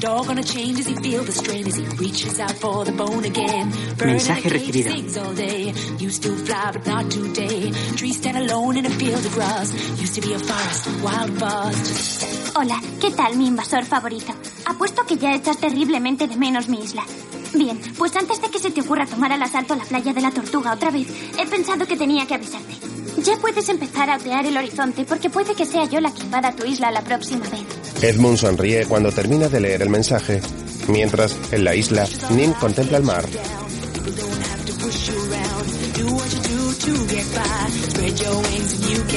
Dog 0.05 0.29
on 0.29 0.37
a 0.37 0.43
chain, 0.43 0.75
does 0.75 0.87
he 0.87 0.95
feel 0.97 1.25
the 1.25 1.33
strain 1.33 1.67
as 1.67 1.77
he 1.77 1.87
reaches 1.97 2.39
out 2.39 2.51
for 2.51 2.85
the 2.85 2.93
bone 2.93 3.25
again? 3.25 3.71
Bird 3.97 4.11
a 4.11 4.13
Mensaje 4.13 4.51
recibido. 4.51 4.91
sings 4.93 5.17
all 5.17 5.33
day. 5.33 5.73
Used 5.99 6.23
to 6.25 6.37
fly, 6.45 6.73
but 6.75 6.87
not 6.87 7.11
today. 7.11 7.71
Trees 7.97 8.19
stand 8.19 8.37
alone 8.37 8.77
in 8.77 8.85
a 8.85 8.91
field 8.91 9.25
of 9.25 9.33
grass. 9.33 9.73
Used 9.99 10.15
to 10.17 10.21
be 10.21 10.35
a 10.35 10.39
forest, 10.39 10.87
wild 11.03 11.31
vast. 11.41 12.55
Hola, 12.55 12.79
¿qué 13.01 13.13
tal 13.13 13.35
mi 13.39 13.47
invasor 13.47 13.87
favorito? 13.87 14.35
Apuesto 14.67 15.07
que 15.07 15.17
ya 15.17 15.35
echas 15.35 15.57
terriblemente 15.57 16.29
de 16.29 16.37
menos 16.37 16.69
mi 16.69 16.81
isla. 16.81 17.07
Bien, 17.55 17.81
pues 17.97 18.15
antes 18.17 18.43
de 18.43 18.51
que 18.51 18.59
se 18.59 18.71
te 18.73 18.83
ocurra 18.83 19.07
tomar 19.07 19.33
al 19.33 19.43
asalto 19.43 19.75
la 19.75 19.85
playa 19.85 20.13
de 20.13 20.21
la 20.21 20.33
tortuga 20.33 20.75
otra 20.75 20.91
vez, 20.91 21.09
he 21.39 21.47
pensado 21.47 21.87
que 21.87 21.97
tenía 21.97 22.27
que 22.27 22.35
avisarte. 22.35 22.75
Ya 23.23 23.39
puedes 23.39 23.71
empezar 23.71 24.11
a 24.11 24.17
otear 24.17 24.45
el 24.45 24.59
horizonte 24.59 25.07
porque 25.07 25.31
puede 25.31 25.55
que 25.55 25.65
sea 25.65 25.87
yo 25.87 25.99
la 26.03 26.13
que 26.13 26.25
invada 26.25 26.53
tu 26.53 26.67
isla 26.67 26.91
la 26.91 27.01
próxima 27.01 27.49
vez. 27.49 27.84
Edmund 28.09 28.37
sonríe 28.37 28.85
cuando 28.85 29.11
termina 29.13 29.49
de 29.49 29.61
leer 29.61 29.81
el 29.81 29.89
mensaje. 29.89 30.43
Mientras, 30.89 31.35
en 31.53 31.65
la 31.65 31.75
isla, 31.75 32.07
Nim 32.31 32.53
contempla 32.53 32.99
el 32.99 33.03
mar. 33.03 33.25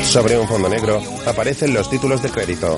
Sobre 0.03 0.39
un 0.39 0.47
fondo 0.47 0.69
negro, 0.69 1.01
aparecen 1.25 1.73
los 1.73 1.89
títulos 1.89 2.23
de 2.23 2.29
crédito. 2.29 2.77